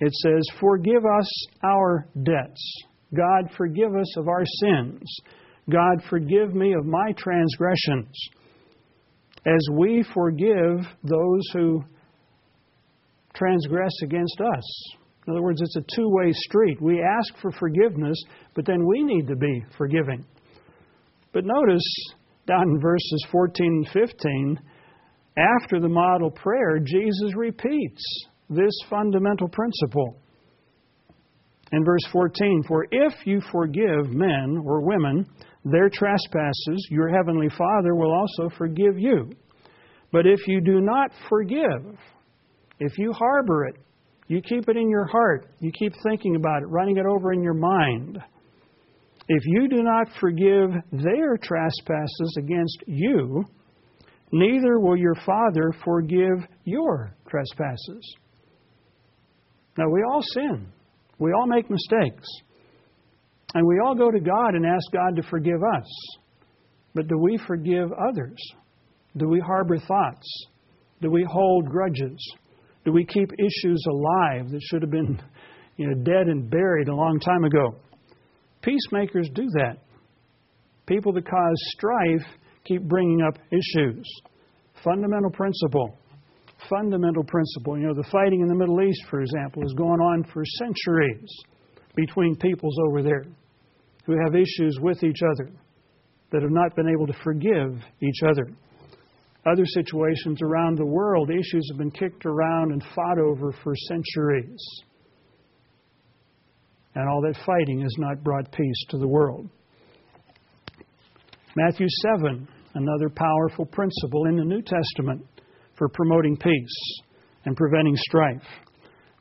it 0.00 0.12
says, 0.12 0.42
Forgive 0.60 1.04
us 1.04 1.46
our 1.64 2.06
debts. 2.22 2.84
God, 3.14 3.50
forgive 3.56 3.94
us 3.94 4.16
of 4.16 4.28
our 4.28 4.44
sins. 4.44 5.20
God, 5.70 6.02
forgive 6.08 6.54
me 6.54 6.72
of 6.74 6.86
my 6.86 7.12
transgressions. 7.16 8.16
As 9.44 9.60
we 9.72 10.04
forgive 10.14 10.86
those 11.02 11.42
who 11.52 11.82
transgress 13.34 13.92
against 14.02 14.40
us. 14.40 14.94
In 15.26 15.32
other 15.32 15.42
words, 15.42 15.60
it's 15.60 15.76
a 15.76 15.96
two 15.96 16.08
way 16.08 16.32
street. 16.32 16.80
We 16.80 17.02
ask 17.02 17.40
for 17.40 17.52
forgiveness, 17.52 18.20
but 18.54 18.66
then 18.66 18.86
we 18.86 19.02
need 19.02 19.26
to 19.28 19.36
be 19.36 19.64
forgiving. 19.76 20.24
But 21.32 21.44
notice 21.44 21.82
down 22.46 22.62
in 22.62 22.80
verses 22.80 23.26
14 23.30 23.84
and 23.84 24.08
15, 24.08 24.60
after 25.36 25.80
the 25.80 25.88
model 25.88 26.30
prayer, 26.30 26.78
Jesus 26.78 27.34
repeats 27.36 28.02
this 28.50 28.74
fundamental 28.90 29.48
principle. 29.48 30.18
In 31.72 31.84
verse 31.84 32.04
14, 32.12 32.64
for 32.68 32.86
if 32.90 33.14
you 33.24 33.40
forgive 33.50 34.10
men 34.10 34.62
or 34.64 34.84
women 34.84 35.26
their 35.64 35.88
trespasses, 35.88 36.86
your 36.90 37.08
heavenly 37.08 37.48
Father 37.56 37.94
will 37.94 38.12
also 38.12 38.54
forgive 38.56 38.98
you. 38.98 39.30
But 40.12 40.26
if 40.26 40.46
you 40.46 40.60
do 40.60 40.80
not 40.80 41.10
forgive, 41.28 41.98
if 42.78 42.98
you 42.98 43.12
harbor 43.12 43.66
it, 43.66 43.76
you 44.28 44.40
keep 44.42 44.68
it 44.68 44.76
in 44.76 44.88
your 44.88 45.06
heart, 45.06 45.48
you 45.60 45.70
keep 45.72 45.92
thinking 46.02 46.36
about 46.36 46.62
it, 46.62 46.66
running 46.66 46.96
it 46.96 47.06
over 47.06 47.32
in 47.32 47.42
your 47.42 47.54
mind. 47.54 48.18
If 49.28 49.42
you 49.46 49.68
do 49.68 49.82
not 49.82 50.08
forgive 50.20 50.70
their 50.90 51.36
trespasses 51.36 52.36
against 52.38 52.78
you, 52.86 53.44
neither 54.32 54.80
will 54.80 54.96
your 54.96 55.14
Father 55.24 55.72
forgive 55.84 56.48
your 56.64 57.14
trespasses. 57.28 58.16
Now, 59.78 59.88
we 59.88 60.02
all 60.02 60.22
sin. 60.34 60.66
We 61.18 61.32
all 61.32 61.46
make 61.46 61.70
mistakes. 61.70 62.26
And 63.54 63.66
we 63.66 63.80
all 63.84 63.94
go 63.94 64.10
to 64.10 64.20
God 64.20 64.54
and 64.54 64.64
ask 64.64 64.90
God 64.92 65.16
to 65.16 65.22
forgive 65.28 65.62
us. 65.76 65.86
But 66.94 67.08
do 67.08 67.18
we 67.18 67.38
forgive 67.46 67.90
others? 67.92 68.38
Do 69.16 69.28
we 69.28 69.40
harbor 69.40 69.78
thoughts? 69.78 70.46
Do 71.00 71.10
we 71.10 71.26
hold 71.28 71.66
grudges? 71.66 72.18
Do 72.84 72.92
we 72.92 73.04
keep 73.04 73.30
issues 73.38 73.84
alive 73.88 74.50
that 74.50 74.60
should 74.62 74.82
have 74.82 74.90
been 74.90 75.20
you 75.76 75.88
know, 75.88 76.02
dead 76.02 76.28
and 76.28 76.48
buried 76.50 76.88
a 76.88 76.94
long 76.94 77.20
time 77.20 77.44
ago? 77.44 77.76
Peacemakers 78.62 79.28
do 79.34 79.46
that. 79.54 79.78
People 80.86 81.12
that 81.12 81.28
cause 81.28 81.72
strife 81.76 82.26
keep 82.64 82.82
bringing 82.82 83.22
up 83.22 83.38
issues. 83.50 84.06
Fundamental 84.82 85.30
principle 85.30 85.98
fundamental 86.70 87.24
principle. 87.24 87.76
You 87.76 87.88
know, 87.88 87.94
the 87.94 88.08
fighting 88.10 88.40
in 88.40 88.46
the 88.46 88.54
Middle 88.54 88.80
East, 88.82 89.02
for 89.10 89.20
example, 89.20 89.62
has 89.62 89.72
gone 89.74 90.00
on 90.00 90.24
for 90.32 90.44
centuries 90.58 91.28
between 91.96 92.36
peoples 92.36 92.76
over 92.86 93.02
there 93.02 93.24
who 94.04 94.16
have 94.24 94.34
issues 94.34 94.78
with 94.80 95.02
each 95.02 95.20
other 95.22 95.52
that 96.32 96.42
have 96.42 96.50
not 96.50 96.74
been 96.74 96.88
able 96.88 97.06
to 97.06 97.14
forgive 97.22 97.80
each 98.00 98.22
other. 98.26 98.50
Other 99.44 99.64
situations 99.66 100.40
around 100.40 100.78
the 100.78 100.86
world, 100.86 101.30
issues 101.30 101.68
have 101.70 101.78
been 101.78 101.90
kicked 101.90 102.24
around 102.26 102.72
and 102.72 102.82
fought 102.94 103.18
over 103.18 103.52
for 103.62 103.74
centuries. 103.88 104.64
And 106.94 107.08
all 107.08 107.22
that 107.22 107.36
fighting 107.44 107.80
has 107.80 107.94
not 107.98 108.22
brought 108.22 108.50
peace 108.52 108.84
to 108.90 108.98
the 108.98 109.08
world. 109.08 109.48
Matthew 111.56 111.86
7, 112.18 112.48
another 112.74 113.08
powerful 113.10 113.66
principle 113.66 114.26
in 114.26 114.36
the 114.36 114.44
New 114.44 114.62
Testament 114.62 115.26
for 115.76 115.88
promoting 115.88 116.36
peace 116.36 117.00
and 117.44 117.56
preventing 117.56 117.96
strife. 117.96 118.42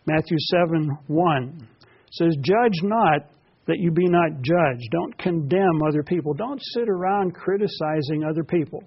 Matthew 0.05 0.37
7 0.39 0.97
1 1.07 1.67
says, 2.11 2.35
Judge 2.41 2.83
not 2.83 3.29
that 3.71 3.79
you 3.79 3.89
be 3.89 4.09
not 4.09 4.41
judged. 4.41 4.83
Don't 4.91 5.17
condemn 5.17 5.79
other 5.87 6.03
people. 6.03 6.33
Don't 6.33 6.61
sit 6.73 6.89
around 6.89 7.33
criticizing 7.33 8.21
other 8.29 8.43
people. 8.43 8.83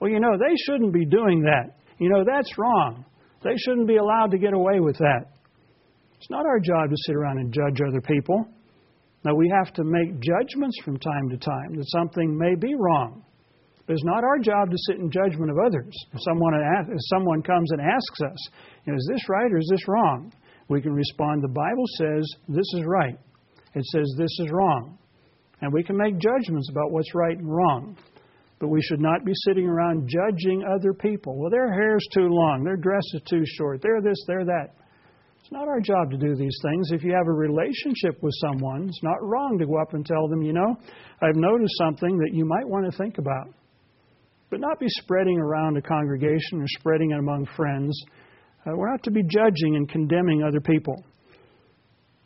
Well, 0.00 0.10
you 0.10 0.18
know, 0.18 0.36
they 0.36 0.56
shouldn't 0.66 0.92
be 0.92 1.06
doing 1.06 1.42
that. 1.42 1.78
You 2.00 2.10
know, 2.10 2.24
that's 2.26 2.50
wrong. 2.58 3.04
They 3.44 3.54
shouldn't 3.64 3.86
be 3.86 3.96
allowed 3.96 4.32
to 4.32 4.38
get 4.38 4.52
away 4.52 4.80
with 4.80 4.98
that. 4.98 5.30
It's 6.16 6.30
not 6.30 6.46
our 6.46 6.58
job 6.58 6.90
to 6.90 6.96
sit 7.06 7.14
around 7.14 7.38
and 7.38 7.52
judge 7.52 7.78
other 7.86 8.00
people. 8.00 8.44
Now, 9.24 9.36
we 9.36 9.48
have 9.54 9.72
to 9.74 9.84
make 9.84 10.18
judgments 10.18 10.76
from 10.84 10.98
time 10.98 11.28
to 11.30 11.36
time 11.36 11.76
that 11.76 11.86
something 11.86 12.36
may 12.36 12.56
be 12.56 12.74
wrong. 12.74 13.22
But 13.86 13.92
it's 13.92 14.04
not 14.04 14.24
our 14.24 14.38
job 14.38 14.68
to 14.70 14.76
sit 14.88 14.96
in 14.96 15.12
judgment 15.12 15.52
of 15.52 15.58
others. 15.64 15.94
If 16.12 16.18
someone, 16.24 16.54
if 16.88 16.98
someone 17.14 17.40
comes 17.42 17.70
and 17.70 17.80
asks 17.80 18.20
us, 18.20 18.48
you 18.84 18.92
know, 18.92 18.96
is 18.96 19.08
this 19.12 19.28
right 19.28 19.52
or 19.52 19.58
is 19.58 19.68
this 19.70 19.86
wrong? 19.86 20.32
We 20.68 20.82
can 20.82 20.92
respond, 20.92 21.44
the 21.44 21.54
Bible 21.54 21.84
says 21.98 22.26
this 22.48 22.66
is 22.74 22.84
right. 22.84 23.16
It 23.74 23.84
says 23.86 24.14
this 24.16 24.38
is 24.40 24.50
wrong. 24.50 24.98
And 25.60 25.72
we 25.72 25.82
can 25.82 25.96
make 25.96 26.18
judgments 26.18 26.68
about 26.70 26.90
what's 26.90 27.14
right 27.14 27.36
and 27.36 27.48
wrong. 27.48 27.96
But 28.60 28.68
we 28.68 28.80
should 28.82 29.00
not 29.00 29.24
be 29.24 29.32
sitting 29.46 29.66
around 29.66 30.08
judging 30.08 30.64
other 30.64 30.92
people. 30.94 31.38
Well, 31.38 31.50
their 31.50 31.72
hair's 31.72 32.06
too 32.12 32.28
long, 32.28 32.64
their 32.64 32.76
dress 32.76 33.04
is 33.14 33.22
too 33.28 33.42
short, 33.44 33.82
they're 33.82 34.00
this, 34.00 34.22
they're 34.26 34.44
that. 34.44 34.74
It's 35.40 35.52
not 35.52 35.68
our 35.68 35.80
job 35.80 36.10
to 36.10 36.16
do 36.16 36.34
these 36.34 36.58
things. 36.62 36.90
If 36.90 37.04
you 37.04 37.12
have 37.12 37.26
a 37.26 37.32
relationship 37.32 38.22
with 38.22 38.32
someone, 38.40 38.88
it's 38.88 39.02
not 39.02 39.20
wrong 39.20 39.58
to 39.58 39.66
go 39.66 39.78
up 39.78 39.92
and 39.92 40.06
tell 40.06 40.26
them, 40.28 40.40
you 40.40 40.54
know, 40.54 40.74
I've 41.20 41.36
noticed 41.36 41.74
something 41.76 42.16
that 42.18 42.30
you 42.32 42.46
might 42.46 42.66
want 42.66 42.90
to 42.90 42.96
think 42.96 43.18
about 43.18 43.48
but 44.54 44.60
not 44.60 44.78
be 44.78 44.86
spreading 44.88 45.36
around 45.40 45.76
a 45.76 45.82
congregation 45.82 46.60
or 46.60 46.66
spreading 46.78 47.10
it 47.10 47.18
among 47.18 47.44
friends. 47.56 47.92
Uh, 48.64 48.70
we're 48.76 48.88
not 48.88 49.02
to 49.02 49.10
be 49.10 49.20
judging 49.24 49.74
and 49.74 49.88
condemning 49.88 50.44
other 50.44 50.60
people. 50.60 50.94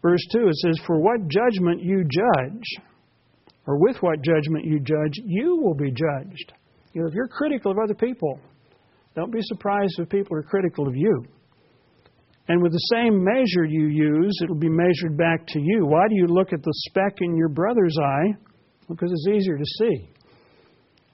Verse 0.03 0.25
2, 0.33 0.49
it 0.49 0.55
says, 0.57 0.79
For 0.87 0.99
what 0.99 1.29
judgment 1.29 1.83
you 1.83 2.05
judge, 2.05 2.85
or 3.67 3.79
with 3.79 3.97
what 4.01 4.23
judgment 4.23 4.65
you 4.65 4.79
judge, 4.81 5.13
you 5.25 5.61
will 5.63 5.75
be 5.75 5.91
judged. 5.91 6.53
You 6.93 7.03
know, 7.03 7.09
if 7.09 7.15
you're 7.15 7.29
critical 7.29 7.73
of 7.73 7.79
other 7.79 7.95
people, 7.95 8.41
don't 9.15 9.33
be 9.33 9.43
surprised 9.43 9.99
if 9.99 10.09
people 10.09 10.37
are 10.37 10.43
critical 10.43 10.87
of 10.87 10.97
you. 10.97 11.25
And 12.49 12.63
with 12.63 12.73
the 12.73 12.95
same 12.95 13.23
measure 13.23 13.65
you 13.65 13.89
use, 13.89 14.39
it'll 14.43 14.57
be 14.57 14.71
measured 14.71 15.19
back 15.19 15.47
to 15.49 15.61
you. 15.61 15.85
Why 15.85 16.09
do 16.09 16.15
you 16.15 16.27
look 16.27 16.53
at 16.53 16.63
the 16.63 16.73
speck 16.89 17.19
in 17.21 17.37
your 17.37 17.51
brother's 17.51 17.97
eye? 18.03 18.37
Because 18.89 19.13
it's 19.13 19.29
easier 19.29 19.59
to 19.59 19.65
see. 19.65 20.09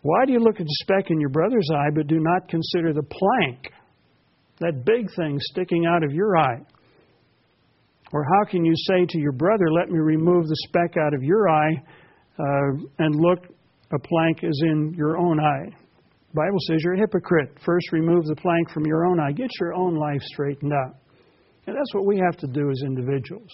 Why 0.02 0.26
do 0.26 0.32
you 0.32 0.38
look 0.38 0.60
at 0.60 0.66
the 0.66 0.76
speck 0.82 1.10
in 1.10 1.18
your 1.18 1.30
brother's 1.30 1.68
eye 1.74 1.88
but 1.92 2.06
do 2.06 2.20
not 2.20 2.48
consider 2.48 2.92
the 2.92 3.02
plank, 3.02 3.72
that 4.60 4.84
big 4.84 5.08
thing 5.16 5.38
sticking 5.40 5.86
out 5.86 6.04
of 6.04 6.12
your 6.12 6.36
eye? 6.36 6.60
Or 8.14 8.22
how 8.22 8.48
can 8.48 8.64
you 8.64 8.72
say 8.76 9.04
to 9.08 9.18
your 9.18 9.32
brother, 9.32 9.72
Let 9.72 9.90
me 9.90 9.98
remove 9.98 10.46
the 10.46 10.56
speck 10.68 10.94
out 10.96 11.14
of 11.14 11.24
your 11.24 11.48
eye, 11.48 11.72
uh, 12.38 12.70
and 13.00 13.16
look, 13.16 13.40
a 13.92 13.98
plank 13.98 14.38
is 14.44 14.62
in 14.64 14.94
your 14.96 15.18
own 15.18 15.40
eye? 15.40 15.66
The 16.28 16.34
Bible 16.34 16.58
says 16.68 16.78
you're 16.84 16.94
a 16.94 16.98
hypocrite. 16.98 17.58
First, 17.66 17.90
remove 17.90 18.24
the 18.26 18.36
plank 18.36 18.70
from 18.70 18.86
your 18.86 19.04
own 19.04 19.18
eye. 19.18 19.32
Get 19.32 19.50
your 19.58 19.74
own 19.74 19.96
life 19.96 20.22
straightened 20.22 20.72
out. 20.72 20.94
And 21.66 21.76
that's 21.76 21.92
what 21.92 22.06
we 22.06 22.16
have 22.18 22.36
to 22.38 22.46
do 22.46 22.70
as 22.70 22.82
individuals. 22.86 23.50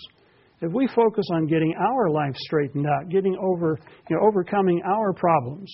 if 0.61 0.71
we 0.75 0.87
focus 0.89 1.25
on 1.33 1.47
getting 1.47 1.75
our 1.81 2.11
life 2.11 2.37
straightened 2.37 2.87
out, 2.87 3.09
getting 3.09 3.35
over, 3.41 3.79
you 4.11 4.17
know, 4.17 4.29
overcoming 4.29 4.83
our 4.83 5.15
problems, 5.15 5.73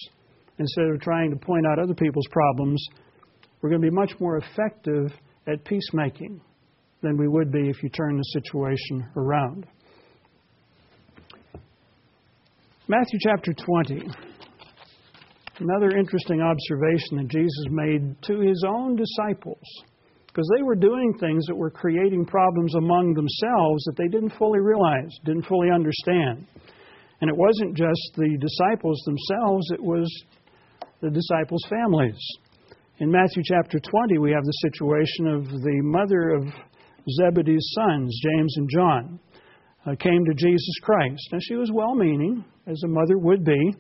instead 0.61 0.87
of 0.95 1.01
trying 1.01 1.33
to 1.33 1.37
point 1.45 1.67
out 1.67 1.81
other 1.81 1.95
people's 1.95 2.29
problems, 2.31 2.81
we're 3.61 3.71
going 3.71 3.83
to 3.83 3.91
be 3.91 3.95
much 3.95 4.13
more 4.21 4.37
effective 4.37 5.11
at 5.49 5.65
peacemaking 5.65 6.41
than 7.03 7.17
we 7.17 7.29
would 7.29 7.53
be 7.53 7.69
if 7.69 7.83
you 7.83 7.89
turn 7.91 8.17
the 8.17 8.41
situation 8.41 9.09
around. 9.17 9.67
Matthew 12.89 13.19
chapter 13.23 13.53
20. 13.53 14.09
Another 15.59 15.97
interesting 15.97 16.41
observation 16.41 17.17
that 17.17 17.29
Jesus 17.29 17.65
made 17.71 18.23
to 18.23 18.41
his 18.41 18.63
own 18.69 18.95
disciples 18.95 19.65
because 20.37 20.51
they 20.55 20.63
were 20.63 20.77
doing 20.77 21.15
things 21.19 21.47
that 21.47 21.57
were 21.57 21.71
creating 21.71 22.27
problems 22.27 22.75
among 22.75 23.15
themselves 23.15 23.83
that 23.85 23.97
they 23.97 24.07
didn't 24.07 24.37
fully 24.39 24.61
realize, 24.61 25.09
didn't 25.25 25.47
fully 25.47 25.71
understand. 25.71 26.47
And 27.23 27.31
it 27.31 27.37
wasn't 27.37 27.75
just 27.75 28.13
the 28.17 28.37
disciples 28.39 29.03
themselves, 29.07 29.71
it 29.73 29.83
was 29.83 30.07
the 31.01 31.11
disciples' 31.11 31.65
families. 31.71 32.19
In 32.99 33.11
Matthew 33.11 33.43
chapter 33.47 33.81
20, 33.81 34.19
we 34.19 34.31
have 34.33 34.45
the 34.45 34.71
situation 34.71 35.27
of 35.27 35.49
the 35.49 35.81
mother 35.83 36.31
of 36.31 36.45
Zebedee's 37.11 37.73
sons, 37.75 38.21
James 38.23 38.57
and 38.57 38.69
John, 38.71 39.21
uh, 39.87 39.95
came 39.97 40.25
to 40.25 40.35
Jesus 40.35 40.75
Christ. 40.83 41.23
Now, 41.33 41.39
she 41.41 41.55
was 41.55 41.71
well 41.73 41.95
meaning, 41.95 42.45
as 42.67 42.81
a 42.85 42.89
mother 42.89 43.19
would 43.19 43.45
be. 43.45 43.75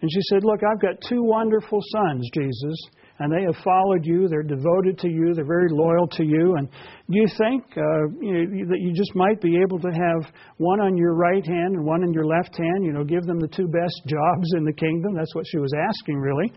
And 0.00 0.10
she 0.10 0.20
said, 0.30 0.44
Look, 0.44 0.60
I've 0.62 0.80
got 0.80 1.00
two 1.08 1.22
wonderful 1.22 1.80
sons, 1.92 2.28
Jesus 2.34 2.76
and 3.22 3.32
they 3.32 3.44
have 3.44 3.54
followed 3.62 4.04
you. 4.04 4.26
They're 4.26 4.42
devoted 4.42 4.98
to 4.98 5.08
you. 5.08 5.32
They're 5.32 5.46
very 5.46 5.68
loyal 5.70 6.08
to 6.08 6.24
you. 6.24 6.56
And 6.56 6.68
do 6.68 7.18
you 7.18 7.26
think 7.38 7.62
uh, 7.76 8.10
you 8.20 8.32
know, 8.32 8.66
that 8.66 8.80
you 8.80 8.92
just 8.92 9.14
might 9.14 9.40
be 9.40 9.60
able 9.62 9.78
to 9.78 9.90
have 9.90 10.32
one 10.56 10.80
on 10.80 10.96
your 10.96 11.14
right 11.14 11.46
hand 11.46 11.76
and 11.76 11.84
one 11.84 12.02
on 12.02 12.12
your 12.12 12.26
left 12.26 12.56
hand? 12.56 12.84
You 12.84 12.92
know, 12.92 13.04
give 13.04 13.22
them 13.22 13.38
the 13.38 13.46
two 13.46 13.68
best 13.68 14.02
jobs 14.06 14.54
in 14.56 14.64
the 14.64 14.72
kingdom. 14.72 15.14
That's 15.14 15.34
what 15.36 15.44
she 15.46 15.58
was 15.58 15.72
asking, 15.88 16.18
really. 16.18 16.52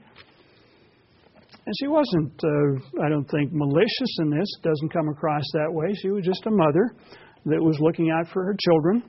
And 1.66 1.76
she 1.80 1.88
wasn't, 1.88 2.34
uh, 2.43 3.03
I 3.03 3.09
don't 3.09 3.30
think, 3.30 3.51
malicious 3.51 4.18
in 4.20 4.30
this. 4.30 4.47
It 4.59 4.68
doesn't 4.68 4.93
come 4.93 5.09
across 5.09 5.43
that 5.53 5.72
way. 5.72 5.93
She 5.95 6.09
was 6.09 6.24
just 6.24 6.45
a 6.45 6.51
mother 6.51 6.95
that 7.45 7.61
was 7.61 7.78
looking 7.80 8.11
out 8.11 8.28
for 8.32 8.43
her 8.45 8.55
children. 8.59 9.03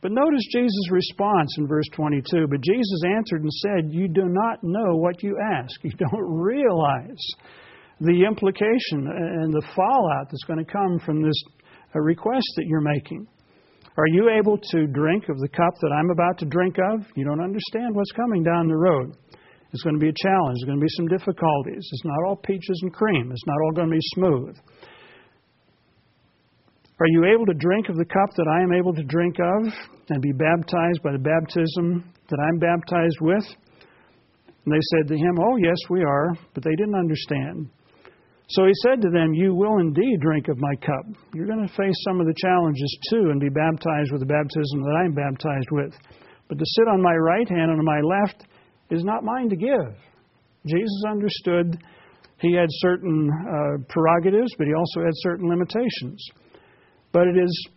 But 0.00 0.12
notice 0.12 0.46
Jesus' 0.52 0.90
response 0.90 1.56
in 1.58 1.66
verse 1.66 1.88
22. 1.94 2.46
But 2.48 2.60
Jesus 2.60 3.02
answered 3.16 3.42
and 3.42 3.52
said, 3.52 3.90
You 3.90 4.06
do 4.06 4.26
not 4.26 4.62
know 4.62 4.96
what 4.96 5.22
you 5.22 5.36
ask. 5.56 5.82
You 5.82 5.92
don't 5.92 6.12
realize 6.30 7.24
the 8.00 8.24
implication 8.24 9.08
and 9.08 9.52
the 9.52 9.66
fallout 9.74 10.26
that's 10.30 10.44
going 10.44 10.64
to 10.64 10.70
come 10.70 11.00
from 11.04 11.22
this 11.22 11.42
uh, 11.96 12.00
request 12.00 12.46
that 12.56 12.66
you're 12.66 12.80
making. 12.80 13.26
Are 13.96 14.08
you 14.08 14.28
able 14.28 14.58
to 14.58 14.86
drink 14.88 15.28
of 15.28 15.38
the 15.38 15.48
cup 15.48 15.74
that 15.80 15.92
I'm 15.96 16.10
about 16.10 16.38
to 16.40 16.46
drink 16.46 16.76
of? 16.92 17.06
You 17.14 17.24
don't 17.24 17.40
understand 17.40 17.94
what's 17.94 18.10
coming 18.12 18.42
down 18.42 18.68
the 18.68 18.76
road. 18.76 19.16
It's 19.74 19.82
going 19.82 19.98
to 19.98 20.00
be 20.00 20.14
a 20.14 20.22
challenge. 20.22 20.62
There's 20.62 20.70
going 20.70 20.78
to 20.78 20.86
be 20.86 20.96
some 20.96 21.10
difficulties. 21.10 21.82
It's 21.82 22.06
not 22.06 22.22
all 22.30 22.38
peaches 22.38 22.78
and 22.86 22.94
cream. 22.94 23.34
It's 23.34 23.46
not 23.46 23.58
all 23.66 23.72
going 23.74 23.90
to 23.90 23.98
be 23.98 24.10
smooth. 24.14 24.54
Are 27.02 27.10
you 27.10 27.26
able 27.34 27.44
to 27.46 27.58
drink 27.58 27.90
of 27.90 27.98
the 27.98 28.06
cup 28.06 28.30
that 28.38 28.46
I 28.46 28.62
am 28.62 28.72
able 28.72 28.94
to 28.94 29.02
drink 29.02 29.34
of 29.42 29.74
and 30.14 30.22
be 30.22 30.30
baptized 30.30 31.02
by 31.02 31.10
the 31.10 31.18
baptism 31.18 32.06
that 32.30 32.38
I'm 32.38 32.62
baptized 32.62 33.18
with? 33.20 33.42
And 34.62 34.70
they 34.70 34.84
said 34.94 35.10
to 35.10 35.18
him, 35.18 35.42
Oh, 35.42 35.58
yes, 35.58 35.76
we 35.90 36.06
are. 36.06 36.38
But 36.54 36.62
they 36.62 36.78
didn't 36.78 36.94
understand. 36.94 37.66
So 38.54 38.70
he 38.70 38.72
said 38.86 39.02
to 39.02 39.10
them, 39.10 39.34
You 39.34 39.58
will 39.58 39.82
indeed 39.82 40.22
drink 40.22 40.46
of 40.46 40.62
my 40.62 40.78
cup. 40.86 41.02
You're 41.34 41.50
going 41.50 41.66
to 41.66 41.74
face 41.74 41.98
some 42.06 42.20
of 42.20 42.30
the 42.30 42.38
challenges 42.38 42.98
too 43.10 43.34
and 43.34 43.42
be 43.42 43.50
baptized 43.50 44.14
with 44.14 44.22
the 44.22 44.30
baptism 44.30 44.86
that 44.86 45.02
I'm 45.02 45.18
baptized 45.18 45.70
with. 45.74 45.90
But 46.46 46.62
to 46.62 46.64
sit 46.78 46.86
on 46.86 47.02
my 47.02 47.16
right 47.18 47.48
hand 47.48 47.74
and 47.74 47.82
on 47.82 47.84
my 47.84 47.98
left 47.98 48.46
is 48.90 49.04
not 49.04 49.24
mine 49.24 49.48
to 49.50 49.56
give. 49.56 49.94
Jesus 50.66 51.02
understood 51.08 51.82
he 52.40 52.54
had 52.54 52.68
certain 52.70 53.30
uh, 53.30 53.84
prerogatives, 53.88 54.52
but 54.58 54.66
he 54.66 54.74
also 54.74 55.00
had 55.00 55.12
certain 55.14 55.48
limitations 55.48 56.24
but 57.14 57.28
it 57.28 57.38
is 57.38 57.68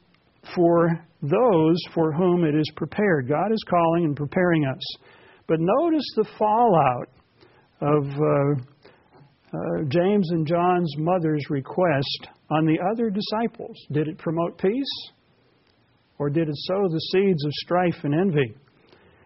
for 0.56 1.00
those 1.22 1.78
for 1.94 2.12
whom 2.12 2.44
it 2.44 2.56
is 2.56 2.70
prepared. 2.76 3.30
God 3.30 3.52
is 3.54 3.64
calling 3.70 4.04
and 4.04 4.16
preparing 4.16 4.66
us. 4.66 4.82
But 5.48 5.60
notice 5.60 6.06
the 6.16 6.28
fallout 6.38 7.10
of 7.80 8.04
uh, 8.04 8.62
uh, 9.54 9.84
James 9.88 10.32
and 10.32 10.46
John's 10.46 10.94
mother's 10.98 11.46
request 11.50 12.28
on 12.50 12.66
the 12.66 12.78
other 12.92 13.12
disciples. 13.12 13.78
Did 13.92 14.08
it 14.08 14.18
promote 14.18 14.58
peace? 14.58 15.12
Or 16.18 16.32
did 16.32 16.50
it 16.50 16.56
sow 16.56 16.88
the 16.90 17.00
seeds 17.14 17.46
of 17.46 17.52
strife 17.54 18.04
and 18.04 18.16
envy? 18.16 18.56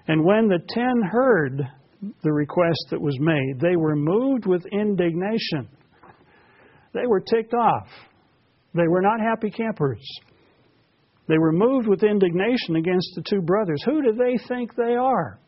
And 0.08 0.26
when 0.26 0.48
the 0.48 0.60
ten 0.70 1.02
heard 1.10 1.62
the 2.24 2.32
request 2.32 2.88
that 2.90 3.02
was 3.02 3.18
made, 3.20 3.60
they 3.60 3.76
were 3.76 3.96
moved 3.96 4.46
with 4.46 4.66
indignation. 4.72 5.70
They 6.94 7.08
were 7.08 7.22
ticked 7.22 7.54
off. 7.54 7.88
They 8.74 8.88
were 8.88 9.02
not 9.02 9.20
happy 9.20 9.52
campers. 9.52 10.02
They 11.28 11.38
were 11.38 11.52
moved 11.52 11.88
with 11.88 12.04
indignation 12.04 12.76
against 12.78 13.12
the 13.16 13.24
two 13.30 13.42
brothers. 13.42 13.82
Who 13.86 14.02
do 14.02 14.14
they 14.14 14.38
think 14.48 14.76
they 14.76 14.96
are? 14.96 15.40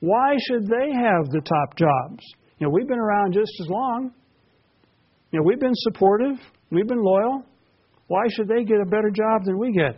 Why 0.00 0.36
should 0.46 0.66
they 0.66 0.92
have 0.92 1.30
the 1.30 1.40
top 1.40 1.76
jobs? 1.76 2.22
You 2.58 2.66
know, 2.66 2.70
we've 2.70 2.88
been 2.88 2.98
around 2.98 3.32
just 3.32 3.52
as 3.62 3.68
long. 3.68 4.12
You 5.30 5.38
know, 5.38 5.44
we've 5.44 5.60
been 5.60 5.74
supportive. 5.74 6.36
We've 6.70 6.86
been 6.86 7.02
loyal. 7.02 7.44
Why 8.08 8.24
should 8.34 8.48
they 8.48 8.64
get 8.64 8.80
a 8.80 8.84
better 8.84 9.10
job 9.10 9.44
than 9.44 9.58
we 9.58 9.72
get? 9.72 9.96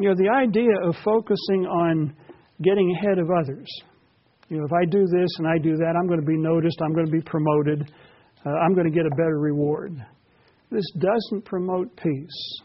You 0.00 0.10
know, 0.10 0.14
the 0.14 0.30
idea 0.30 0.88
of 0.88 0.94
focusing 1.04 1.66
on 1.66 2.14
getting 2.62 2.94
ahead 2.96 3.18
of 3.18 3.30
others. 3.30 3.68
You 4.48 4.58
know, 4.58 4.64
if 4.64 4.72
I 4.72 4.84
do 4.90 5.06
this 5.06 5.28
and 5.38 5.46
I 5.46 5.58
do 5.58 5.76
that, 5.76 5.94
I'm 5.98 6.06
going 6.06 6.20
to 6.20 6.26
be 6.26 6.38
noticed. 6.38 6.78
I'm 6.82 6.94
going 6.94 7.06
to 7.06 7.12
be 7.12 7.20
promoted. 7.20 7.90
Uh, 8.44 8.50
I'm 8.50 8.74
going 8.74 8.86
to 8.86 8.94
get 8.94 9.06
a 9.06 9.14
better 9.16 9.38
reward. 9.38 9.92
This 10.70 10.84
doesn't 10.98 11.44
promote 11.44 11.94
peace. 11.96 12.60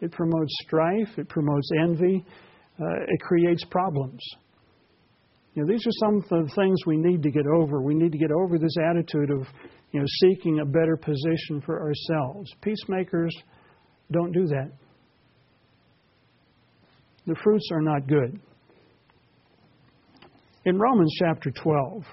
It 0.00 0.12
promotes 0.12 0.52
strife, 0.66 1.16
it 1.16 1.28
promotes 1.28 1.68
envy, 1.80 2.24
uh, 2.78 2.84
it 3.08 3.20
creates 3.20 3.64
problems. 3.64 4.20
You 5.54 5.62
know, 5.62 5.72
these 5.72 5.86
are 5.86 6.06
some 6.06 6.16
of 6.16 6.48
the 6.48 6.54
things 6.54 6.78
we 6.84 6.96
need 6.96 7.22
to 7.22 7.30
get 7.30 7.46
over. 7.46 7.80
We 7.80 7.94
need 7.94 8.12
to 8.12 8.18
get 8.18 8.30
over 8.32 8.58
this 8.58 8.74
attitude 8.90 9.30
of 9.30 9.46
you 9.92 10.00
know, 10.00 10.06
seeking 10.20 10.58
a 10.58 10.64
better 10.64 10.96
position 10.96 11.62
for 11.64 11.80
ourselves. 11.80 12.52
Peacemakers 12.60 13.32
don't 14.10 14.32
do 14.32 14.46
that. 14.48 14.72
The 17.26 17.36
fruits 17.42 17.68
are 17.72 17.80
not 17.80 18.08
good. 18.08 18.40
In 20.66 20.78
Romans 20.78 21.14
chapter 21.18 21.50
12, 21.50 22.04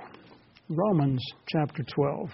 Romans 0.67 1.23
chapter 1.47 1.83
12. 1.83 2.29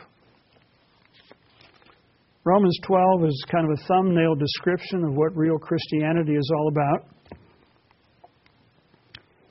Romans 2.44 2.80
12 2.88 3.26
is 3.26 3.46
kind 3.52 3.72
of 3.72 3.78
a 3.78 3.88
thumbnail 3.88 4.34
description 4.34 5.04
of 5.04 5.14
what 5.14 5.38
real 5.38 5.60
Christianity 5.60 6.34
is 6.34 6.52
all 6.56 6.70
about. 6.70 7.06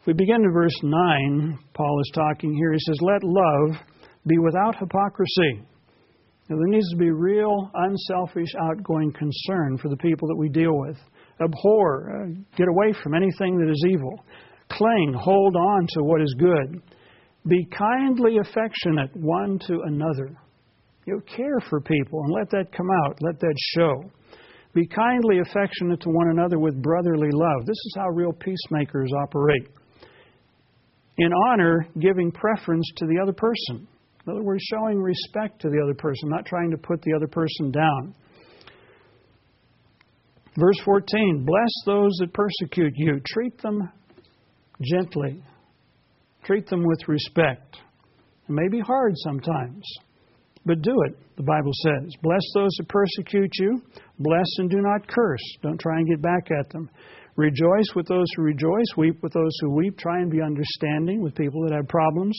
If 0.00 0.06
we 0.08 0.12
begin 0.14 0.42
in 0.42 0.52
verse 0.52 0.76
9, 0.82 1.56
Paul 1.72 2.00
is 2.00 2.10
talking 2.12 2.52
here. 2.56 2.72
He 2.72 2.80
says, 2.80 2.98
Let 3.00 3.22
love 3.22 3.80
be 4.26 4.38
without 4.38 4.74
hypocrisy. 4.76 5.62
Now, 6.48 6.56
there 6.56 6.66
needs 6.66 6.90
to 6.90 6.96
be 6.96 7.10
real, 7.12 7.70
unselfish, 7.74 8.52
outgoing 8.60 9.12
concern 9.12 9.78
for 9.78 9.88
the 9.88 9.96
people 9.98 10.26
that 10.26 10.36
we 10.36 10.48
deal 10.48 10.76
with. 10.76 10.96
Abhor, 11.40 12.10
uh, 12.10 12.26
get 12.56 12.66
away 12.66 12.92
from 13.04 13.14
anything 13.14 13.56
that 13.58 13.70
is 13.70 13.84
evil. 13.88 14.24
Cling, 14.70 15.14
hold 15.18 15.56
on 15.56 15.86
to 15.94 16.02
what 16.02 16.20
is 16.20 16.34
good. 16.38 16.82
Be 17.46 17.66
kindly 17.66 18.38
affectionate 18.38 19.10
one 19.14 19.58
to 19.66 19.80
another 19.84 20.36
you 21.06 21.14
know, 21.14 21.20
care 21.20 21.60
for 21.70 21.80
people 21.80 22.22
and 22.24 22.32
let 22.32 22.50
that 22.50 22.76
come 22.76 22.88
out, 23.04 23.16
let 23.20 23.38
that 23.38 23.54
show. 23.74 24.10
Be 24.74 24.86
kindly 24.88 25.38
affectionate 25.38 26.00
to 26.00 26.10
one 26.10 26.30
another 26.30 26.58
with 26.58 26.82
brotherly 26.82 27.30
love. 27.32 27.64
This 27.64 27.78
is 27.86 27.94
how 27.96 28.08
real 28.08 28.32
peacemakers 28.32 29.10
operate. 29.22 29.68
In 31.18 31.32
honor, 31.48 31.86
giving 31.98 32.30
preference 32.30 32.84
to 32.96 33.06
the 33.06 33.18
other 33.22 33.32
person. 33.32 33.88
In 34.26 34.32
other 34.32 34.42
words, 34.42 34.62
showing 34.68 35.00
respect 35.00 35.62
to 35.62 35.70
the 35.70 35.80
other 35.82 35.94
person, 35.94 36.28
not 36.28 36.44
trying 36.44 36.70
to 36.72 36.76
put 36.76 37.00
the 37.02 37.14
other 37.14 37.28
person 37.28 37.70
down. 37.70 38.14
Verse 40.58 40.78
14 40.84 41.44
Bless 41.46 41.72
those 41.86 42.12
that 42.18 42.34
persecute 42.34 42.92
you, 42.96 43.20
treat 43.24 43.56
them 43.62 43.88
gently, 44.80 45.42
treat 46.44 46.66
them 46.68 46.84
with 46.84 47.08
respect. 47.08 47.76
It 48.48 48.52
may 48.52 48.68
be 48.68 48.80
hard 48.80 49.12
sometimes. 49.16 49.84
But 50.64 50.82
do 50.82 50.94
it, 51.06 51.16
the 51.36 51.44
Bible 51.44 51.70
says. 51.72 52.12
Bless 52.22 52.42
those 52.54 52.70
who 52.78 52.86
persecute 52.86 53.52
you. 53.58 53.80
Bless 54.18 54.46
and 54.58 54.68
do 54.68 54.78
not 54.80 55.06
curse. 55.06 55.42
Don't 55.62 55.80
try 55.80 55.96
and 55.98 56.08
get 56.08 56.20
back 56.20 56.48
at 56.58 56.68
them. 56.70 56.90
Rejoice 57.36 57.94
with 57.94 58.08
those 58.08 58.26
who 58.34 58.42
rejoice. 58.42 58.96
Weep 58.96 59.22
with 59.22 59.32
those 59.32 59.56
who 59.60 59.70
weep. 59.70 59.96
Try 59.96 60.18
and 60.18 60.30
be 60.30 60.42
understanding 60.42 61.22
with 61.22 61.36
people 61.36 61.62
that 61.66 61.74
have 61.74 61.86
problems. 61.86 62.36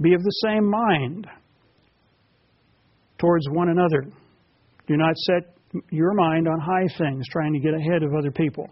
Be 0.00 0.14
of 0.14 0.22
the 0.22 0.40
same 0.42 0.70
mind 0.70 1.26
towards 3.18 3.46
one 3.50 3.68
another. 3.68 4.04
Do 4.86 4.96
not 4.96 5.14
set 5.16 5.54
your 5.90 6.14
mind 6.14 6.48
on 6.48 6.60
high 6.60 6.86
things, 6.96 7.26
trying 7.30 7.52
to 7.52 7.58
get 7.58 7.74
ahead 7.74 8.02
of 8.02 8.14
other 8.14 8.30
people. 8.30 8.70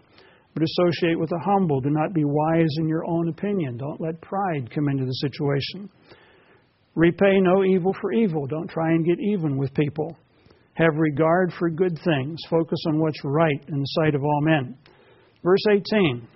But 0.53 0.63
associate 0.63 1.19
with 1.19 1.29
the 1.29 1.41
humble. 1.43 1.81
Do 1.81 1.89
not 1.89 2.13
be 2.13 2.23
wise 2.25 2.69
in 2.79 2.87
your 2.87 3.05
own 3.05 3.29
opinion. 3.29 3.77
Don't 3.77 3.99
let 3.99 4.21
pride 4.21 4.69
come 4.73 4.87
into 4.87 5.05
the 5.05 5.13
situation. 5.13 5.89
Repay 6.95 7.39
no 7.41 7.63
evil 7.63 7.95
for 7.99 8.13
evil. 8.13 8.45
Don't 8.45 8.69
try 8.69 8.91
and 8.91 9.05
get 9.05 9.19
even 9.19 9.57
with 9.57 9.73
people. 9.73 10.15
Have 10.75 10.95
regard 10.95 11.53
for 11.57 11.69
good 11.69 11.97
things. 12.03 12.39
Focus 12.49 12.79
on 12.87 12.99
what's 12.99 13.19
right 13.23 13.63
in 13.67 13.79
the 13.79 13.85
sight 13.85 14.15
of 14.15 14.23
all 14.23 14.41
men. 14.41 14.77
Verse 15.43 15.63
18 15.71 16.27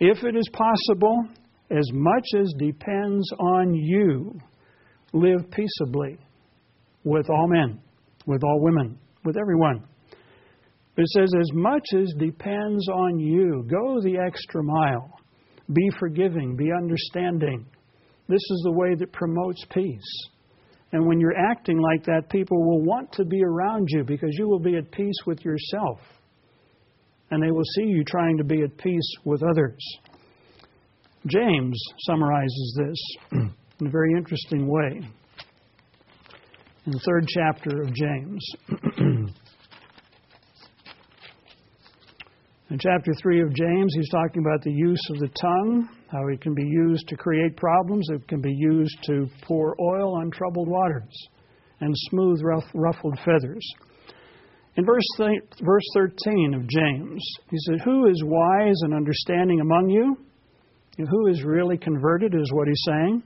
If 0.00 0.22
it 0.24 0.36
is 0.36 0.48
possible, 0.52 1.24
as 1.70 1.88
much 1.92 2.26
as 2.38 2.52
depends 2.58 3.28
on 3.38 3.74
you, 3.74 4.38
live 5.12 5.50
peaceably 5.50 6.18
with 7.04 7.28
all 7.30 7.48
men, 7.48 7.80
with 8.26 8.42
all 8.44 8.60
women, 8.60 8.98
with 9.24 9.36
everyone. 9.36 9.84
But 10.96 11.02
it 11.02 11.08
says, 11.08 11.30
as 11.38 11.52
much 11.52 11.86
as 11.94 12.12
depends 12.18 12.88
on 12.88 13.18
you, 13.18 13.66
go 13.70 14.00
the 14.00 14.16
extra 14.16 14.62
mile. 14.62 15.12
Be 15.72 15.90
forgiving, 15.98 16.56
be 16.56 16.70
understanding. 16.72 17.66
This 18.28 18.40
is 18.40 18.62
the 18.64 18.72
way 18.72 18.94
that 18.94 19.12
promotes 19.12 19.62
peace. 19.70 20.28
And 20.92 21.06
when 21.06 21.20
you're 21.20 21.36
acting 21.36 21.78
like 21.78 22.04
that, 22.06 22.30
people 22.30 22.58
will 22.64 22.82
want 22.82 23.12
to 23.12 23.24
be 23.26 23.42
around 23.44 23.88
you 23.90 24.04
because 24.04 24.30
you 24.38 24.48
will 24.48 24.60
be 24.60 24.76
at 24.76 24.90
peace 24.90 25.18
with 25.26 25.44
yourself. 25.44 26.00
And 27.30 27.42
they 27.42 27.50
will 27.50 27.64
see 27.74 27.84
you 27.84 28.02
trying 28.04 28.38
to 28.38 28.44
be 28.44 28.62
at 28.62 28.78
peace 28.78 29.12
with 29.24 29.42
others. 29.42 29.78
James 31.26 31.78
summarizes 32.06 32.80
this 32.80 33.16
in 33.80 33.86
a 33.86 33.90
very 33.90 34.12
interesting 34.16 34.66
way 34.68 35.06
in 36.86 36.92
the 36.92 37.00
third 37.04 37.26
chapter 37.28 37.82
of 37.82 37.92
James. 37.92 38.48
in 42.68 42.78
chapter 42.80 43.12
3 43.22 43.42
of 43.42 43.54
James, 43.54 43.94
he's 43.94 44.10
talking 44.10 44.42
about 44.42 44.62
the 44.62 44.72
use 44.72 45.00
of 45.10 45.18
the 45.20 45.28
tongue, 45.40 45.88
how 46.10 46.26
it 46.26 46.40
can 46.40 46.52
be 46.52 46.64
used 46.64 47.06
to 47.08 47.16
create 47.16 47.56
problems, 47.56 48.08
it 48.10 48.26
can 48.26 48.40
be 48.40 48.52
used 48.52 48.96
to 49.04 49.28
pour 49.42 49.76
oil 49.80 50.16
on 50.16 50.30
troubled 50.32 50.68
waters 50.68 51.28
and 51.80 51.94
smooth 52.10 52.40
ruffled 52.74 53.18
feathers. 53.24 53.64
In 54.76 54.84
verse, 54.84 55.06
th- 55.16 55.42
verse 55.62 55.84
13 55.94 56.54
of 56.54 56.68
James, 56.68 57.24
he 57.50 57.56
said, 57.66 57.80
Who 57.84 58.08
is 58.08 58.22
wise 58.24 58.80
and 58.82 58.94
understanding 58.94 59.60
among 59.60 59.88
you? 59.88 60.16
Who 60.98 61.28
is 61.28 61.44
really 61.44 61.78
converted, 61.78 62.34
is 62.34 62.52
what 62.52 62.66
he's 62.66 62.82
saying. 62.86 63.22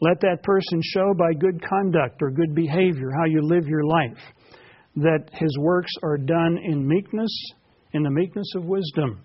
Let 0.00 0.20
that 0.20 0.42
person 0.42 0.80
show 0.82 1.12
by 1.16 1.34
good 1.34 1.62
conduct 1.62 2.22
or 2.22 2.30
good 2.30 2.54
behavior 2.54 3.10
how 3.18 3.26
you 3.26 3.42
live 3.42 3.68
your 3.68 3.84
life 3.84 4.18
that 4.96 5.30
his 5.32 5.56
works 5.58 5.92
are 6.02 6.18
done 6.18 6.58
in 6.62 6.86
meekness, 6.86 7.30
in 7.92 8.02
the 8.02 8.10
meekness 8.10 8.52
of 8.56 8.64
wisdom. 8.64 9.22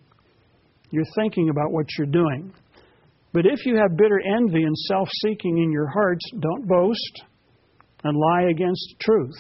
You're 0.92 1.06
thinking 1.16 1.50
about 1.50 1.72
what 1.72 1.86
you're 1.98 2.08
doing. 2.08 2.54
But 3.34 3.46
if 3.46 3.66
you 3.66 3.76
have 3.76 3.98
bitter 3.98 4.20
envy 4.38 4.64
and 4.64 4.78
self 4.88 5.10
seeking 5.24 5.58
in 5.58 5.72
your 5.72 5.88
hearts, 5.88 6.24
don't 6.40 6.68
boast 6.68 7.24
and 8.04 8.18
lie 8.18 8.50
against 8.50 8.96
truth. 9.02 9.36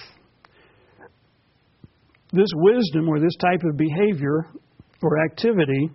This 2.33 2.49
wisdom 2.55 3.07
or 3.07 3.19
this 3.19 3.35
type 3.41 3.61
of 3.63 3.77
behavior 3.77 4.47
or 5.01 5.23
activity 5.25 5.89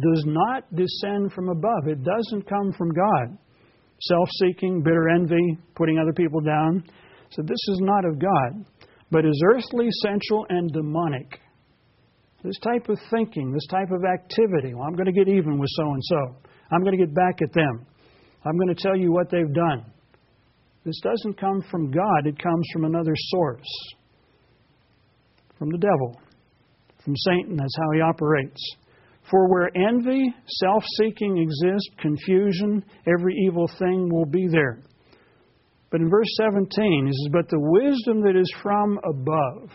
does 0.00 0.24
not 0.26 0.64
descend 0.74 1.32
from 1.32 1.48
above, 1.48 1.88
it 1.88 2.02
doesn't 2.02 2.48
come 2.48 2.72
from 2.72 2.90
God 2.90 3.38
self 4.00 4.28
seeking, 4.40 4.82
bitter 4.82 5.08
envy, 5.08 5.58
putting 5.74 5.98
other 5.98 6.12
people 6.12 6.40
down. 6.40 6.84
So 7.30 7.42
this 7.42 7.58
is 7.68 7.80
not 7.82 8.04
of 8.04 8.18
God, 8.18 8.64
but 9.10 9.24
is 9.24 9.42
earthly, 9.54 9.88
sensual, 10.02 10.46
and 10.48 10.72
demonic. 10.72 11.40
This 12.42 12.58
type 12.60 12.88
of 12.88 12.98
thinking, 13.10 13.52
this 13.52 13.66
type 13.66 13.90
of 13.90 14.04
activity, 14.04 14.74
well, 14.74 14.84
I'm 14.84 14.94
going 14.94 15.06
to 15.06 15.12
get 15.12 15.28
even 15.28 15.58
with 15.58 15.70
so 15.72 15.92
and 15.92 16.02
so. 16.04 16.36
I'm 16.70 16.82
going 16.82 16.96
to 16.96 17.04
get 17.04 17.14
back 17.14 17.42
at 17.42 17.52
them. 17.52 17.86
I'm 18.44 18.56
going 18.56 18.74
to 18.74 18.80
tell 18.80 18.96
you 18.96 19.10
what 19.10 19.30
they've 19.30 19.52
done. 19.52 19.84
This 20.84 21.00
doesn't 21.02 21.40
come 21.40 21.62
from 21.70 21.90
God, 21.90 22.26
it 22.26 22.40
comes 22.40 22.66
from 22.72 22.84
another 22.84 23.14
source. 23.16 23.68
From 25.58 25.70
the 25.70 25.78
devil, 25.78 26.20
from 27.04 27.16
Satan. 27.16 27.56
That's 27.56 27.76
how 27.76 27.90
he 27.92 28.00
operates. 28.00 28.76
For 29.30 29.48
where 29.50 29.76
envy, 29.76 30.32
self 30.46 30.84
seeking 30.96 31.38
exist, 31.38 31.90
confusion, 32.00 32.84
every 33.06 33.34
evil 33.46 33.68
thing 33.78 34.08
will 34.10 34.24
be 34.24 34.46
there. 34.50 34.82
But 35.90 36.00
in 36.00 36.08
verse 36.08 36.28
17, 36.36 37.06
he 37.06 37.12
says, 37.12 37.32
But 37.32 37.48
the 37.48 37.58
wisdom 37.58 38.22
that 38.22 38.36
is 38.38 38.52
from 38.62 38.98
above, 39.04 39.70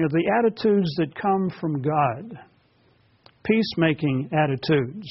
you 0.00 0.06
know, 0.06 0.12
the 0.12 0.32
attitudes 0.38 0.88
that 0.96 1.14
come 1.14 1.52
from 1.60 1.82
God, 1.82 2.38
peacemaking 3.44 4.30
attitudes. 4.32 5.06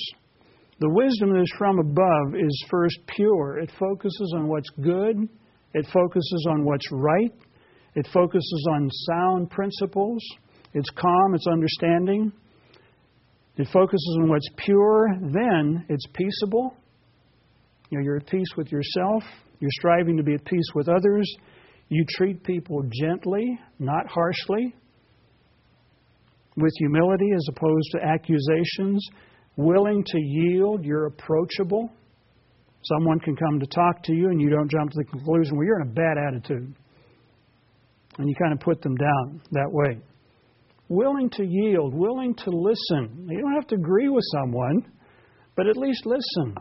The 0.79 0.89
wisdom 0.89 1.31
that 1.31 1.41
is 1.41 1.53
from 1.59 1.77
above 1.77 2.33
is 2.33 2.65
first 2.71 2.97
pure. 3.05 3.59
It 3.59 3.69
focuses 3.77 4.33
on 4.35 4.47
what's 4.47 4.69
good, 4.81 5.29
it 5.75 5.85
focuses 5.93 6.47
on 6.49 6.65
what's 6.65 6.91
right, 6.91 7.31
it 7.93 8.07
focuses 8.11 8.67
on 8.71 8.89
sound 8.89 9.51
principles, 9.51 10.23
it's 10.73 10.89
calm, 10.89 11.35
it's 11.35 11.45
understanding. 11.45 12.31
It 13.57 13.67
focuses 13.71 14.17
on 14.21 14.29
what's 14.29 14.49
pure, 14.57 15.09
then 15.21 15.85
it's 15.87 16.07
peaceable. 16.15 16.75
You 17.91 17.99
know, 17.99 18.03
you're 18.03 18.17
at 18.17 18.25
peace 18.25 18.53
with 18.57 18.71
yourself. 18.71 19.21
You're 19.59 19.69
striving 19.71 20.17
to 20.17 20.23
be 20.23 20.33
at 20.33 20.45
peace 20.45 20.71
with 20.73 20.89
others. 20.89 21.31
You 21.89 22.05
treat 22.09 22.43
people 22.43 22.83
gently, 23.01 23.59
not 23.77 24.07
harshly, 24.07 24.75
with 26.59 26.73
humility 26.77 27.31
as 27.35 27.45
opposed 27.49 27.89
to 27.93 28.03
accusations, 28.03 29.05
willing 29.55 30.03
to 30.05 30.19
yield. 30.19 30.83
You're 30.83 31.07
approachable. 31.07 31.91
Someone 32.83 33.19
can 33.19 33.35
come 33.35 33.59
to 33.59 33.67
talk 33.67 34.03
to 34.03 34.13
you 34.13 34.29
and 34.29 34.41
you 34.41 34.49
don't 34.49 34.69
jump 34.69 34.91
to 34.91 34.97
the 34.97 35.05
conclusion, 35.05 35.57
well, 35.57 35.65
you're 35.65 35.81
in 35.81 35.87
a 35.87 35.91
bad 35.91 36.17
attitude. 36.17 36.73
And 38.17 38.29
you 38.29 38.35
kind 38.35 38.53
of 38.53 38.59
put 38.59 38.81
them 38.81 38.95
down 38.95 39.41
that 39.51 39.69
way 39.69 40.01
willing 40.89 41.29
to 41.29 41.45
yield, 41.45 41.93
willing 41.93 42.33
to 42.33 42.49
listen. 42.49 43.27
You 43.29 43.41
don't 43.41 43.53
have 43.53 43.67
to 43.67 43.75
agree 43.75 44.09
with 44.09 44.23
someone, 44.33 44.91
but 45.55 45.67
at 45.67 45.77
least 45.77 46.05
listen. 46.05 46.55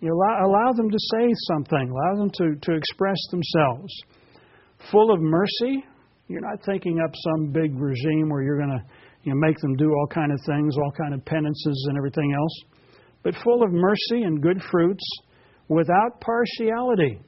You 0.00 0.12
allow, 0.12 0.46
allow 0.46 0.72
them 0.72 0.90
to 0.90 0.98
say 1.14 1.28
something, 1.48 1.90
allow 1.90 2.18
them 2.18 2.30
to, 2.30 2.54
to 2.70 2.76
express 2.76 3.16
themselves. 3.30 3.92
Full 4.92 5.12
of 5.12 5.20
mercy, 5.20 5.84
you're 6.28 6.42
not 6.42 6.64
thinking 6.64 7.00
up 7.04 7.10
some 7.14 7.52
big 7.52 7.72
regime 7.74 8.28
where 8.28 8.42
you're 8.42 8.58
going 8.58 8.78
to 8.78 8.84
you 9.24 9.32
know, 9.32 9.40
make 9.40 9.58
them 9.58 9.74
do 9.76 9.90
all 9.90 10.06
kind 10.06 10.30
of 10.30 10.38
things, 10.46 10.76
all 10.76 10.92
kind 10.92 11.14
of 11.14 11.24
penances 11.24 11.86
and 11.88 11.96
everything 11.96 12.34
else, 12.38 12.62
but 13.22 13.34
full 13.42 13.62
of 13.62 13.72
mercy 13.72 14.22
and 14.22 14.42
good 14.42 14.60
fruits 14.70 15.04
without 15.68 16.20
partiality. 16.20 17.18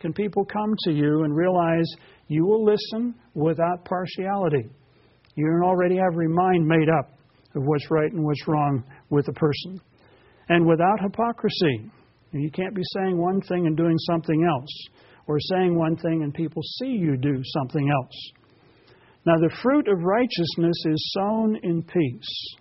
Can 0.00 0.12
people 0.12 0.44
come 0.44 0.74
to 0.84 0.92
you 0.92 1.24
and 1.24 1.36
realize 1.36 1.86
you 2.28 2.46
will 2.46 2.64
listen 2.64 3.14
without 3.34 3.84
partiality? 3.84 4.68
You 5.34 5.46
don't 5.46 5.68
already 5.68 5.96
have 5.96 6.14
your 6.14 6.28
mind 6.28 6.66
made 6.66 6.88
up 6.88 7.10
of 7.54 7.62
what's 7.64 7.90
right 7.90 8.12
and 8.12 8.24
what's 8.24 8.46
wrong 8.46 8.84
with 9.10 9.26
a 9.28 9.32
person. 9.32 9.80
And 10.48 10.66
without 10.66 11.00
hypocrisy, 11.02 11.90
you 12.32 12.50
can't 12.50 12.74
be 12.74 12.82
saying 12.94 13.18
one 13.18 13.40
thing 13.42 13.66
and 13.66 13.76
doing 13.76 13.96
something 13.98 14.44
else, 14.44 14.88
or 15.28 15.38
saying 15.38 15.78
one 15.78 15.96
thing 15.96 16.22
and 16.22 16.34
people 16.34 16.62
see 16.62 16.88
you 16.88 17.16
do 17.16 17.40
something 17.44 17.88
else. 17.88 18.32
Now, 19.26 19.36
the 19.36 19.54
fruit 19.62 19.86
of 19.88 20.02
righteousness 20.02 20.76
is 20.86 21.12
sown 21.14 21.56
in 21.62 21.82
peace. 21.82 22.56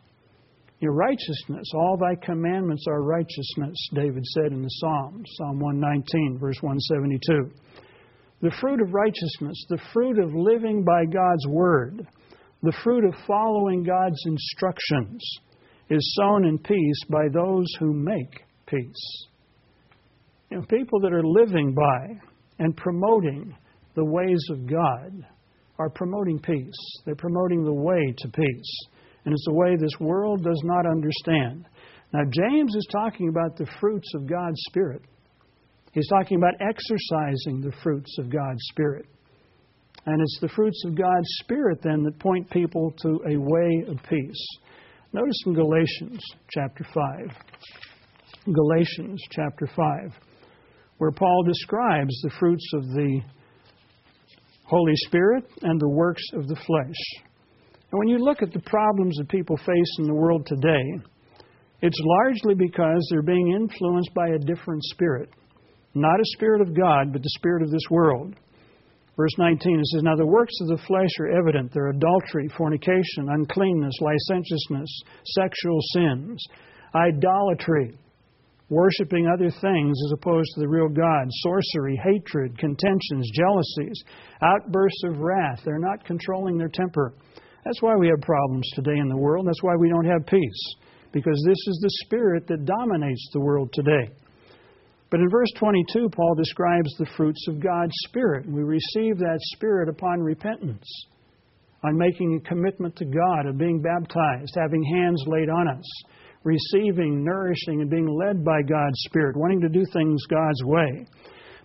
Your 0.80 0.92
righteousness, 0.92 1.72
all 1.74 1.98
thy 1.98 2.14
commandments 2.24 2.86
are 2.88 3.02
righteousness, 3.02 3.76
David 3.94 4.24
said 4.26 4.52
in 4.52 4.62
the 4.62 4.70
Psalm, 4.70 5.24
Psalm 5.38 5.60
119, 5.60 6.38
verse 6.40 6.58
172. 6.62 7.50
The 8.42 8.56
fruit 8.62 8.82
of 8.82 8.94
righteousness, 8.94 9.66
the 9.70 9.82
fruit 9.94 10.20
of 10.20 10.36
living 10.36 10.84
by 10.84 11.06
God's 11.06 11.48
word, 11.48 12.06
the 12.62 12.78
fruit 12.84 13.06
of 13.06 13.16
following 13.26 13.84
God's 13.84 14.22
instructions 14.26 15.24
is 15.90 16.16
sown 16.20 16.46
in 16.46 16.60
peace 16.60 17.04
by 17.10 17.28
those 17.34 17.66
who 17.80 17.94
make 17.94 18.44
peace. 18.68 19.28
You 20.52 20.58
know, 20.58 20.66
people 20.70 21.00
that 21.02 21.14
are 21.14 21.26
living 21.26 21.74
by 21.74 22.20
and 22.60 22.76
promoting 22.76 23.56
the 23.96 24.06
ways 24.06 24.44
of 24.52 24.68
God 24.70 25.26
are 25.80 25.90
promoting 25.90 26.40
peace. 26.40 27.02
They're 27.06 27.16
promoting 27.16 27.64
the 27.64 27.74
way 27.74 28.14
to 28.18 28.28
peace. 28.30 28.80
And 29.26 29.34
it's 29.34 29.48
a 29.50 29.54
way 29.54 29.76
this 29.76 30.00
world 30.00 30.44
does 30.44 30.62
not 30.64 30.86
understand. 30.86 31.66
Now, 32.14 32.22
James 32.30 32.76
is 32.76 32.88
talking 32.92 33.30
about 33.30 33.58
the 33.58 33.68
fruits 33.80 34.10
of 34.16 34.30
God's 34.30 34.60
Spirit. 34.70 35.02
He's 35.92 36.08
talking 36.08 36.38
about 36.38 36.54
exercising 36.62 37.62
the 37.62 37.74
fruits 37.84 38.18
of 38.20 38.30
God's 38.30 38.62
Spirit. 38.70 39.06
And 40.06 40.22
it's 40.22 40.40
the 40.40 40.50
fruits 40.50 40.82
of 40.86 40.96
God's 40.96 41.28
Spirit 41.42 41.80
then 41.84 42.04
that 42.04 42.18
point 42.20 42.50
people 42.50 42.94
to 43.02 43.20
a 43.30 43.38
way 43.38 43.84
of 43.88 43.98
peace. 44.10 44.48
Notice 45.12 45.44
in 45.46 45.54
Galatians 45.54 46.24
chapter 46.50 46.86
5. 46.94 48.54
Galatians 48.54 49.22
chapter 49.32 49.68
5, 49.76 50.14
where 50.98 51.12
Paul 51.12 51.44
describes 51.44 52.20
the 52.22 52.32
fruits 52.40 52.68
of 52.74 52.84
the 52.84 53.22
Holy 54.68 54.94
Spirit, 54.96 55.46
and 55.62 55.80
the 55.80 55.88
works 55.88 56.24
of 56.34 56.46
the 56.48 56.56
flesh. 56.56 57.24
And 57.90 58.00
when 58.00 58.10
you 58.10 58.18
look 58.18 58.42
at 58.42 58.52
the 58.52 58.60
problems 58.60 59.16
that 59.16 59.30
people 59.30 59.56
face 59.56 59.96
in 60.00 60.08
the 60.08 60.14
world 60.14 60.46
today, 60.46 60.84
it's 61.82 62.00
largely 62.04 62.54
because 62.54 63.08
they're 63.10 63.22
being 63.22 63.54
influenced 63.54 64.14
by 64.14 64.28
a 64.28 64.40
different 64.40 64.84
spirit. 64.84 65.30
Not 65.94 66.20
a 66.20 66.34
spirit 66.36 66.62
of 66.62 66.76
God, 66.76 67.14
but 67.14 67.24
the 67.24 67.30
spirit 67.38 67.64
of 67.64 67.72
this 67.72 67.88
world. 67.90 68.36
Verse 69.16 69.32
19, 69.38 69.80
it 69.80 69.86
says, 69.86 70.04
Now 70.04 70.18
the 70.18 70.28
works 70.28 70.54
of 70.62 70.68
the 70.68 70.84
flesh 70.86 71.10
are 71.22 71.40
evident. 71.40 71.72
They're 71.74 71.90
adultery, 71.90 72.50
fornication, 72.58 73.30
uncleanness, 73.30 73.96
licentiousness, 74.02 75.02
sexual 75.24 75.80
sins, 75.94 76.46
idolatry, 76.94 77.98
worshiping 78.70 79.28
other 79.28 79.50
things 79.50 79.98
as 80.06 80.12
opposed 80.14 80.50
to 80.54 80.60
the 80.60 80.68
real 80.68 80.90
God, 80.90 81.28
sorcery, 81.30 82.00
hatred, 82.04 82.58
contentions, 82.58 83.30
jealousies, 83.34 84.04
outbursts 84.42 85.04
of 85.06 85.20
wrath. 85.20 85.62
They're 85.64 85.80
not 85.80 86.06
controlling 86.06 86.58
their 86.58 86.70
temper. 86.70 87.14
That's 87.64 87.82
why 87.82 87.96
we 87.96 88.08
have 88.08 88.22
problems 88.22 88.70
today 88.76 88.98
in 88.98 89.10
the 89.10 89.18
world. 89.18 89.48
That's 89.48 89.64
why 89.64 89.76
we 89.76 89.90
don't 89.90 90.06
have 90.06 90.26
peace, 90.26 90.76
because 91.12 91.42
this 91.48 91.68
is 91.68 91.80
the 91.82 92.06
spirit 92.06 92.48
that 92.48 92.66
dominates 92.66 93.30
the 93.34 93.42
world 93.42 93.70
today. 93.74 94.12
But 95.10 95.22
in 95.22 95.30
verse 95.30 95.52
22, 95.58 96.10
Paul 96.10 96.36
describes 96.36 96.94
the 96.98 97.10
fruits 97.16 97.46
of 97.48 97.62
God's 97.64 97.94
Spirit. 98.08 98.46
We 98.46 98.64
receive 98.64 99.18
that 99.20 99.40
Spirit 99.54 99.88
upon 99.88 100.20
repentance, 100.20 100.86
on 101.84 101.98
making 101.98 102.36
a 102.36 102.50
commitment 102.50 102.98
to 102.98 103.06
God, 103.06 103.46
of 103.46 103.58
being 103.58 103.82
baptized, 103.82 104.54
having 104.56 104.84
hands 104.84 105.24
laid 105.26 105.50
on 105.50 105.70
us, 105.70 105.86
receiving, 106.48 107.26
nourishing, 107.26 107.82
and 107.82 107.90
being 107.90 108.08
led 108.08 108.44
by 108.44 108.62
God's 108.62 108.98
Spirit, 109.06 109.36
wanting 109.36 109.60
to 109.62 109.70
do 109.70 109.84
things 109.92 110.26
God's 110.28 110.64
way. 110.64 111.06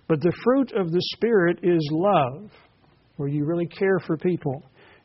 But 0.09 0.21
the 0.21 0.33
fruit 0.43 0.73
of 0.73 0.91
the 0.91 1.03
Spirit 1.15 1.61
is 1.63 1.89
love, 1.93 2.51
where 3.17 3.29
you 3.29 3.45
really 3.45 3.69
care 3.69 4.01
for 4.01 4.17
people, 4.17 4.61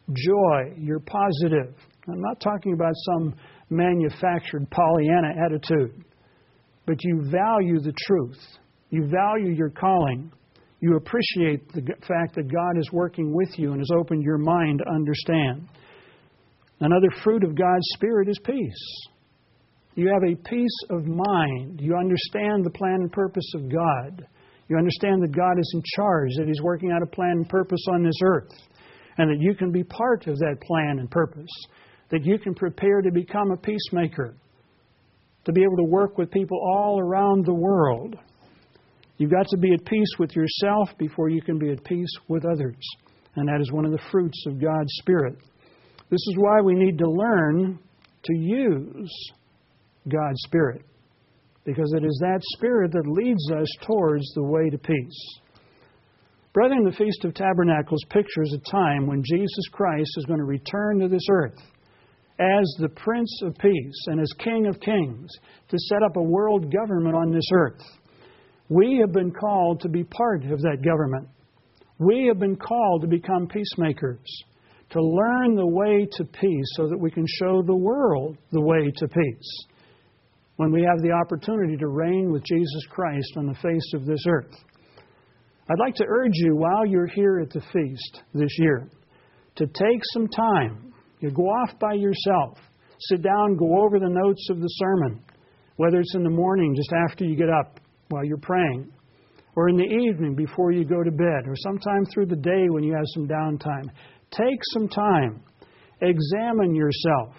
joy, 0.10 0.74
you're 0.78 1.02
positive. 1.02 1.76
I'm 2.12 2.22
not 2.22 2.40
talking 2.40 2.74
about 2.74 2.94
some 3.06 3.36
manufactured 3.70 4.68
Pollyanna 4.72 5.34
attitude, 5.46 6.04
but 6.88 6.96
you 7.04 7.30
value 7.30 7.80
the 7.80 7.94
truth. 8.08 8.40
You 8.90 9.08
value 9.08 9.54
your 9.54 9.70
calling. 9.70 10.32
You 10.80 10.96
appreciate 10.96 11.72
the 11.74 11.82
fact 12.08 12.34
that 12.36 12.52
God 12.52 12.80
is 12.80 12.90
working 12.92 13.32
with 13.32 13.60
you 13.60 13.74
and 13.74 13.80
has 13.80 13.90
opened 13.96 14.24
your 14.24 14.38
mind 14.40 14.80
to 14.80 14.92
understand. 14.92 15.68
Another 16.80 17.10
fruit 17.24 17.44
of 17.44 17.56
God's 17.56 17.88
Spirit 17.96 18.30
is 18.30 18.40
peace. 18.44 19.08
You 19.98 20.10
have 20.14 20.22
a 20.32 20.36
peace 20.48 20.80
of 20.92 21.08
mind. 21.08 21.82
You 21.82 21.96
understand 21.98 22.64
the 22.64 22.70
plan 22.70 23.02
and 23.02 23.12
purpose 23.12 23.52
of 23.56 23.64
God. 23.68 24.28
You 24.70 24.78
understand 24.78 25.24
that 25.24 25.36
God 25.36 25.58
is 25.58 25.72
in 25.74 25.82
charge, 25.96 26.30
that 26.38 26.46
He's 26.46 26.62
working 26.62 26.92
out 26.92 27.02
a 27.02 27.08
plan 27.08 27.32
and 27.32 27.50
purpose 27.50 27.84
on 27.92 28.04
this 28.04 28.20
earth, 28.24 28.52
and 29.18 29.28
that 29.32 29.42
you 29.42 29.56
can 29.56 29.72
be 29.72 29.84
part 29.84 30.28
of 30.28 30.38
that 30.38 30.62
plan 30.62 31.00
and 31.00 31.10
purpose, 31.10 31.50
that 32.12 32.24
you 32.24 32.38
can 32.38 32.54
prepare 32.54 33.02
to 33.02 33.12
become 33.12 33.50
a 33.50 33.58
peacemaker, 33.58 34.36
to 35.46 35.52
be 35.52 35.64
able 35.64 35.78
to 35.78 35.90
work 35.90 36.16
with 36.20 36.30
people 36.30 36.60
all 36.62 37.00
around 37.00 37.44
the 37.44 37.56
world. 37.56 38.18
You've 39.18 39.32
got 39.32 39.48
to 39.48 39.58
be 39.58 39.74
at 39.74 39.84
peace 39.84 40.14
with 40.20 40.36
yourself 40.36 40.90
before 41.00 41.30
you 41.30 41.42
can 41.42 41.58
be 41.58 41.72
at 41.72 41.84
peace 41.84 42.14
with 42.28 42.46
others. 42.46 42.78
And 43.36 43.48
that 43.48 43.62
is 43.62 43.72
one 43.72 43.86
of 43.86 43.92
the 43.92 44.04
fruits 44.12 44.46
of 44.46 44.62
God's 44.62 44.94
Spirit. 45.00 45.38
This 46.12 46.22
is 46.28 46.36
why 46.38 46.62
we 46.62 46.76
need 46.76 47.00
to 47.00 47.10
learn 47.10 47.80
to 48.26 48.36
use 48.36 49.32
God's 50.10 50.42
Spirit, 50.46 50.84
because 51.66 51.94
it 51.96 52.04
is 52.04 52.18
that 52.22 52.40
Spirit 52.56 52.92
that 52.94 53.08
leads 53.08 53.52
us 53.52 53.68
towards 53.86 54.26
the 54.34 54.44
way 54.44 54.70
to 54.70 54.78
peace. 54.78 55.40
Brethren, 56.54 56.84
the 56.84 56.96
Feast 56.96 57.24
of 57.24 57.34
Tabernacles 57.34 58.04
pictures 58.10 58.52
a 58.54 58.72
time 58.72 59.06
when 59.06 59.22
Jesus 59.24 59.68
Christ 59.72 60.10
is 60.18 60.26
going 60.26 60.40
to 60.40 60.46
return 60.46 61.00
to 61.00 61.08
this 61.08 61.28
earth 61.30 61.60
as 62.40 62.76
the 62.80 62.90
Prince 62.90 63.42
of 63.44 63.56
Peace 63.58 64.06
and 64.08 64.20
as 64.20 64.32
King 64.44 64.68
of 64.68 64.80
Kings 64.80 65.32
to 65.70 65.78
set 65.78 66.04
up 66.04 66.16
a 66.16 66.22
world 66.22 66.72
government 66.72 67.16
on 67.16 67.32
this 67.32 67.48
earth. 67.54 67.82
We 68.70 68.98
have 69.02 69.12
been 69.12 69.32
called 69.32 69.82
to 69.82 69.90
be 69.90 70.04
part 70.04 70.46
of 70.46 70.62
that 70.62 70.84
government. 70.84 71.28
We 72.00 72.26
have 72.28 72.40
been 72.40 72.56
called 72.56 73.02
to 73.02 73.08
become 73.08 73.48
peacemakers, 73.48 74.26
to 74.92 75.02
learn 75.02 75.56
the 75.56 75.68
way 75.68 76.08
to 76.12 76.24
peace 76.26 76.72
so 76.76 76.88
that 76.88 77.00
we 77.00 77.12
can 77.12 77.26
show 77.40 77.62
the 77.62 77.76
world 77.76 78.38
the 78.52 78.62
way 78.62 78.92
to 78.98 79.08
peace 79.08 79.66
when 80.58 80.72
we 80.72 80.82
have 80.84 81.02
the 81.02 81.12
opportunity 81.12 81.78
to 81.78 81.88
reign 81.88 82.32
with 82.32 82.44
Jesus 82.44 82.86
Christ 82.90 83.34
on 83.38 83.48
the 83.48 83.56
face 83.56 83.94
of 83.94 84.06
this 84.06 84.24
earth. 84.28 84.54
I'd 85.70 85.80
like 85.80 85.96
to 85.96 86.06
urge 86.08 86.34
you 86.34 86.56
while 86.56 86.86
you're 86.86 87.08
here 87.08 87.40
at 87.40 87.52
the 87.52 87.62
feast 87.62 88.24
this 88.34 88.52
year 88.58 88.90
to 89.56 89.66
take 89.66 90.02
some 90.14 90.28
time. 90.28 90.94
You 91.20 91.32
go 91.32 91.44
off 91.44 91.78
by 91.80 91.94
yourself, 91.94 92.58
sit 93.10 93.22
down, 93.22 93.58
go 93.58 93.84
over 93.84 94.00
the 94.00 94.10
notes 94.10 94.48
of 94.50 94.60
the 94.60 94.68
sermon, 94.68 95.24
whether 95.76 96.00
it's 96.00 96.16
in 96.16 96.24
the 96.24 96.30
morning 96.30 96.76
just 96.76 96.94
after 97.10 97.26
you 97.26 97.36
get 97.36 97.50
up 97.50 97.80
while 98.10 98.24
you're 98.24 98.38
praying, 98.38 98.92
or 99.56 99.70
in 99.70 99.76
the 99.76 99.84
evening 99.84 100.36
before 100.36 100.72
you 100.72 100.86
go 100.86 101.04
to 101.04 101.12
bed, 101.12 101.48
or 101.48 101.56
sometime 101.56 102.06
through 102.14 102.28
the 102.28 102.36
day 102.36 102.68
when 102.70 102.84
you 102.84 102.94
have 102.94 103.06
some 103.14 103.28
downtime. 103.28 103.90
Take 104.32 104.60
some 104.74 104.88
time, 104.88 105.44
examine 106.02 106.74
yourself, 106.76 107.36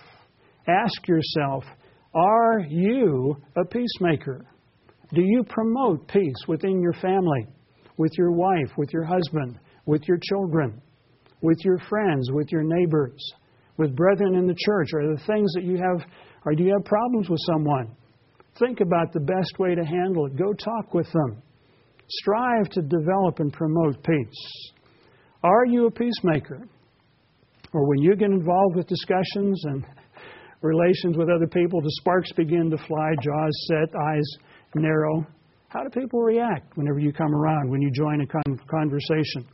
ask 0.69 1.07
yourself, 1.09 1.65
are 2.15 2.61
you 2.61 3.37
a 3.57 3.65
peacemaker? 3.65 4.47
Do 5.13 5.23
you 5.23 5.45
promote 5.49 6.09
peace 6.09 6.37
within 6.47 6.81
your 6.81 6.95
family, 6.95 7.47
with 7.97 8.13
your 8.17 8.33
wife, 8.33 8.71
with 8.77 8.91
your 8.93 9.05
husband, 9.05 9.59
with 9.87 10.03
your 10.07 10.19
children, 10.23 10.81
with 11.43 11.59
your 11.65 11.79
friends, 11.89 12.31
with 12.33 12.49
your 12.51 12.63
neighbors, 12.63 13.23
with 13.77 13.97
brethren 13.97 14.35
in 14.35 14.47
the 14.47 14.57
church? 14.67 14.89
Are 14.95 15.07
there 15.07 15.27
things 15.27 15.53
that 15.55 15.65
you 15.65 15.77
have, 15.77 16.07
or 16.45 16.55
do 16.55 16.63
you 16.63 16.73
have 16.73 16.85
problems 16.85 17.29
with 17.29 17.41
someone? 17.47 17.95
Think 18.59 18.81
about 18.81 19.13
the 19.13 19.21
best 19.21 19.59
way 19.59 19.75
to 19.75 19.85
handle 19.85 20.27
it. 20.27 20.37
Go 20.37 20.53
talk 20.53 20.93
with 20.93 21.11
them. 21.13 21.43
Strive 22.09 22.69
to 22.71 22.83
develop 22.83 23.39
and 23.39 23.53
promote 23.53 24.03
peace. 24.03 24.73
Are 25.43 25.67
you 25.67 25.87
a 25.87 25.91
peacemaker? 25.91 26.67
Or 27.73 27.87
when 27.87 27.99
you 27.99 28.17
get 28.17 28.31
involved 28.31 28.77
with 28.77 28.87
discussions 28.89 29.63
and 29.67 29.85
relations 30.63 31.17
with 31.17 31.29
other 31.29 31.47
people, 31.47 31.81
the 31.81 31.93
sparks 32.01 32.33
begin 32.33 32.71
to 32.71 32.79
fly, 32.87 33.15
jaws 33.23 33.67
set, 33.69 33.95
eyes 33.95 34.37
narrow. 34.75 35.27
How 35.69 35.83
do 35.83 35.91
people 35.91 36.21
react 36.21 36.77
whenever 36.77 36.99
you 36.99 37.13
come 37.13 37.35
around, 37.35 37.71
when 37.71 37.83
you 37.83 37.91
join 37.91 38.21
a 38.21 38.27
con- 38.27 38.61
conversation? 38.71 39.47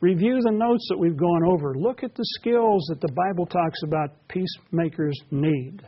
Review 0.00 0.40
the 0.42 0.52
notes 0.52 0.86
that 0.88 0.98
we've 0.98 1.16
gone 1.16 1.44
over. 1.44 1.74
Look 1.74 2.02
at 2.02 2.14
the 2.14 2.24
skills 2.38 2.86
that 2.88 3.00
the 3.00 3.12
Bible 3.12 3.46
talks 3.46 3.82
about 3.84 4.10
peacemakers 4.28 5.18
need. 5.30 5.82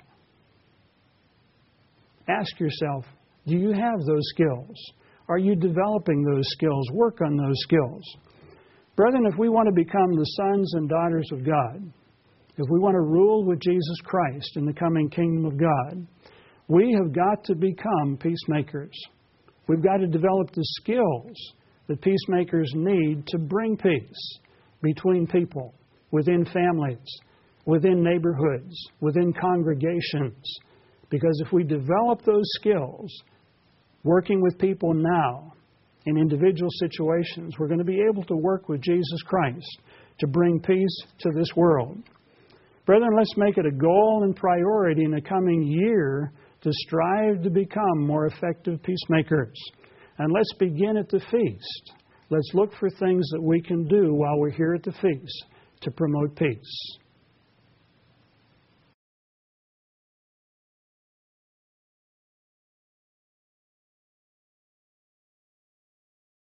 Ask 2.28 2.60
yourself 2.60 3.04
do 3.46 3.56
you 3.56 3.72
have 3.72 3.98
those 4.06 4.22
skills? 4.34 4.76
Are 5.28 5.38
you 5.38 5.56
developing 5.56 6.22
those 6.22 6.44
skills? 6.50 6.88
Work 6.92 7.20
on 7.20 7.36
those 7.36 7.56
skills. 7.62 8.02
Brethren, 8.94 9.24
if 9.26 9.38
we 9.38 9.48
want 9.48 9.66
to 9.66 9.74
become 9.74 10.14
the 10.14 10.24
sons 10.24 10.74
and 10.74 10.88
daughters 10.88 11.28
of 11.32 11.44
God, 11.44 11.92
if 12.58 12.66
we 12.70 12.78
want 12.78 12.94
to 12.94 13.00
rule 13.00 13.44
with 13.44 13.60
Jesus 13.60 13.96
Christ 14.04 14.56
in 14.56 14.66
the 14.66 14.74
coming 14.74 15.08
kingdom 15.08 15.46
of 15.46 15.58
God, 15.58 16.06
we 16.68 16.92
have 16.92 17.14
got 17.14 17.44
to 17.44 17.54
become 17.54 18.18
peacemakers. 18.20 18.92
We've 19.68 19.82
got 19.82 19.98
to 19.98 20.06
develop 20.06 20.52
the 20.52 20.64
skills 20.80 21.36
that 21.88 22.02
peacemakers 22.02 22.70
need 22.74 23.26
to 23.28 23.38
bring 23.38 23.76
peace 23.76 24.38
between 24.82 25.26
people, 25.26 25.74
within 26.10 26.44
families, 26.44 27.06
within 27.64 28.02
neighborhoods, 28.02 28.74
within 29.00 29.32
congregations. 29.32 30.42
Because 31.08 31.42
if 31.46 31.52
we 31.52 31.64
develop 31.64 32.22
those 32.24 32.48
skills, 32.60 33.10
working 34.04 34.42
with 34.42 34.58
people 34.58 34.92
now 34.94 35.52
in 36.06 36.16
individual 36.18 36.70
situations, 36.80 37.54
we're 37.58 37.68
going 37.68 37.78
to 37.78 37.84
be 37.84 38.02
able 38.08 38.24
to 38.24 38.36
work 38.36 38.68
with 38.68 38.80
Jesus 38.80 39.22
Christ 39.26 39.80
to 40.18 40.26
bring 40.26 40.60
peace 40.60 41.02
to 41.20 41.30
this 41.34 41.48
world. 41.56 41.98
Brethren, 42.84 43.10
let's 43.16 43.36
make 43.36 43.58
it 43.58 43.66
a 43.66 43.70
goal 43.70 44.22
and 44.24 44.34
priority 44.34 45.04
in 45.04 45.12
the 45.12 45.20
coming 45.20 45.62
year 45.62 46.32
to 46.62 46.70
strive 46.72 47.42
to 47.42 47.50
become 47.50 48.06
more 48.06 48.26
effective 48.26 48.82
peacemakers. 48.82 49.56
And 50.18 50.32
let's 50.32 50.52
begin 50.58 50.96
at 50.96 51.08
the 51.08 51.20
feast. 51.30 51.92
Let's 52.30 52.50
look 52.54 52.72
for 52.80 52.90
things 52.90 53.28
that 53.32 53.42
we 53.42 53.60
can 53.60 53.86
do 53.86 54.14
while 54.14 54.38
we're 54.38 54.50
here 54.50 54.74
at 54.74 54.82
the 54.82 54.92
feast 54.92 55.44
to 55.82 55.90
promote 55.90 56.34
peace. 56.36 56.98